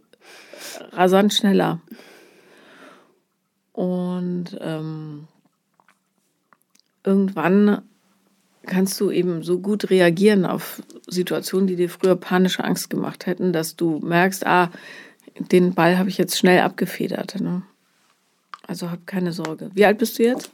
rasant 0.93 1.35
schneller. 1.35 1.81
Und 3.73 4.57
ähm, 4.61 5.27
irgendwann 7.03 7.83
kannst 8.66 9.01
du 9.01 9.11
eben 9.11 9.43
so 9.43 9.59
gut 9.59 9.91
reagieren 9.91 10.47
auf 10.47 10.81
Situationen, 11.09 11.66
die 11.66 11.75
dir 11.75 11.91
früher 11.91 12.14
panische 12.14 12.62
Angst 12.62 12.89
gemacht 12.89 13.27
hätten, 13.27 13.53
dass 13.53 13.75
du 13.75 13.99
merkst, 13.99 14.47
ah, 14.47 14.70
den 15.37 15.75
Ball 15.75 15.99
habe 15.99 16.09
ich 16.09 16.18
jetzt 16.18 16.39
schnell 16.39 16.61
abgefedert. 16.61 17.41
Ne? 17.41 17.62
Also 18.64 18.93
hab 18.93 19.09
keine 19.09 19.33
Sorge. 19.33 19.70
Wie 19.75 19.85
alt 19.85 19.99
bist 19.99 20.20
du 20.20 20.23
jetzt? 20.23 20.53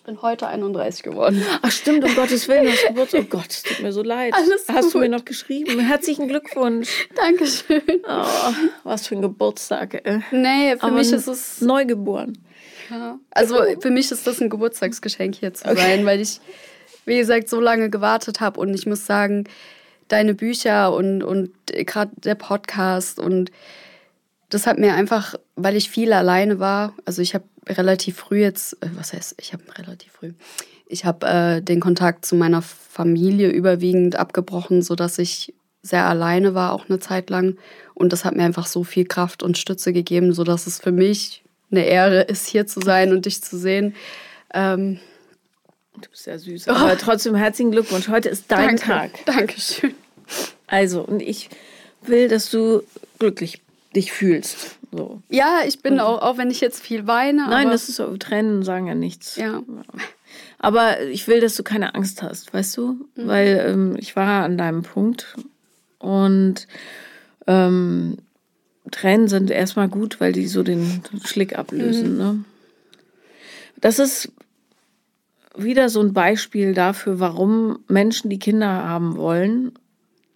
Ich 0.00 0.06
bin 0.06 0.22
heute 0.22 0.46
31 0.46 1.02
geworden. 1.02 1.44
Ach 1.60 1.70
stimmt, 1.70 2.02
um 2.04 2.14
Gottes 2.14 2.48
Willen, 2.48 2.72
hast 2.72 2.86
Geburtstag. 2.86 3.20
Oh 3.26 3.36
Gott, 3.36 3.50
es 3.50 3.62
tut 3.62 3.82
mir 3.82 3.92
so 3.92 4.02
leid. 4.02 4.32
Alles 4.32 4.64
hast 4.66 4.84
gut. 4.84 4.94
du 4.94 4.98
mir 5.00 5.10
noch 5.10 5.26
geschrieben? 5.26 5.78
Herzlichen 5.78 6.26
Glückwunsch. 6.26 7.06
Dankeschön. 7.14 7.82
Oh, 8.08 8.24
was 8.82 9.06
für 9.06 9.16
ein 9.16 9.20
Geburtstag. 9.20 10.00
Ey. 10.02 10.22
Nee, 10.30 10.76
für 10.76 10.84
Aber 10.84 10.96
mich 10.96 11.12
ist 11.12 11.26
es... 11.26 11.60
Neugeboren. 11.60 12.38
Ja. 12.88 13.18
Also 13.30 13.62
für 13.80 13.90
mich 13.90 14.10
ist 14.10 14.26
das 14.26 14.40
ein 14.40 14.48
Geburtstagsgeschenk 14.48 15.34
hier 15.34 15.52
zu 15.52 15.66
okay. 15.66 15.76
sein, 15.76 16.06
weil 16.06 16.22
ich, 16.22 16.40
wie 17.04 17.18
gesagt, 17.18 17.50
so 17.50 17.60
lange 17.60 17.90
gewartet 17.90 18.40
habe. 18.40 18.58
Und 18.58 18.72
ich 18.72 18.86
muss 18.86 19.04
sagen, 19.04 19.44
deine 20.08 20.32
Bücher 20.32 20.94
und, 20.94 21.22
und 21.22 21.50
gerade 21.66 22.12
der 22.16 22.36
Podcast 22.36 23.18
und 23.18 23.50
das 24.50 24.66
hat 24.66 24.78
mir 24.78 24.94
einfach, 24.94 25.34
weil 25.56 25.76
ich 25.76 25.90
viel 25.90 26.12
alleine 26.12 26.58
war, 26.58 26.94
also 27.04 27.22
ich 27.22 27.34
habe 27.34 27.44
relativ 27.66 28.16
früh 28.16 28.40
jetzt, 28.40 28.74
äh, 28.82 28.88
was 28.94 29.12
heißt, 29.12 29.36
ich 29.40 29.52
habe 29.52 29.62
relativ 29.78 30.12
früh, 30.12 30.32
ich 30.86 31.04
habe 31.04 31.26
äh, 31.26 31.62
den 31.62 31.80
Kontakt 31.80 32.26
zu 32.26 32.34
meiner 32.34 32.62
Familie 32.62 33.48
überwiegend 33.48 34.16
abgebrochen, 34.16 34.82
sodass 34.82 35.18
ich 35.18 35.54
sehr 35.82 36.04
alleine 36.04 36.54
war, 36.54 36.72
auch 36.72 36.88
eine 36.88 36.98
Zeit 36.98 37.30
lang. 37.30 37.56
Und 37.94 38.12
das 38.12 38.24
hat 38.24 38.36
mir 38.36 38.44
einfach 38.44 38.66
so 38.66 38.84
viel 38.84 39.06
Kraft 39.06 39.42
und 39.42 39.56
Stütze 39.56 39.92
gegeben, 39.92 40.32
sodass 40.32 40.66
es 40.66 40.78
für 40.78 40.92
mich 40.92 41.42
eine 41.70 41.84
Ehre 41.84 42.22
ist, 42.22 42.46
hier 42.46 42.66
zu 42.66 42.80
sein 42.80 43.12
und 43.12 43.26
dich 43.26 43.42
zu 43.42 43.56
sehen. 43.56 43.94
Ähm, 44.52 44.98
du 45.94 46.10
bist 46.10 46.26
ja 46.26 46.36
süß. 46.36 46.68
Oh. 46.68 46.72
Aber 46.72 46.98
trotzdem 46.98 47.34
herzlichen 47.34 47.70
Glückwunsch. 47.70 48.08
Heute 48.08 48.28
ist 48.28 48.44
dein 48.48 48.76
Danke. 48.76 48.84
Tag. 48.84 49.10
Dankeschön. 49.26 49.94
Also, 50.66 51.02
und 51.02 51.22
ich 51.22 51.48
will, 52.02 52.28
dass 52.28 52.50
du 52.50 52.82
glücklich 53.18 53.62
dich 53.94 54.12
fühlst. 54.12 54.78
So. 54.92 55.22
Ja, 55.28 55.60
ich 55.66 55.80
bin 55.80 55.94
und, 55.94 56.00
auch, 56.00 56.22
auch 56.22 56.38
wenn 56.38 56.50
ich 56.50 56.60
jetzt 56.60 56.82
viel 56.82 57.06
weine. 57.06 57.48
Nein, 57.48 57.68
das 57.68 57.88
ist 57.88 57.96
so, 57.96 58.16
Tränen 58.16 58.62
sagen 58.62 58.86
ja 58.86 58.94
nichts. 58.94 59.36
Ja. 59.36 59.62
Aber 60.58 61.00
ich 61.02 61.26
will, 61.26 61.40
dass 61.40 61.56
du 61.56 61.62
keine 61.62 61.94
Angst 61.94 62.22
hast, 62.22 62.52
weißt 62.52 62.76
du? 62.76 62.92
Mhm. 63.14 63.26
Weil 63.26 63.66
ähm, 63.66 63.96
ich 63.98 64.14
war 64.16 64.44
an 64.44 64.58
deinem 64.58 64.82
Punkt 64.82 65.36
und 65.98 66.66
ähm, 67.46 68.18
Tränen 68.90 69.28
sind 69.28 69.50
erstmal 69.50 69.88
gut, 69.88 70.20
weil 70.20 70.32
die 70.32 70.46
so 70.46 70.62
den 70.62 71.02
Schlick 71.24 71.58
ablösen. 71.58 72.12
Mhm. 72.12 72.18
Ne? 72.18 72.44
Das 73.80 73.98
ist 73.98 74.32
wieder 75.56 75.88
so 75.88 76.00
ein 76.00 76.12
Beispiel 76.12 76.74
dafür, 76.74 77.20
warum 77.20 77.80
Menschen, 77.88 78.30
die 78.30 78.38
Kinder 78.38 78.68
haben 78.68 79.16
wollen, 79.16 79.72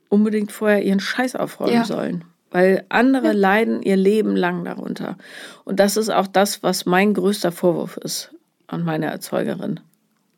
unbedingt 0.09 0.53
vorher 0.53 0.83
ihren 0.83 1.01
Scheiß 1.01 1.37
aufräumen 1.37 1.75
ja. 1.75 1.85
sollen. 1.85 2.25
Weil 2.55 2.85
andere 2.89 3.27
ja. 3.27 3.33
leiden 3.33 3.83
ihr 3.83 3.97
Leben 3.97 4.37
lang 4.37 4.65
darunter. 4.65 5.19
Und 5.65 5.81
das 5.81 5.97
ist 5.97 6.09
auch 6.09 6.29
das, 6.29 6.63
was 6.63 6.87
mein 6.87 7.13
größter 7.13 7.51
Vorwurf 7.51 7.97
ist 7.97 8.31
an 8.69 8.85
meine 8.85 9.07
Erzeugerin. 9.07 9.81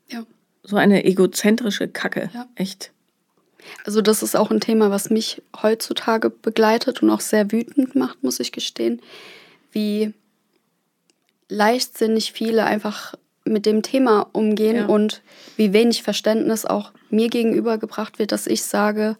Ja. 0.09 0.23
So 0.63 0.77
eine 0.77 1.05
egozentrische 1.05 1.87
Kacke. 1.87 2.31
Ja. 2.33 2.47
Echt. 2.55 2.89
Also 3.85 4.01
das 4.01 4.23
ist 4.23 4.35
auch 4.35 4.49
ein 4.49 4.61
Thema, 4.61 4.89
was 4.89 5.11
mich 5.11 5.43
heutzutage 5.61 6.31
begleitet 6.31 7.03
und 7.03 7.11
auch 7.11 7.21
sehr 7.21 7.51
wütend 7.51 7.93
macht, 7.93 8.23
muss 8.23 8.39
ich 8.39 8.51
gestehen, 8.51 8.99
wie 9.71 10.11
leichtsinnig 11.49 12.31
viele 12.31 12.63
einfach 12.63 13.13
mit 13.45 13.67
dem 13.67 13.83
Thema 13.83 14.27
umgehen 14.33 14.75
ja. 14.77 14.85
und 14.87 15.21
wie 15.55 15.71
wenig 15.71 16.01
Verständnis 16.01 16.65
auch 16.65 16.93
mir 17.11 17.29
gegenüber 17.29 17.77
gebracht 17.77 18.17
wird, 18.17 18.31
dass 18.31 18.47
ich 18.47 18.63
sage, 18.63 19.17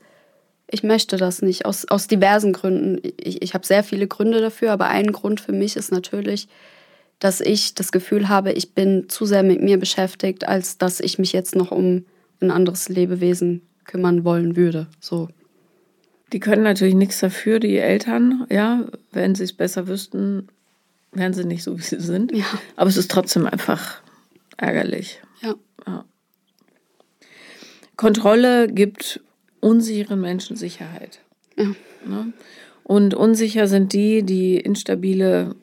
ich 0.70 0.84
möchte 0.84 1.18
das 1.18 1.42
nicht, 1.42 1.66
aus, 1.66 1.86
aus 1.86 2.08
diversen 2.08 2.54
Gründen. 2.54 3.02
Ich, 3.18 3.42
ich 3.42 3.54
habe 3.54 3.66
sehr 3.66 3.84
viele 3.84 4.08
Gründe 4.08 4.42
dafür, 4.42 4.72
aber 4.72 4.88
ein 4.88 5.12
Grund 5.12 5.40
für 5.40 5.54
mich 5.54 5.76
ist 5.78 5.92
natürlich, 5.92 6.48
dass 7.20 7.42
ich 7.42 7.74
das 7.74 7.92
Gefühl 7.92 8.30
habe, 8.30 8.52
ich 8.52 8.74
bin 8.74 9.10
zu 9.10 9.26
sehr 9.26 9.44
mit 9.44 9.62
mir 9.62 9.80
beschäftigt, 9.80 10.48
als 10.48 10.78
dass 10.78 11.00
ich 11.00 11.18
mich 11.18 11.32
jetzt 11.32 11.56
noch 11.56 11.72
um 11.72 12.06
ein 12.42 12.52
anderes 12.52 12.90
Lebewesen 12.90 13.62
kümmern 13.86 14.24
wollen 14.24 14.56
würde. 14.56 14.88
So. 15.00 15.30
Die 16.34 16.42
können 16.42 16.64
natürlich 16.64 16.96
nichts 16.96 17.20
dafür, 17.22 17.60
die 17.60 17.78
Eltern, 17.78 18.46
ja. 18.50 18.86
Wenn 19.14 19.34
sie 19.34 19.46
es 19.46 19.54
besser 19.54 19.88
wüssten, 19.88 20.50
wären 21.14 21.34
sie 21.34 21.46
nicht 21.46 21.64
so, 21.64 21.78
wie 21.78 21.84
sie 21.84 22.02
sind. 22.02 22.34
Ja. 22.34 22.46
Aber 22.76 22.90
es 22.90 22.98
ist 22.98 23.10
trotzdem 23.10 23.46
einfach 23.46 24.02
ärgerlich. 24.58 25.22
Ja. 25.42 25.56
ja. 25.88 26.04
Kontrolle 27.96 28.68
gibt 28.68 29.22
unsicheren 29.68 30.22
Menschen 30.22 30.56
Sicherheit. 30.56 31.20
Ja. 31.58 31.66
Ne? 32.06 32.34
Und 32.84 33.14
unsicher 33.14 33.68
sind 33.68 33.92
die, 33.92 34.24
die 34.24 34.58
instabile 34.58 35.56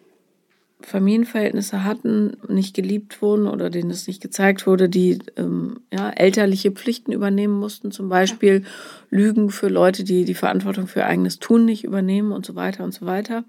Familienverhältnisse 0.82 1.84
hatten, 1.84 2.36
nicht 2.46 2.74
geliebt 2.74 3.22
wurden 3.22 3.46
oder 3.46 3.70
denen 3.70 3.90
es 3.90 4.06
nicht 4.06 4.20
gezeigt 4.20 4.66
wurde, 4.66 4.90
die 4.90 5.18
ähm, 5.36 5.80
ja, 5.90 6.10
elterliche 6.10 6.72
Pflichten 6.72 7.12
übernehmen 7.12 7.58
mussten, 7.58 7.90
zum 7.90 8.10
Beispiel 8.10 8.60
ja. 8.60 8.68
Lügen 9.08 9.48
für 9.48 9.68
Leute, 9.68 10.04
die 10.04 10.26
die 10.26 10.34
Verantwortung 10.34 10.86
für 10.86 11.06
eigenes 11.06 11.38
Tun 11.38 11.64
nicht 11.64 11.84
übernehmen 11.84 12.32
und 12.32 12.44
so 12.44 12.54
weiter 12.54 12.84
und 12.84 12.92
so 12.92 13.06
weiter. 13.06 13.44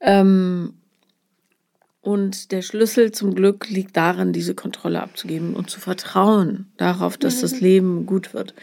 Ähm, 0.00 0.74
und 2.02 2.52
der 2.52 2.62
Schlüssel 2.62 3.12
zum 3.12 3.34
Glück 3.34 3.68
liegt 3.70 3.96
darin, 3.96 4.32
diese 4.32 4.54
Kontrolle 4.54 5.02
abzugeben 5.02 5.54
und 5.54 5.70
zu 5.70 5.80
vertrauen 5.80 6.66
darauf, 6.76 7.16
dass 7.16 7.38
mhm. 7.38 7.40
das 7.40 7.60
Leben 7.60 8.06
gut 8.06 8.34
wird. 8.34 8.54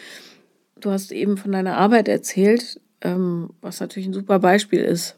Du 0.86 0.92
hast 0.92 1.12
eben 1.12 1.36
von 1.36 1.52
deiner 1.52 1.78
Arbeit 1.78 2.08
erzählt, 2.08 2.80
ähm, 3.02 3.50
was 3.62 3.80
natürlich 3.80 4.08
ein 4.08 4.14
super 4.14 4.38
Beispiel 4.38 4.82
ist 4.82 5.18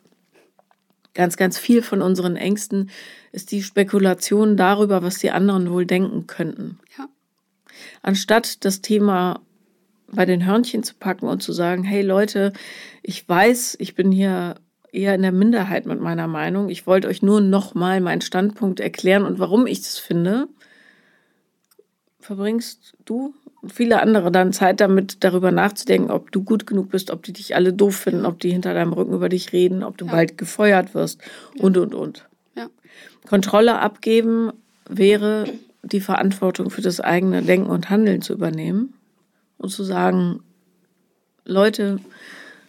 ganz, 1.17 1.35
ganz 1.35 1.57
viel 1.57 1.81
von 1.81 2.01
unseren 2.01 2.37
Ängsten 2.37 2.89
ist 3.33 3.51
die 3.51 3.63
Spekulation 3.63 4.55
darüber, 4.55 5.03
was 5.03 5.17
die 5.17 5.31
anderen 5.31 5.71
wohl 5.71 5.85
denken 5.85 6.27
könnten. 6.27 6.79
Ja. 6.97 7.09
Anstatt 8.03 8.63
das 8.63 8.81
Thema 8.81 9.41
bei 10.09 10.25
den 10.25 10.45
Hörnchen 10.45 10.83
zu 10.83 10.93
packen 10.93 11.27
und 11.27 11.43
zu 11.43 11.51
sagen, 11.51 11.83
hey 11.83 12.03
Leute, 12.03 12.53
ich 13.01 13.27
weiß, 13.27 13.77
ich 13.79 13.95
bin 13.95 14.11
hier 14.11 14.55
eher 14.93 15.15
in 15.15 15.23
der 15.23 15.31
Minderheit 15.33 15.85
mit 15.85 15.99
meiner 15.99 16.27
Meinung. 16.27 16.69
Ich 16.69 16.87
wollte 16.87 17.07
euch 17.07 17.21
nur 17.21 17.41
nochmal 17.41 17.99
meinen 17.99 18.21
Standpunkt 18.21 18.79
erklären 18.79 19.23
und 19.23 19.39
warum 19.39 19.67
ich 19.67 19.81
das 19.81 19.97
finde. 19.97 20.47
Verbringst 22.19 22.95
du 23.03 23.33
viele 23.69 24.01
andere 24.01 24.31
dann 24.31 24.53
Zeit 24.53 24.79
damit, 24.79 25.23
darüber 25.23 25.51
nachzudenken, 25.51 26.11
ob 26.11 26.31
du 26.31 26.43
gut 26.43 26.67
genug 26.67 26.89
bist, 26.89 27.11
ob 27.11 27.23
die 27.23 27.33
dich 27.33 27.55
alle 27.55 27.73
doof 27.73 27.95
finden, 27.95 28.25
ob 28.25 28.39
die 28.39 28.51
hinter 28.51 28.73
deinem 28.73 28.93
Rücken 28.93 29.13
über 29.13 29.29
dich 29.29 29.53
reden, 29.53 29.83
ob 29.83 29.97
du 29.97 30.05
ja. 30.05 30.11
bald 30.11 30.37
gefeuert 30.37 30.93
wirst 30.93 31.21
und, 31.59 31.77
und, 31.77 31.93
und. 31.95 32.27
Ja. 32.55 32.67
Kontrolle 33.27 33.79
abgeben 33.79 34.51
wäre 34.89 35.45
die 35.83 36.01
Verantwortung 36.01 36.69
für 36.69 36.81
das 36.81 36.99
eigene 36.99 37.41
Denken 37.41 37.69
und 37.69 37.89
Handeln 37.89 38.21
zu 38.21 38.33
übernehmen 38.33 38.93
und 39.57 39.69
zu 39.69 39.83
sagen, 39.83 40.41
Leute, 41.45 41.99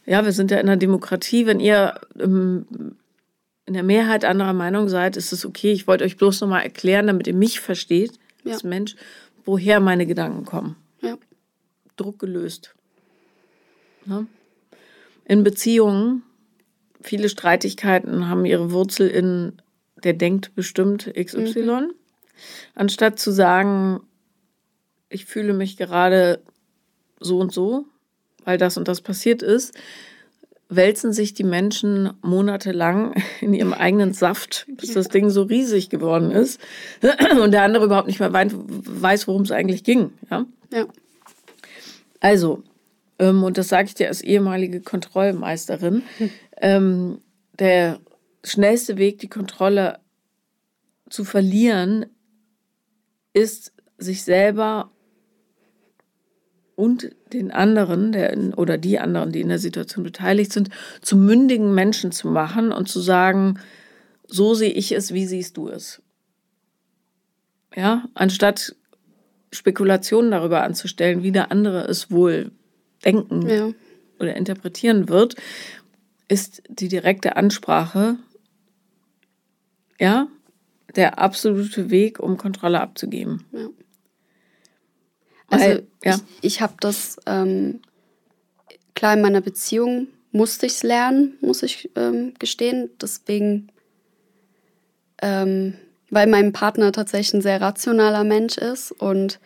ja, 0.06 0.24
wir 0.24 0.32
sind 0.32 0.50
ja 0.50 0.58
in 0.58 0.68
einer 0.68 0.76
Demokratie, 0.76 1.46
wenn 1.46 1.60
ihr 1.60 2.00
im, 2.18 2.66
in 3.66 3.74
der 3.74 3.82
Mehrheit 3.82 4.24
anderer 4.24 4.54
Meinung 4.54 4.88
seid, 4.88 5.16
ist 5.16 5.32
es 5.32 5.44
okay. 5.44 5.72
Ich 5.72 5.86
wollte 5.86 6.04
euch 6.04 6.16
bloß 6.16 6.40
nochmal 6.40 6.62
erklären, 6.62 7.06
damit 7.06 7.26
ihr 7.26 7.34
mich 7.34 7.60
versteht, 7.60 8.18
ja. 8.44 8.54
als 8.54 8.64
Mensch, 8.64 8.96
woher 9.44 9.80
meine 9.80 10.06
Gedanken 10.06 10.44
kommen. 10.44 10.76
Druck 11.96 12.18
gelöst. 12.18 12.74
Ja? 14.06 14.26
In 15.24 15.44
Beziehungen, 15.44 16.22
viele 17.00 17.28
Streitigkeiten 17.28 18.28
haben 18.28 18.44
ihre 18.44 18.72
Wurzel 18.72 19.08
in, 19.08 19.60
der 20.02 20.14
denkt 20.14 20.54
bestimmt 20.54 21.12
XY. 21.14 21.62
Mhm. 21.62 21.94
Anstatt 22.74 23.18
zu 23.18 23.30
sagen, 23.30 24.00
ich 25.10 25.26
fühle 25.26 25.52
mich 25.52 25.76
gerade 25.76 26.40
so 27.20 27.38
und 27.38 27.52
so, 27.52 27.86
weil 28.44 28.58
das 28.58 28.76
und 28.76 28.88
das 28.88 29.00
passiert 29.00 29.42
ist, 29.42 29.74
wälzen 30.68 31.12
sich 31.12 31.34
die 31.34 31.44
Menschen 31.44 32.12
monatelang 32.22 33.14
in 33.40 33.54
ihrem 33.54 33.72
eigenen 33.72 34.12
Saft, 34.12 34.66
bis 34.68 34.92
das 34.92 35.08
Ding 35.08 35.30
so 35.30 35.42
riesig 35.42 35.90
geworden 35.90 36.30
ist 36.30 36.60
und 37.42 37.52
der 37.52 37.62
andere 37.62 37.86
überhaupt 37.86 38.08
nicht 38.08 38.20
mehr 38.20 38.32
weiß, 38.32 39.28
worum 39.28 39.42
es 39.42 39.50
eigentlich 39.50 39.84
ging. 39.84 40.12
Ja? 40.30 40.46
ja. 40.72 40.86
Also, 42.20 42.62
ähm, 43.18 43.44
und 43.44 43.58
das 43.58 43.68
sage 43.68 43.88
ich 43.88 43.94
dir 43.94 44.08
als 44.08 44.20
ehemalige 44.20 44.80
Kontrollmeisterin, 44.80 46.02
ähm, 46.60 47.20
der 47.58 48.00
schnellste 48.44 48.98
Weg, 48.98 49.18
die 49.18 49.28
Kontrolle 49.28 49.98
zu 51.08 51.24
verlieren, 51.24 52.06
ist, 53.32 53.72
sich 53.98 54.22
selber 54.22 54.92
und 56.78 57.10
den 57.32 57.50
anderen 57.50 58.12
der 58.12 58.32
in, 58.32 58.54
oder 58.54 58.78
die 58.78 59.00
anderen, 59.00 59.32
die 59.32 59.40
in 59.40 59.48
der 59.48 59.58
Situation 59.58 60.04
beteiligt 60.04 60.52
sind, 60.52 60.70
zu 61.02 61.16
mündigen 61.16 61.74
Menschen 61.74 62.12
zu 62.12 62.28
machen 62.28 62.70
und 62.70 62.88
zu 62.88 63.00
sagen, 63.00 63.58
so 64.28 64.54
sehe 64.54 64.70
ich 64.70 64.92
es, 64.92 65.12
wie 65.12 65.26
siehst 65.26 65.56
du 65.56 65.68
es? 65.68 66.00
Ja, 67.74 68.04
anstatt 68.14 68.76
Spekulationen 69.50 70.30
darüber 70.30 70.62
anzustellen, 70.62 71.24
wie 71.24 71.32
der 71.32 71.50
andere 71.50 71.80
es 71.80 72.12
wohl 72.12 72.52
denken 73.04 73.48
ja. 73.48 73.70
oder 74.20 74.36
interpretieren 74.36 75.08
wird, 75.08 75.34
ist 76.28 76.62
die 76.68 76.88
direkte 76.88 77.34
Ansprache, 77.34 78.18
ja, 79.98 80.28
der 80.94 81.18
absolute 81.18 81.90
Weg, 81.90 82.20
um 82.20 82.36
Kontrolle 82.36 82.80
abzugeben. 82.80 83.44
Ja. 83.50 83.68
Also 85.48 85.64
Weil, 85.64 85.86
ja. 86.04 86.14
ich, 86.40 86.54
ich 86.54 86.60
habe 86.60 86.74
das, 86.80 87.16
ähm, 87.26 87.80
klar 88.94 89.14
in 89.14 89.22
meiner 89.22 89.40
Beziehung 89.40 90.08
musste 90.32 90.66
ich 90.66 90.72
es 90.72 90.82
lernen, 90.82 91.38
muss 91.40 91.62
ich 91.62 91.90
ähm, 91.96 92.34
gestehen. 92.38 92.90
Deswegen 93.00 93.70
ähm, 95.22 95.74
weil 96.10 96.26
mein 96.26 96.52
Partner 96.52 96.92
tatsächlich 96.92 97.34
ein 97.34 97.42
sehr 97.42 97.60
rationaler 97.60 98.24
Mensch 98.24 98.56
ist 98.56 98.92
und 98.92 99.40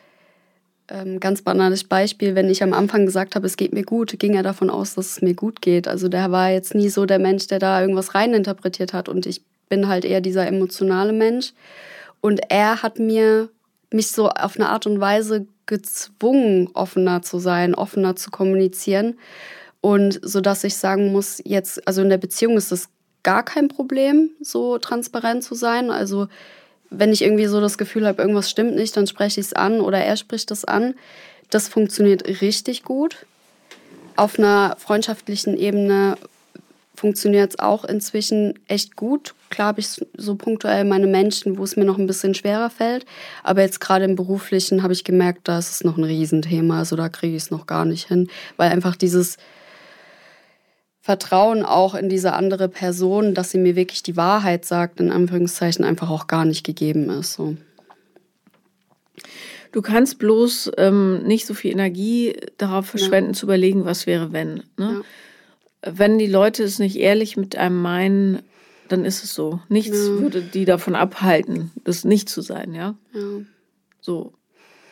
ähm, 0.88 1.20
ganz 1.20 1.42
banales 1.42 1.84
Beispiel, 1.84 2.34
wenn 2.34 2.50
ich 2.50 2.62
am 2.62 2.72
Anfang 2.72 3.06
gesagt 3.06 3.34
habe, 3.34 3.46
es 3.46 3.56
geht 3.56 3.72
mir 3.72 3.84
gut, 3.84 4.18
ging 4.18 4.34
er 4.34 4.42
davon 4.42 4.70
aus, 4.70 4.94
dass 4.94 5.12
es 5.12 5.22
mir 5.22 5.34
gut 5.34 5.62
geht. 5.62 5.88
Also 5.88 6.08
der 6.08 6.30
war 6.30 6.50
jetzt 6.50 6.74
nie 6.74 6.88
so 6.88 7.06
der 7.06 7.18
Mensch, 7.18 7.46
der 7.46 7.58
da 7.58 7.80
irgendwas 7.80 8.14
reininterpretiert 8.14 8.92
hat 8.92 9.08
und 9.08 9.26
ich 9.26 9.42
bin 9.68 9.88
halt 9.88 10.04
eher 10.04 10.20
dieser 10.20 10.46
emotionale 10.46 11.12
Mensch 11.12 11.52
und 12.20 12.40
er 12.50 12.82
hat 12.82 12.98
mir 12.98 13.48
mich 13.90 14.10
so 14.10 14.28
auf 14.28 14.56
eine 14.56 14.68
Art 14.68 14.86
und 14.86 15.00
Weise 15.00 15.46
gezwungen, 15.66 16.68
offener 16.74 17.22
zu 17.22 17.38
sein, 17.38 17.74
offener 17.74 18.16
zu 18.16 18.30
kommunizieren 18.30 19.18
und 19.82 20.20
so 20.22 20.40
dass 20.40 20.64
ich 20.64 20.76
sagen 20.76 21.12
muss, 21.12 21.42
jetzt 21.44 21.86
also 21.86 22.02
in 22.02 22.08
der 22.08 22.18
Beziehung 22.18 22.56
ist 22.56 22.72
das 22.72 22.88
gar 23.22 23.44
kein 23.44 23.68
Problem, 23.68 24.30
so 24.40 24.78
transparent 24.78 25.44
zu 25.44 25.54
sein. 25.54 25.90
Also 25.90 26.28
wenn 26.90 27.12
ich 27.12 27.22
irgendwie 27.22 27.46
so 27.46 27.60
das 27.60 27.78
Gefühl 27.78 28.06
habe, 28.06 28.22
irgendwas 28.22 28.48
stimmt 28.48 28.74
nicht, 28.74 28.96
dann 28.96 29.06
spreche 29.06 29.40
ich 29.40 29.46
es 29.46 29.52
an 29.52 29.80
oder 29.80 29.98
er 29.98 30.16
spricht 30.16 30.50
es 30.50 30.64
an. 30.64 30.94
Das 31.50 31.68
funktioniert 31.68 32.40
richtig 32.40 32.84
gut. 32.84 33.26
Auf 34.16 34.38
einer 34.38 34.76
freundschaftlichen 34.78 35.56
Ebene 35.56 36.16
funktioniert 36.94 37.50
es 37.50 37.58
auch 37.58 37.84
inzwischen 37.84 38.58
echt 38.68 38.96
gut. 38.96 39.34
Klar 39.52 39.68
habe 39.68 39.80
ich 39.80 39.88
so 40.16 40.34
punktuell 40.34 40.84
meine 40.84 41.06
Menschen, 41.06 41.58
wo 41.58 41.62
es 41.62 41.76
mir 41.76 41.84
noch 41.84 41.98
ein 41.98 42.06
bisschen 42.06 42.34
schwerer 42.34 42.70
fällt. 42.70 43.04
Aber 43.42 43.60
jetzt 43.60 43.80
gerade 43.80 44.06
im 44.06 44.16
Beruflichen 44.16 44.82
habe 44.82 44.94
ich 44.94 45.04
gemerkt, 45.04 45.46
da 45.46 45.58
ist 45.58 45.70
es 45.70 45.84
noch 45.84 45.98
ein 45.98 46.04
Riesenthema. 46.04 46.78
Also 46.78 46.96
da 46.96 47.10
kriege 47.10 47.36
ich 47.36 47.42
es 47.44 47.50
noch 47.50 47.66
gar 47.66 47.84
nicht 47.84 48.08
hin. 48.08 48.28
Weil 48.56 48.70
einfach 48.72 48.96
dieses 48.96 49.36
Vertrauen 51.02 51.64
auch 51.64 51.94
in 51.94 52.08
diese 52.08 52.32
andere 52.32 52.68
Person, 52.68 53.34
dass 53.34 53.50
sie 53.50 53.58
mir 53.58 53.76
wirklich 53.76 54.02
die 54.02 54.16
Wahrheit 54.16 54.64
sagt, 54.64 55.00
in 55.00 55.12
Anführungszeichen 55.12 55.84
einfach 55.84 56.08
auch 56.08 56.28
gar 56.28 56.46
nicht 56.46 56.64
gegeben 56.64 57.10
ist. 57.10 57.34
So. 57.34 57.56
Du 59.72 59.82
kannst 59.82 60.18
bloß 60.18 60.72
ähm, 60.78 61.24
nicht 61.24 61.44
so 61.44 61.52
viel 61.52 61.72
Energie 61.72 62.36
darauf 62.56 62.86
verschwenden, 62.86 63.32
ja. 63.32 63.38
zu 63.38 63.46
überlegen, 63.46 63.84
was 63.84 64.06
wäre, 64.06 64.32
wenn. 64.32 64.62
Ne? 64.78 65.02
Ja. 65.84 65.92
Wenn 65.92 66.18
die 66.18 66.26
Leute 66.26 66.62
es 66.62 66.78
nicht 66.78 66.96
ehrlich 66.96 67.36
mit 67.36 67.56
einem 67.56 67.82
meinen, 67.82 68.42
dann 68.92 69.04
ist 69.06 69.24
es 69.24 69.34
so. 69.34 69.60
Nichts 69.68 69.98
ja. 69.98 70.20
würde 70.20 70.42
die 70.42 70.66
davon 70.66 70.94
abhalten, 70.94 71.70
das 71.82 72.04
nicht 72.04 72.28
zu 72.28 72.42
sein, 72.42 72.74
ja. 72.74 72.94
So. 74.00 74.34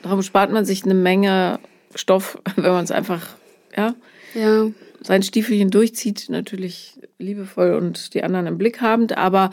Darum 0.02 0.22
spart 0.22 0.50
man 0.50 0.64
sich 0.64 0.84
eine 0.84 0.94
Menge 0.94 1.60
Stoff, 1.94 2.38
wenn 2.56 2.72
man 2.72 2.84
es 2.84 2.90
einfach, 2.90 3.36
ja, 3.76 3.94
ja. 4.34 4.70
sein 5.02 5.22
Stiefelchen 5.22 5.70
durchzieht, 5.70 6.30
natürlich 6.30 6.98
liebevoll 7.18 7.74
und 7.74 8.14
die 8.14 8.22
anderen 8.24 8.46
im 8.46 8.56
Blick 8.56 8.80
habend, 8.80 9.18
aber 9.18 9.50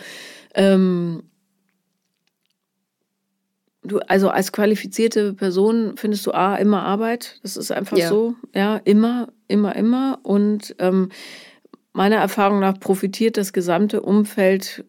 ähm, 0.54 1.24
du, 3.84 4.00
also 4.08 4.30
als 4.30 4.54
qualifizierte 4.54 5.34
Person 5.34 5.98
findest 5.98 6.26
du 6.26 6.32
A, 6.32 6.56
immer 6.56 6.84
Arbeit. 6.84 7.40
Das 7.44 7.58
ist 7.58 7.72
einfach 7.72 7.98
ja. 7.98 8.08
so. 8.08 8.36
Ja, 8.56 8.78
immer, 8.78 9.28
immer, 9.48 9.76
immer. 9.76 10.20
Und 10.24 10.76
ähm, 10.80 11.10
meiner 11.98 12.18
Erfahrung 12.18 12.60
nach 12.60 12.80
profitiert 12.80 13.38
das 13.38 13.54
gesamte 13.54 14.02
Umfeld 14.02 14.86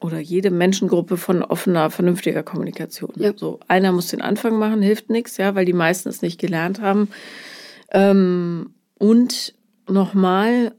oder 0.00 0.18
jede 0.18 0.50
Menschengruppe 0.50 1.16
von 1.16 1.44
offener, 1.44 1.88
vernünftiger 1.88 2.42
Kommunikation. 2.42 3.12
Ja. 3.14 3.32
So, 3.36 3.60
einer 3.68 3.92
muss 3.92 4.08
den 4.08 4.20
Anfang 4.20 4.58
machen, 4.58 4.82
hilft 4.82 5.08
nichts, 5.08 5.36
ja, 5.36 5.54
weil 5.54 5.64
die 5.64 5.72
meisten 5.72 6.08
es 6.08 6.20
nicht 6.20 6.40
gelernt 6.40 6.80
haben. 6.80 7.08
Ähm, 7.92 8.74
und 8.98 9.54
nochmal, 9.88 10.74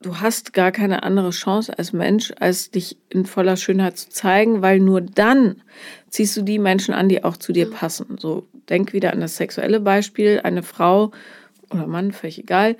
du 0.00 0.16
hast 0.16 0.54
gar 0.54 0.72
keine 0.72 1.02
andere 1.02 1.30
Chance 1.30 1.78
als 1.78 1.92
Mensch, 1.92 2.32
als 2.40 2.70
dich 2.70 2.96
in 3.10 3.26
voller 3.26 3.58
Schönheit 3.58 3.98
zu 3.98 4.08
zeigen, 4.08 4.62
weil 4.62 4.80
nur 4.80 5.02
dann 5.02 5.60
ziehst 6.08 6.38
du 6.38 6.42
die 6.42 6.58
Menschen 6.58 6.94
an, 6.94 7.10
die 7.10 7.22
auch 7.22 7.36
zu 7.36 7.52
dir 7.52 7.70
passen. 7.70 8.16
So, 8.18 8.48
denk 8.70 8.94
wieder 8.94 9.12
an 9.12 9.20
das 9.20 9.36
sexuelle 9.36 9.80
Beispiel. 9.80 10.40
Eine 10.42 10.62
Frau 10.62 11.10
oder 11.70 11.86
Mann, 11.86 12.12
völlig 12.12 12.38
egal, 12.38 12.76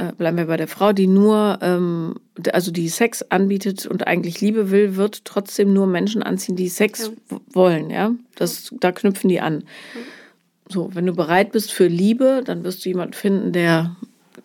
äh, 0.00 0.12
bleiben 0.12 0.38
wir 0.38 0.46
bei 0.46 0.56
der 0.56 0.66
Frau, 0.66 0.94
die 0.94 1.06
nur, 1.06 1.58
ähm, 1.60 2.14
also 2.54 2.70
die 2.70 2.88
Sex 2.88 3.22
anbietet 3.28 3.84
und 3.84 4.06
eigentlich 4.06 4.40
Liebe 4.40 4.70
will, 4.70 4.96
wird 4.96 5.26
trotzdem 5.26 5.74
nur 5.74 5.86
Menschen 5.86 6.22
anziehen, 6.22 6.56
die 6.56 6.70
Sex 6.70 7.12
ja. 7.30 7.40
wollen, 7.52 7.90
ja. 7.90 8.12
Das, 8.34 8.74
da 8.80 8.92
knüpfen 8.92 9.28
die 9.28 9.40
an. 9.40 9.64
So, 10.68 10.94
wenn 10.94 11.04
du 11.04 11.12
bereit 11.12 11.52
bist 11.52 11.70
für 11.70 11.86
Liebe, 11.86 12.42
dann 12.42 12.64
wirst 12.64 12.82
du 12.82 12.88
jemanden 12.88 13.12
finden, 13.12 13.52
der 13.52 13.94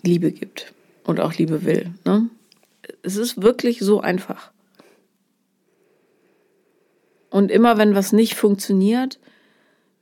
Liebe 0.03 0.33
gibt 0.33 0.73
und 1.05 1.21
auch 1.21 1.33
Liebe 1.35 1.63
will. 1.63 1.93
Ne? 2.03 2.29
Es 3.01 3.15
ist 3.15 3.41
wirklich 3.41 3.79
so 3.79 4.01
einfach. 4.01 4.51
Und 7.29 7.49
immer 7.49 7.77
wenn 7.77 7.95
was 7.95 8.11
nicht 8.11 8.35
funktioniert, 8.35 9.19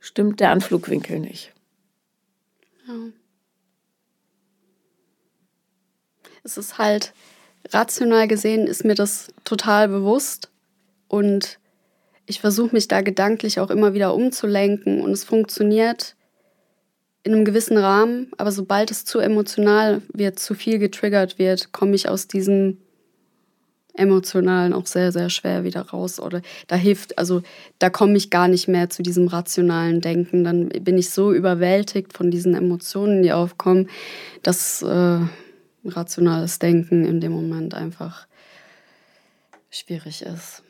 stimmt 0.00 0.40
der 0.40 0.50
Anflugwinkel 0.50 1.20
nicht. 1.20 1.52
Ja. 2.88 2.94
Es 6.44 6.58
ist 6.58 6.78
halt, 6.78 7.12
rational 7.72 8.28
gesehen 8.28 8.66
ist 8.66 8.84
mir 8.84 8.94
das 8.94 9.28
total 9.44 9.88
bewusst 9.88 10.50
und 11.08 11.58
ich 12.26 12.40
versuche 12.40 12.74
mich 12.74 12.86
da 12.86 13.00
gedanklich 13.00 13.60
auch 13.60 13.70
immer 13.70 13.94
wieder 13.94 14.14
umzulenken 14.14 15.00
und 15.00 15.10
es 15.10 15.24
funktioniert 15.24 16.16
in 17.22 17.32
einem 17.32 17.46
gewissen 17.46 17.78
Rahmen, 17.78 18.30
aber 18.36 18.52
sobald 18.52 18.90
es 18.90 19.06
zu 19.06 19.18
emotional 19.18 20.02
wird, 20.12 20.38
zu 20.38 20.54
viel 20.54 20.78
getriggert 20.78 21.38
wird, 21.38 21.72
komme 21.72 21.94
ich 21.94 22.08
aus 22.08 22.28
diesem 22.28 22.78
emotionalen 23.94 24.74
auch 24.74 24.86
sehr, 24.86 25.12
sehr 25.12 25.30
schwer 25.30 25.64
wieder 25.64 25.82
raus. 25.82 26.20
Oder 26.20 26.42
da 26.66 26.76
hilft, 26.76 27.16
also 27.16 27.42
da 27.78 27.88
komme 27.88 28.16
ich 28.16 28.28
gar 28.28 28.48
nicht 28.48 28.68
mehr 28.68 28.90
zu 28.90 29.02
diesem 29.02 29.28
rationalen 29.28 30.00
Denken. 30.00 30.44
Dann 30.44 30.68
bin 30.68 30.98
ich 30.98 31.10
so 31.10 31.32
überwältigt 31.32 32.12
von 32.12 32.30
diesen 32.30 32.54
Emotionen, 32.54 33.22
die 33.22 33.32
aufkommen, 33.32 33.88
dass 34.42 34.82
äh, 34.82 35.20
rationales 35.84 36.58
Denken 36.58 37.04
in 37.04 37.20
dem 37.20 37.32
Moment 37.32 37.74
einfach 37.74 38.26
schwierig 39.70 40.22
ist. 40.22 40.62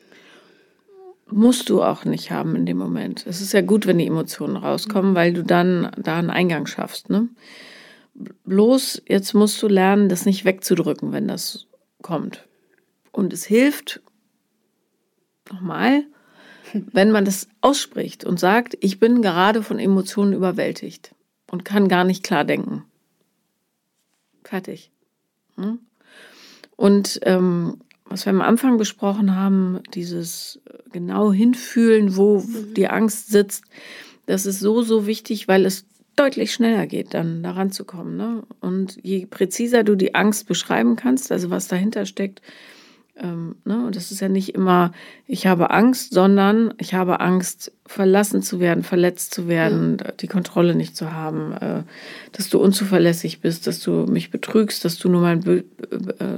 Musst 1.31 1.69
du 1.69 1.81
auch 1.81 2.05
nicht 2.05 2.31
haben 2.31 2.55
in 2.55 2.65
dem 2.65 2.77
Moment. 2.77 3.25
Es 3.25 3.41
ist 3.41 3.53
ja 3.53 3.61
gut, 3.61 3.87
wenn 3.87 3.97
die 3.97 4.07
Emotionen 4.07 4.57
rauskommen, 4.57 5.15
weil 5.15 5.33
du 5.33 5.43
dann 5.43 5.91
da 5.97 6.17
einen 6.17 6.29
Eingang 6.29 6.67
schaffst. 6.67 7.09
Ne? 7.09 7.29
Bloß 8.45 9.03
jetzt 9.07 9.33
musst 9.33 9.61
du 9.61 9.67
lernen, 9.67 10.07
das 10.07 10.25
nicht 10.25 10.45
wegzudrücken, 10.45 11.11
wenn 11.11 11.27
das 11.27 11.65
kommt. 12.01 12.47
Und 13.11 13.33
es 13.33 13.45
hilft, 13.45 14.01
nochmal, 15.51 16.03
wenn 16.73 17.11
man 17.11 17.25
das 17.25 17.47
ausspricht 17.61 18.23
und 18.23 18.39
sagt, 18.39 18.77
ich 18.81 18.99
bin 18.99 19.21
gerade 19.21 19.63
von 19.63 19.79
Emotionen 19.79 20.33
überwältigt 20.33 21.15
und 21.49 21.65
kann 21.65 21.87
gar 21.87 22.03
nicht 22.03 22.23
klar 22.23 22.43
denken. 22.43 22.83
Fertig. 24.43 24.91
Hm? 25.57 25.79
Und 26.75 27.19
ähm, 27.23 27.77
was 28.05 28.25
wir 28.25 28.31
am 28.31 28.41
Anfang 28.41 28.77
besprochen 28.77 29.35
haben, 29.35 29.79
dieses 29.93 30.59
äh, 30.65 30.77
genau 30.91 31.31
hinfühlen, 31.31 32.15
wo 32.15 32.39
mhm. 32.39 32.73
die 32.75 32.87
Angst 32.87 33.29
sitzt, 33.29 33.63
das 34.25 34.45
ist 34.45 34.59
so, 34.59 34.81
so 34.81 35.07
wichtig, 35.07 35.47
weil 35.47 35.65
es 35.65 35.85
deutlich 36.15 36.53
schneller 36.53 36.87
geht, 36.87 37.13
dann 37.13 37.43
daran 37.43 37.71
zu 37.71 37.83
kommen. 37.83 38.15
Ne? 38.15 38.43
Und 38.61 38.97
je 39.03 39.25
präziser 39.25 39.83
du 39.83 39.95
die 39.95 40.15
Angst 40.15 40.47
beschreiben 40.47 40.95
kannst, 40.95 41.31
also 41.31 41.49
was 41.49 41.67
dahinter 41.67 42.05
steckt, 42.05 42.41
ähm, 43.17 43.55
ne? 43.63 43.85
Und 43.85 43.95
das 43.95 44.11
ist 44.11 44.19
ja 44.19 44.27
nicht 44.27 44.55
immer, 44.55 44.91
ich 45.25 45.47
habe 45.47 45.71
Angst, 45.71 46.13
sondern 46.13 46.73
ich 46.77 46.93
habe 46.93 47.19
Angst, 47.21 47.71
verlassen 47.85 48.41
zu 48.41 48.59
werden, 48.59 48.83
verletzt 48.83 49.33
zu 49.33 49.47
werden, 49.47 49.97
ja. 50.03 50.11
die 50.11 50.27
Kontrolle 50.27 50.75
nicht 50.75 50.97
zu 50.97 51.13
haben, 51.13 51.53
äh, 51.53 51.83
dass 52.31 52.49
du 52.49 52.59
unzuverlässig 52.59 53.41
bist, 53.41 53.67
dass 53.67 53.79
du 53.79 54.05
mich 54.05 54.31
betrügst, 54.31 54.83
dass 54.83 54.97
du 54.97 55.07
nur 55.07 55.21
mal 55.21 55.39
äh, 55.47 55.63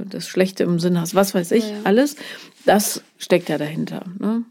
das 0.08 0.28
Schlechte 0.28 0.64
im 0.64 0.78
Sinn 0.78 1.00
hast, 1.00 1.14
was 1.14 1.34
weiß 1.34 1.52
ich, 1.52 1.64
ja, 1.64 1.70
ja. 1.70 1.80
alles. 1.84 2.16
Das 2.66 3.02
steckt 3.16 3.48
ja 3.48 3.58
dahinter. 3.58 4.04
Ne? 4.18 4.44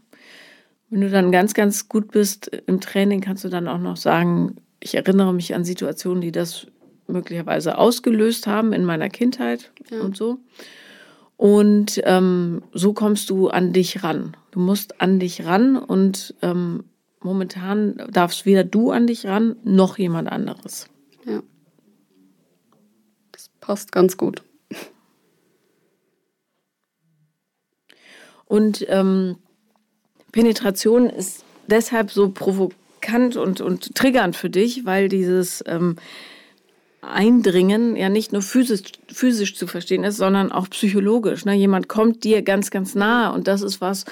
Wenn 0.90 1.00
du 1.02 1.10
dann 1.10 1.32
ganz, 1.32 1.54
ganz 1.54 1.88
gut 1.88 2.10
bist 2.10 2.50
im 2.66 2.80
Training, 2.80 3.20
kannst 3.20 3.44
du 3.44 3.48
dann 3.48 3.68
auch 3.68 3.78
noch 3.78 3.96
sagen, 3.96 4.56
ich 4.80 4.94
erinnere 4.94 5.32
mich 5.32 5.54
an 5.54 5.64
Situationen, 5.64 6.20
die 6.20 6.32
das 6.32 6.66
möglicherweise 7.06 7.78
ausgelöst 7.78 8.46
haben 8.46 8.72
in 8.72 8.84
meiner 8.84 9.08
Kindheit 9.08 9.70
und 10.02 10.16
so. 10.16 10.38
Und 11.38 12.02
ähm, 12.04 12.64
so 12.74 12.92
kommst 12.92 13.30
du 13.30 13.48
an 13.48 13.72
dich 13.72 14.02
ran. 14.02 14.36
Du 14.50 14.58
musst 14.58 15.00
an 15.00 15.20
dich 15.20 15.46
ran 15.46 15.76
und 15.76 16.34
ähm, 16.42 16.82
momentan 17.20 18.02
darfst 18.10 18.44
weder 18.44 18.64
du 18.64 18.90
an 18.90 19.06
dich 19.06 19.24
ran 19.24 19.54
noch 19.62 19.98
jemand 19.98 20.28
anderes. 20.30 20.88
Ja. 21.24 21.40
Das 23.30 23.50
passt 23.60 23.92
ganz 23.92 24.16
gut. 24.16 24.42
Und 28.46 28.84
ähm, 28.88 29.36
Penetration 30.32 31.08
ist 31.08 31.44
deshalb 31.68 32.10
so 32.10 32.30
provokant 32.30 33.36
und, 33.36 33.60
und 33.60 33.94
triggernd 33.94 34.34
für 34.34 34.50
dich, 34.50 34.84
weil 34.86 35.08
dieses 35.08 35.62
ähm, 35.68 35.94
Eindringen 37.10 37.96
ja 37.96 38.08
nicht 38.08 38.32
nur 38.32 38.42
physisch, 38.42 38.82
physisch 39.08 39.56
zu 39.56 39.66
verstehen 39.66 40.04
ist, 40.04 40.16
sondern 40.16 40.52
auch 40.52 40.68
psychologisch. 40.70 41.44
Ne? 41.44 41.54
Jemand 41.54 41.88
kommt 41.88 42.24
dir 42.24 42.42
ganz, 42.42 42.70
ganz 42.70 42.94
nahe 42.94 43.32
und 43.32 43.48
das 43.48 43.62
ist 43.62 43.80
was, 43.80 44.04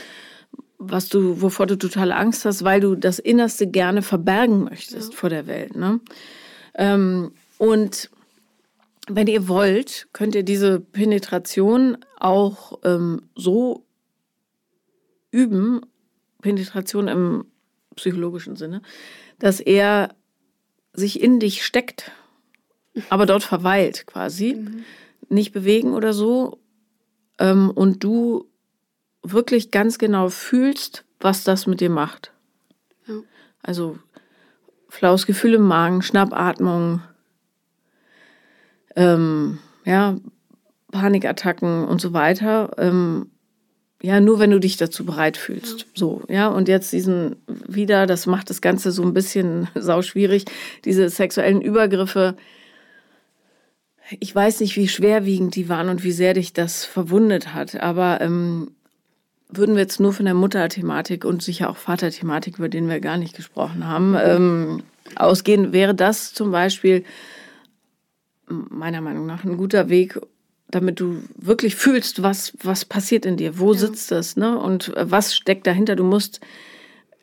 was 0.78 1.08
du, 1.08 1.40
wovor 1.40 1.66
du 1.66 1.76
total 1.76 2.12
Angst 2.12 2.44
hast, 2.44 2.64
weil 2.64 2.80
du 2.80 2.94
das 2.94 3.18
Innerste 3.18 3.66
gerne 3.66 4.02
verbergen 4.02 4.64
möchtest 4.64 5.12
ja. 5.12 5.18
vor 5.18 5.30
der 5.30 5.46
Welt. 5.46 5.76
Ne? 5.76 6.00
Ähm, 6.74 7.32
und 7.58 8.10
wenn 9.08 9.26
ihr 9.26 9.48
wollt, 9.48 10.08
könnt 10.12 10.34
ihr 10.34 10.42
diese 10.42 10.80
Penetration 10.80 11.98
auch 12.18 12.78
ähm, 12.84 13.22
so 13.34 13.84
üben, 15.30 15.80
Penetration 16.42 17.08
im 17.08 17.44
psychologischen 17.94 18.56
Sinne, 18.56 18.82
dass 19.38 19.60
er 19.60 20.14
sich 20.92 21.20
in 21.20 21.40
dich 21.40 21.64
steckt 21.64 22.10
aber 23.08 23.26
dort 23.26 23.42
verweilt 23.42 24.06
quasi. 24.06 24.54
Mhm. 24.54 24.84
Nicht 25.28 25.52
bewegen 25.52 25.94
oder 25.94 26.12
so. 26.12 26.58
Ähm, 27.38 27.70
und 27.70 28.02
du 28.04 28.48
wirklich 29.22 29.70
ganz 29.70 29.98
genau 29.98 30.28
fühlst, 30.28 31.04
was 31.20 31.44
das 31.44 31.66
mit 31.66 31.80
dir 31.80 31.90
macht. 31.90 32.32
Ja. 33.06 33.14
Also 33.62 33.98
flaues 34.88 35.26
Gefühl 35.26 35.54
im 35.54 35.62
Magen, 35.62 36.02
Schnappatmung, 36.02 37.02
ähm, 38.94 39.58
ja, 39.84 40.16
Panikattacken 40.90 41.84
und 41.86 42.00
so 42.00 42.12
weiter. 42.12 42.70
Ähm, 42.78 43.30
ja, 44.02 44.20
nur 44.20 44.38
wenn 44.38 44.50
du 44.50 44.60
dich 44.60 44.76
dazu 44.76 45.04
bereit 45.04 45.36
fühlst. 45.36 45.80
Ja. 45.80 45.86
So, 45.94 46.22
ja, 46.28 46.48
und 46.48 46.68
jetzt 46.68 46.92
diesen 46.92 47.36
wieder, 47.46 48.06
das 48.06 48.26
macht 48.26 48.50
das 48.50 48.60
Ganze 48.60 48.92
so 48.92 49.02
ein 49.02 49.14
bisschen 49.14 49.68
sau 49.74 50.02
schwierig, 50.02 50.44
diese 50.84 51.08
sexuellen 51.08 51.60
Übergriffe 51.60 52.36
ich 54.20 54.34
weiß 54.34 54.60
nicht, 54.60 54.76
wie 54.76 54.88
schwerwiegend 54.88 55.54
die 55.54 55.68
waren 55.68 55.88
und 55.88 56.04
wie 56.04 56.12
sehr 56.12 56.34
dich 56.34 56.52
das 56.52 56.84
verwundet 56.84 57.54
hat, 57.54 57.80
aber 57.80 58.20
ähm, 58.20 58.70
würden 59.48 59.74
wir 59.74 59.82
jetzt 59.82 60.00
nur 60.00 60.12
von 60.12 60.24
der 60.24 60.34
Mutterthematik 60.34 61.24
und 61.24 61.42
sicher 61.42 61.70
auch 61.70 61.76
Vaterthematik, 61.76 62.58
über 62.58 62.68
den 62.68 62.88
wir 62.88 63.00
gar 63.00 63.16
nicht 63.16 63.36
gesprochen 63.36 63.86
haben, 63.86 64.16
ähm, 64.18 64.82
ausgehen, 65.14 65.72
wäre 65.72 65.94
das 65.94 66.34
zum 66.34 66.50
Beispiel 66.50 67.04
meiner 68.48 69.00
Meinung 69.00 69.26
nach 69.26 69.44
ein 69.44 69.56
guter 69.56 69.88
Weg, 69.88 70.20
damit 70.68 71.00
du 71.00 71.22
wirklich 71.36 71.76
fühlst, 71.76 72.22
was, 72.22 72.52
was 72.62 72.84
passiert 72.84 73.24
in 73.24 73.36
dir, 73.36 73.58
wo 73.58 73.72
ja. 73.72 73.78
sitzt 73.78 74.10
das, 74.10 74.36
ne? 74.36 74.58
Und 74.58 74.96
äh, 74.96 75.10
was 75.10 75.34
steckt 75.34 75.66
dahinter. 75.66 75.96
Du 75.96 76.04
musst 76.04 76.40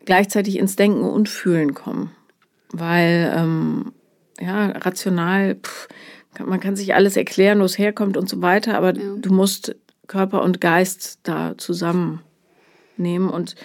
gleichzeitig 0.06 0.58
ins 0.58 0.76
Denken 0.76 1.04
und 1.04 1.30
Fühlen 1.30 1.74
kommen. 1.74 2.12
Weil, 2.72 3.34
ähm, 3.36 3.92
ja, 4.40 4.68
rational, 4.68 5.56
pff, 5.56 5.88
man 6.40 6.60
kann 6.60 6.76
sich 6.76 6.94
alles 6.96 7.18
erklären, 7.18 7.60
wo 7.60 7.64
es 7.64 7.78
herkommt 7.78 8.18
und 8.18 8.30
so 8.30 8.42
weiter, 8.42 8.78
aber 8.78 8.96
ja. 8.96 9.16
du 9.16 9.34
musst 9.34 9.76
Körper 10.08 10.42
und 10.42 10.62
Geist 10.62 11.20
da 11.24 11.58
zusammennehmen 11.58 13.30
und 13.30 13.56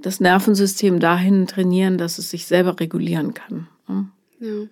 das 0.00 0.20
Nervensystem 0.20 1.00
dahin 1.00 1.46
trainieren, 1.46 1.98
dass 1.98 2.18
es 2.18 2.30
sich 2.30 2.46
selber 2.46 2.78
regulieren 2.78 3.34
kann. 3.34 3.68
Ne? 3.88 4.08
Ja. 4.40 4.66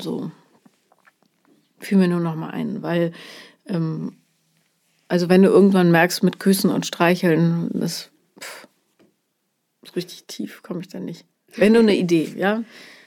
So 0.00 0.30
fiel 1.84 1.98
mir 1.98 2.08
nur 2.08 2.20
noch 2.20 2.34
mal 2.34 2.50
ein, 2.50 2.82
weil 2.82 3.12
ähm, 3.66 4.16
also 5.08 5.28
wenn 5.28 5.42
du 5.42 5.48
irgendwann 5.48 5.90
merkst 5.90 6.22
mit 6.22 6.40
Küssen 6.40 6.70
und 6.70 6.86
Streicheln, 6.86 7.70
das 7.72 8.10
pff, 8.40 8.66
ist 9.82 9.96
richtig 9.96 10.24
tief, 10.26 10.62
komme 10.62 10.80
ich 10.80 10.88
dann 10.88 11.04
nicht. 11.04 11.26
Wenn 11.56 11.74
du 11.74 11.80
eine 11.80 11.94
Idee, 11.94 12.34
ja? 12.36 12.64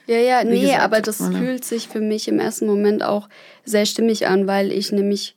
Ja, 0.08 0.16
ja, 0.16 0.42
Wie 0.42 0.48
nee, 0.48 0.60
gesagt, 0.62 0.82
aber 0.82 1.00
das 1.02 1.20
meine... 1.20 1.38
fühlt 1.38 1.64
sich 1.64 1.86
für 1.86 2.00
mich 2.00 2.28
im 2.28 2.40
ersten 2.40 2.66
Moment 2.66 3.02
auch 3.02 3.28
sehr 3.66 3.84
stimmig 3.84 4.26
an, 4.26 4.46
weil 4.46 4.72
ich 4.72 4.90
nämlich 4.90 5.36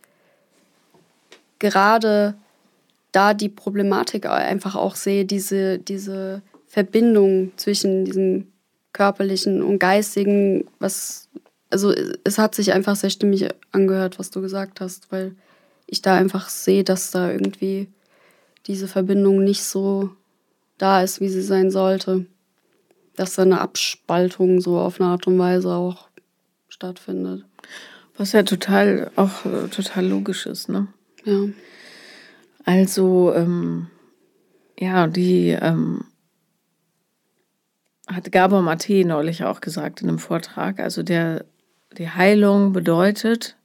gerade 1.59 2.35
da 3.11 3.33
die 3.33 3.49
Problematik 3.49 4.25
einfach 4.25 4.75
auch 4.77 4.95
sehe, 4.95 5.25
diese, 5.25 5.77
diese 5.77 6.41
Verbindung 6.67 7.51
zwischen 7.57 8.05
diesem 8.05 8.47
körperlichen 8.93 9.61
und 9.61 9.77
geistigen, 9.79 10.65
was, 10.79 11.27
also 11.69 11.93
es 12.23 12.37
hat 12.37 12.55
sich 12.55 12.71
einfach 12.71 12.95
sehr 12.95 13.09
stimmig 13.09 13.49
angehört, 13.73 14.19
was 14.19 14.31
du 14.31 14.41
gesagt 14.41 14.79
hast, 14.79 15.11
weil 15.11 15.35
ich 15.85 16.01
da 16.01 16.15
einfach 16.15 16.47
sehe, 16.47 16.85
dass 16.85 17.11
da 17.11 17.29
irgendwie 17.29 17.89
diese 18.67 18.87
Verbindung 18.87 19.43
nicht 19.43 19.63
so 19.65 20.11
da 20.77 21.03
ist, 21.03 21.19
wie 21.19 21.27
sie 21.27 21.41
sein 21.41 21.71
sollte. 21.71 22.25
Dass 23.15 23.35
da 23.35 23.41
eine 23.41 23.61
Abspaltung 23.61 24.61
so 24.61 24.79
auf 24.79 24.99
eine 24.99 25.09
Art 25.09 25.27
und 25.27 25.37
Weise 25.37 25.73
auch 25.73 26.09
stattfindet. 26.69 27.45
Was 28.17 28.31
ja 28.31 28.43
total 28.43 29.11
auch 29.15 29.45
äh, 29.45 29.67
total 29.69 30.07
logisch 30.07 30.45
ist, 30.45 30.69
ne? 30.69 30.87
Ja. 31.25 31.45
Also, 32.65 33.33
ähm, 33.33 33.87
ja, 34.79 35.07
die 35.07 35.49
ähm, 35.49 36.05
hat 38.07 38.31
Gabor 38.31 38.61
Mate 38.61 39.05
neulich 39.05 39.43
auch 39.43 39.61
gesagt 39.61 40.01
in 40.01 40.09
einem 40.09 40.19
Vortrag. 40.19 40.79
Also 40.79 41.03
der, 41.03 41.45
die 41.97 42.09
Heilung 42.09 42.73
bedeutet, 42.73 43.55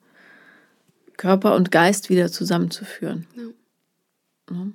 Körper 1.16 1.54
und 1.54 1.70
Geist 1.70 2.10
wieder 2.10 2.30
zusammenzuführen. 2.30 3.26
Ja. 4.50 4.66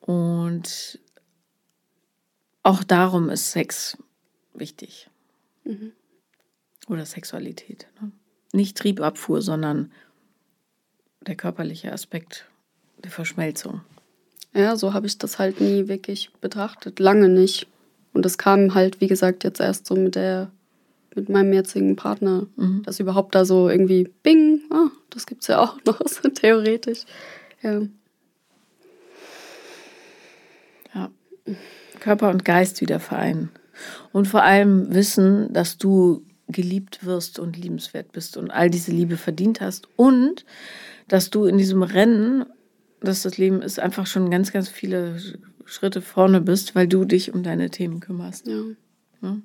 Und 0.00 0.98
auch 2.64 2.82
darum 2.82 3.30
ist 3.30 3.52
Sex 3.52 3.96
wichtig. 4.54 5.08
Mhm. 5.64 5.92
Oder 6.88 7.06
Sexualität. 7.06 7.86
Ne? 8.00 8.10
Nicht 8.52 8.76
Triebabfuhr, 8.76 9.40
sondern 9.40 9.92
der 11.20 11.36
körperliche 11.36 11.92
Aspekt 11.92 12.46
der 13.02 13.10
Verschmelzung. 13.10 13.82
Ja, 14.52 14.76
so 14.76 14.92
habe 14.92 15.06
ich 15.06 15.18
das 15.18 15.38
halt 15.38 15.60
nie 15.60 15.88
wirklich 15.88 16.30
betrachtet. 16.40 16.98
Lange 16.98 17.28
nicht. 17.28 17.66
Und 18.12 18.24
das 18.24 18.38
kam 18.38 18.74
halt, 18.74 19.00
wie 19.00 19.08
gesagt, 19.08 19.44
jetzt 19.44 19.60
erst 19.60 19.86
so 19.86 19.94
mit 19.94 20.14
der 20.14 20.50
mit 21.16 21.28
meinem 21.28 21.52
jetzigen 21.52 21.94
Partner, 21.94 22.46
mhm. 22.56 22.82
dass 22.82 22.98
überhaupt 22.98 23.36
da 23.36 23.44
so 23.44 23.68
irgendwie 23.68 24.10
Bing, 24.24 24.62
ah, 24.70 24.90
das 25.10 25.26
es 25.38 25.46
ja 25.46 25.60
auch 25.60 25.78
noch 25.84 26.00
so 26.06 26.28
theoretisch. 26.28 27.04
Ja. 27.62 27.82
ja. 30.94 31.10
Körper 32.04 32.28
und 32.28 32.44
Geist 32.44 32.82
wieder 32.82 33.00
vereinen. 33.00 33.48
Und 34.12 34.28
vor 34.28 34.42
allem 34.42 34.94
wissen, 34.94 35.50
dass 35.54 35.78
du 35.78 36.22
geliebt 36.48 37.06
wirst 37.06 37.38
und 37.38 37.56
liebenswert 37.56 38.12
bist 38.12 38.36
und 38.36 38.50
all 38.50 38.68
diese 38.68 38.92
Liebe 38.92 39.16
verdient 39.16 39.62
hast 39.62 39.88
und 39.96 40.44
dass 41.08 41.30
du 41.30 41.46
in 41.46 41.56
diesem 41.56 41.82
Rennen, 41.82 42.44
dass 43.00 43.22
das 43.22 43.38
Leben 43.38 43.62
ist, 43.62 43.80
einfach 43.80 44.06
schon 44.06 44.30
ganz, 44.30 44.52
ganz 44.52 44.68
viele 44.68 45.16
Schritte 45.64 46.02
vorne 46.02 46.42
bist, 46.42 46.74
weil 46.74 46.86
du 46.86 47.06
dich 47.06 47.32
um 47.32 47.42
deine 47.42 47.70
Themen 47.70 48.00
kümmerst. 48.00 48.46
Ja. 48.46 48.60
ja? 49.22 49.38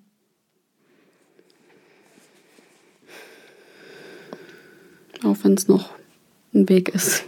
Auch 5.24 5.38
wenn 5.44 5.54
es 5.54 5.70
noch 5.70 5.92
ein 6.54 6.68
Weg 6.68 6.90
ist. 6.90 7.24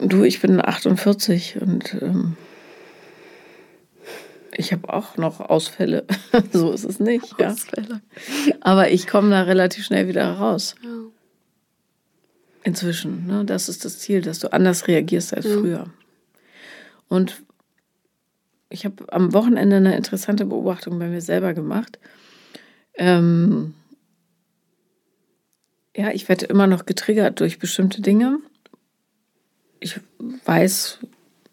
Du, 0.00 0.22
ich 0.24 0.40
bin 0.40 0.64
48 0.64 1.60
und 1.60 1.96
ähm, 2.00 2.36
ich 4.56 4.72
habe 4.72 4.92
auch 4.92 5.16
noch 5.16 5.40
Ausfälle. 5.40 6.04
so 6.52 6.72
ist 6.72 6.84
es 6.84 7.00
nicht. 7.00 7.40
Ausfälle. 7.42 8.00
Ja. 8.46 8.54
Aber 8.60 8.90
ich 8.90 9.06
komme 9.06 9.30
da 9.30 9.42
relativ 9.42 9.84
schnell 9.84 10.08
wieder 10.08 10.32
raus. 10.32 10.74
Ja. 10.82 10.90
Inzwischen. 12.64 13.26
Ne? 13.26 13.44
Das 13.44 13.68
ist 13.68 13.84
das 13.84 13.98
Ziel, 13.98 14.20
dass 14.20 14.40
du 14.40 14.52
anders 14.52 14.88
reagierst 14.88 15.34
als 15.34 15.46
ja. 15.46 15.58
früher. 15.58 15.86
Und 17.08 17.42
ich 18.70 18.84
habe 18.84 19.10
am 19.12 19.32
Wochenende 19.32 19.76
eine 19.76 19.96
interessante 19.96 20.44
Beobachtung 20.44 20.98
bei 20.98 21.08
mir 21.08 21.20
selber 21.22 21.54
gemacht. 21.54 21.98
Ähm, 22.94 23.74
ja, 25.96 26.10
ich 26.10 26.28
werde 26.28 26.46
immer 26.46 26.66
noch 26.66 26.84
getriggert 26.84 27.40
durch 27.40 27.58
bestimmte 27.58 28.02
Dinge. 28.02 28.38
Ich 29.80 30.00
weiß 30.44 30.98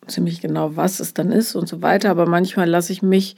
ziemlich 0.07 0.41
genau, 0.41 0.75
was 0.75 0.99
es 0.99 1.13
dann 1.13 1.31
ist 1.31 1.55
und 1.55 1.67
so 1.67 1.81
weiter, 1.81 2.09
aber 2.09 2.25
manchmal 2.27 2.69
lasse 2.69 2.93
ich 2.93 3.01
mich, 3.01 3.35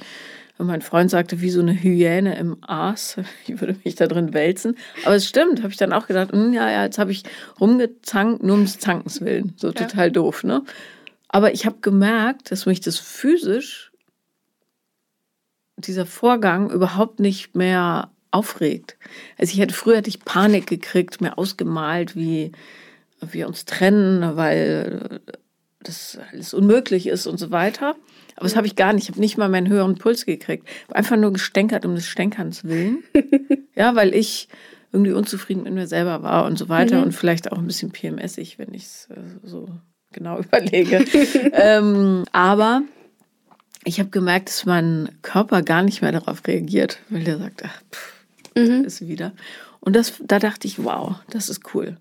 mein 0.58 0.82
Freund 0.82 1.10
sagte, 1.10 1.40
wie 1.42 1.50
so 1.50 1.62
eine 1.62 1.74
Hyäne 1.74 2.38
im 2.38 2.58
Aas. 2.62 3.18
Ich 3.48 3.60
würde 3.62 3.78
mich 3.84 3.96
da 3.96 4.08
drin 4.08 4.34
wälzen. 4.34 4.78
Aber 5.06 5.16
es 5.16 5.28
stimmt, 5.28 5.60
habe 5.60 5.72
ich 5.72 5.78
dann 5.78 5.94
auch 5.94 6.08
gedacht, 6.08 6.32
hm, 6.32 6.54
ja, 6.54 6.70
ja, 6.70 6.84
jetzt 6.84 6.98
habe 6.98 7.12
ich 7.12 7.24
rumgezankt, 7.60 8.44
nur 8.44 8.56
um 8.56 8.66
des 8.66 8.80
Zankens 8.80 9.22
willen. 9.22 9.54
So 9.58 9.72
total 9.72 10.08
ja. 10.08 10.12
doof, 10.12 10.44
ne? 10.44 10.64
Aber 11.30 11.54
ich 11.54 11.66
habe 11.66 11.78
gemerkt, 11.82 12.52
dass 12.52 12.66
mich 12.66 12.80
das 12.80 12.98
physisch, 12.98 13.92
dieser 15.78 16.06
Vorgang 16.06 16.72
überhaupt 16.72 17.20
nicht 17.20 17.56
mehr 17.56 18.10
aufregt. 18.32 18.98
Also 19.38 19.54
ich 19.54 19.60
hätte 19.60 19.74
früher 19.74 19.98
hätte 19.98 20.10
ich 20.10 20.26
Panik 20.26 20.68
gekriegt, 20.68 21.22
mir 21.22 21.38
ausgemalt, 21.38 22.16
wie 22.16 22.52
wir 23.22 23.48
uns 23.48 23.66
trennen, 23.66 24.36
weil 24.36 25.22
das 25.80 26.20
alles 26.32 26.54
unmöglich 26.54 27.08
ist 27.08 27.28
und 27.28 27.38
so 27.38 27.52
weiter. 27.52 27.96
Aber 28.36 28.44
das 28.44 28.56
habe 28.56 28.68
ich 28.68 28.76
gar 28.76 28.94
nicht. 28.94 29.06
Ich 29.06 29.10
habe 29.10 29.20
nicht 29.20 29.38
mal 29.38 29.50
meinen 29.50 29.70
höheren 29.70 29.96
Puls 29.96 30.26
gekriegt. 30.26 30.68
Einfach 30.92 31.18
nur 31.18 31.34
gestänkert 31.34 31.86
um 31.86 31.96
des 31.96 32.08
Stänkerns 32.08 32.66
willen. 32.66 33.04
ja, 33.76 33.96
weil 33.96 34.14
ich 34.14 34.48
irgendwie 34.92 35.12
unzufrieden 35.12 35.64
mit 35.64 35.74
mir 35.74 35.88
selber 35.88 36.24
war 36.24 36.46
und 36.46 36.58
so 36.58 36.70
weiter 36.70 36.98
mhm. 36.98 37.04
und 37.04 37.12
vielleicht 37.14 37.52
auch 37.52 37.58
ein 37.58 37.68
bisschen 37.68 37.92
PMSig, 37.92 38.58
wenn 38.58 38.74
ich 38.74 38.84
es 38.84 39.08
äh, 39.12 39.20
so 39.44 39.68
genau 40.12 40.40
überlege. 40.42 41.04
ähm, 41.54 42.24
aber 42.32 42.84
ich 43.84 44.00
habe 44.00 44.10
gemerkt, 44.10 44.50
dass 44.50 44.66
mein 44.66 45.10
Körper 45.22 45.62
gar 45.62 45.82
nicht 45.82 46.02
mehr 46.02 46.12
darauf 46.12 46.46
reagiert, 46.48 47.00
weil 47.10 47.24
der 47.24 47.38
sagt, 47.38 47.64
ach, 47.66 47.82
pff, 47.92 48.14
mhm. 48.56 48.84
ist 48.86 49.08
wieder. 49.08 49.34
Und 49.80 49.96
das, 49.96 50.14
da 50.24 50.40
dachte 50.40 50.68
ich, 50.68 50.84
wow, 50.84 51.16
das 51.30 51.50
ist 51.50 51.74
cool. 51.74 51.98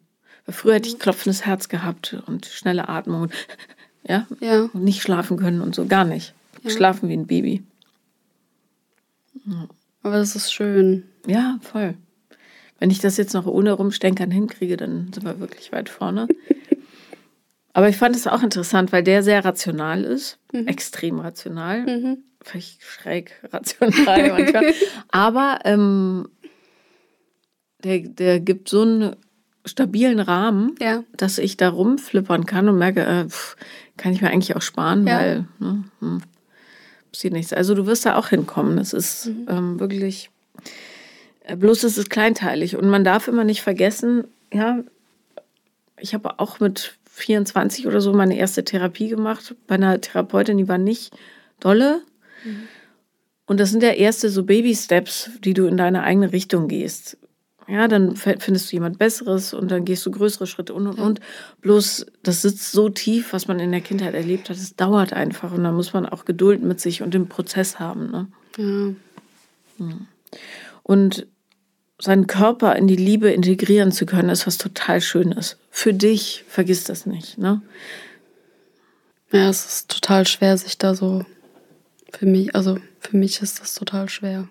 Früher 0.48 0.74
hätte 0.74 0.88
ich 0.88 0.98
klopfendes 0.98 1.44
Herz 1.44 1.68
gehabt 1.68 2.16
und 2.26 2.46
schnelle 2.46 2.88
Atmung 2.88 3.22
und, 3.22 3.32
ja, 4.08 4.26
ja. 4.40 4.68
und 4.72 4.84
nicht 4.84 5.02
schlafen 5.02 5.36
können 5.36 5.60
und 5.60 5.74
so, 5.74 5.86
gar 5.86 6.04
nicht. 6.04 6.34
Ja. 6.62 6.70
Schlafen 6.70 7.08
wie 7.08 7.16
ein 7.16 7.26
Baby. 7.26 7.64
Ja. 9.44 9.68
Aber 10.02 10.18
das 10.18 10.36
ist 10.36 10.52
schön. 10.52 11.04
Ja, 11.26 11.58
voll. 11.62 11.94
Wenn 12.78 12.90
ich 12.90 13.00
das 13.00 13.16
jetzt 13.16 13.34
noch 13.34 13.46
ohne 13.46 13.72
Rumstenkern 13.72 14.30
hinkriege, 14.30 14.76
dann 14.76 15.12
sind 15.12 15.24
wir 15.24 15.40
wirklich 15.40 15.72
weit 15.72 15.88
vorne. 15.88 16.28
Aber 17.72 17.88
ich 17.88 17.96
fand 17.96 18.16
es 18.16 18.26
auch 18.26 18.42
interessant, 18.42 18.92
weil 18.92 19.02
der 19.02 19.22
sehr 19.22 19.44
rational 19.44 20.04
ist, 20.04 20.38
mhm. 20.52 20.66
extrem 20.66 21.18
rational, 21.20 21.82
mhm. 21.82 22.18
vielleicht 22.40 22.82
schräg 22.82 23.32
rational 23.52 24.30
manchmal. 24.38 24.74
Aber 25.08 25.58
ähm, 25.64 26.28
der, 27.84 27.98
der 28.00 28.40
gibt 28.40 28.68
so 28.68 28.82
einen 28.82 29.16
stabilen 29.66 30.20
Rahmen, 30.20 30.74
ja. 30.80 31.02
dass 31.16 31.38
ich 31.38 31.56
da 31.56 31.68
rumflippern 31.68 32.46
kann 32.46 32.68
und 32.68 32.78
merke, 32.78 33.04
äh, 33.04 33.28
pff, 33.28 33.56
kann 33.96 34.12
ich 34.12 34.22
mir 34.22 34.30
eigentlich 34.30 34.56
auch 34.56 34.62
sparen, 34.62 35.06
ja. 35.06 35.18
weil 35.18 35.44
ne, 35.58 35.84
hm, 36.00 36.22
passiert 37.12 37.32
nichts. 37.32 37.52
Also 37.52 37.74
du 37.74 37.86
wirst 37.86 38.06
da 38.06 38.16
auch 38.16 38.28
hinkommen. 38.28 38.76
Das 38.76 38.92
ist 38.92 39.26
mhm. 39.26 39.46
ähm, 39.48 39.80
wirklich, 39.80 40.30
äh, 41.44 41.56
bloß 41.56 41.84
es 41.84 41.98
ist 41.98 42.10
kleinteilig 42.10 42.76
und 42.76 42.88
man 42.88 43.04
darf 43.04 43.28
immer 43.28 43.44
nicht 43.44 43.62
vergessen, 43.62 44.24
ja, 44.52 44.80
ich 45.98 46.14
habe 46.14 46.38
auch 46.38 46.60
mit 46.60 46.96
24 47.10 47.86
oder 47.86 48.00
so 48.00 48.12
meine 48.12 48.36
erste 48.36 48.64
Therapie 48.64 49.08
gemacht 49.08 49.54
bei 49.66 49.76
einer 49.76 50.00
Therapeutin, 50.00 50.58
die 50.58 50.68
war 50.68 50.78
nicht 50.78 51.16
dolle. 51.58 52.02
Mhm. 52.44 52.68
Und 53.46 53.60
das 53.60 53.70
sind 53.70 53.82
ja 53.82 53.90
erste 53.90 54.28
so 54.28 54.44
Baby-Steps, 54.44 55.30
die 55.42 55.54
du 55.54 55.66
in 55.66 55.76
deine 55.76 56.02
eigene 56.02 56.32
Richtung 56.32 56.68
gehst. 56.68 57.16
Ja, 57.68 57.88
dann 57.88 58.14
findest 58.16 58.70
du 58.70 58.76
jemand 58.76 58.98
Besseres 58.98 59.52
und 59.52 59.70
dann 59.70 59.84
gehst 59.84 60.06
du 60.06 60.10
größere 60.12 60.46
Schritte 60.46 60.72
und 60.72 60.86
und 60.86 61.00
und. 61.00 61.20
Bloß, 61.62 62.06
das 62.22 62.42
sitzt 62.42 62.70
so 62.70 62.88
tief, 62.88 63.32
was 63.32 63.48
man 63.48 63.58
in 63.58 63.72
der 63.72 63.80
Kindheit 63.80 64.14
erlebt 64.14 64.48
hat. 64.48 64.56
Es 64.56 64.76
dauert 64.76 65.12
einfach 65.12 65.52
und 65.52 65.64
da 65.64 65.72
muss 65.72 65.92
man 65.92 66.06
auch 66.06 66.24
Geduld 66.24 66.62
mit 66.62 66.80
sich 66.80 67.02
und 67.02 67.12
dem 67.12 67.28
Prozess 67.28 67.80
haben. 67.80 68.10
Ne? 68.10 68.28
Ja. 68.56 69.84
Hm. 69.84 70.06
Und 70.84 71.26
seinen 71.98 72.26
Körper 72.26 72.76
in 72.76 72.86
die 72.86 72.96
Liebe 72.96 73.30
integrieren 73.30 73.90
zu 73.90 74.06
können, 74.06 74.28
ist 74.28 74.46
was 74.46 74.58
total 74.58 75.00
Schönes. 75.00 75.56
Für 75.70 75.94
dich, 75.94 76.44
vergiss 76.46 76.84
das 76.84 77.06
nicht. 77.06 77.38
Ne? 77.38 77.62
Ja, 79.32 79.48
es 79.48 79.66
ist 79.66 79.90
total 79.90 80.26
schwer, 80.26 80.56
sich 80.56 80.78
da 80.78 80.94
so 80.94 81.24
für 82.12 82.26
mich, 82.26 82.54
also 82.54 82.78
für 83.00 83.16
mich 83.16 83.42
ist 83.42 83.60
das 83.60 83.74
total 83.74 84.08
schwer. 84.08 84.48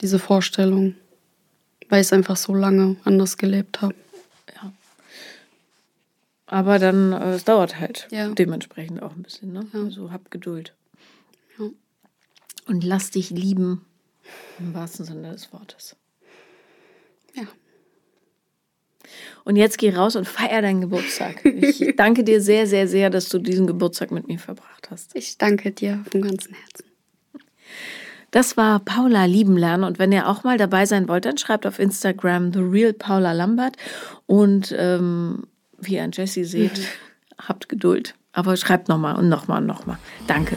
Diese 0.00 0.18
Vorstellung 0.18 0.94
weil 1.90 2.00
ich 2.00 2.06
es 2.06 2.12
einfach 2.14 2.36
so 2.36 2.54
lange 2.54 2.96
anders 3.04 3.36
gelebt 3.36 3.82
habe. 3.82 3.94
Ja. 4.54 4.72
Aber 6.46 6.78
dann, 6.78 7.12
äh, 7.12 7.34
es 7.34 7.44
dauert 7.44 7.78
halt 7.78 8.08
ja. 8.10 8.30
dementsprechend 8.30 9.02
auch 9.02 9.14
ein 9.14 9.22
bisschen. 9.22 9.52
Ne? 9.52 9.66
Ja. 9.74 9.82
Also 9.82 10.10
hab 10.10 10.30
Geduld. 10.30 10.74
Ja. 11.58 11.66
Und 12.66 12.84
lass 12.84 13.10
dich 13.10 13.30
lieben, 13.30 13.84
im 14.58 14.72
wahrsten 14.72 15.04
Sinne 15.04 15.32
des 15.32 15.52
Wortes. 15.52 15.96
Ja. 17.34 17.44
Und 19.44 19.56
jetzt 19.56 19.78
geh 19.78 19.94
raus 19.94 20.14
und 20.14 20.28
feier 20.28 20.62
deinen 20.62 20.80
Geburtstag. 20.80 21.44
Ich 21.44 21.92
danke 21.96 22.22
dir 22.22 22.40
sehr, 22.40 22.66
sehr, 22.66 22.86
sehr, 22.86 23.10
dass 23.10 23.28
du 23.28 23.38
diesen 23.38 23.66
Geburtstag 23.66 24.12
mit 24.12 24.28
mir 24.28 24.38
verbracht 24.38 24.90
hast. 24.90 25.16
Ich 25.16 25.38
danke 25.38 25.72
dir 25.72 26.04
vom 26.10 26.22
ganzen 26.22 26.54
Herzen. 26.54 26.89
Das 28.30 28.56
war 28.56 28.78
Paula 28.80 29.24
lieben 29.24 29.56
lernen 29.56 29.84
und 29.84 29.98
wenn 29.98 30.12
ihr 30.12 30.28
auch 30.28 30.44
mal 30.44 30.56
dabei 30.56 30.86
sein 30.86 31.08
wollt, 31.08 31.24
dann 31.24 31.38
schreibt 31.38 31.66
auf 31.66 31.78
Instagram 31.78 32.52
The 32.52 32.60
Real 32.60 32.92
Paula 32.92 33.32
Lambert 33.32 33.76
und 34.26 34.74
ähm, 34.78 35.44
wie 35.78 35.94
ihr 35.96 36.04
an 36.04 36.12
Jessie 36.12 36.44
seht, 36.44 36.80
habt 37.38 37.68
Geduld. 37.68 38.14
Aber 38.32 38.56
schreibt 38.56 38.88
nochmal 38.88 39.16
und 39.16 39.28
nochmal 39.28 39.60
und 39.60 39.66
nochmal. 39.66 39.98
Danke. 40.28 40.56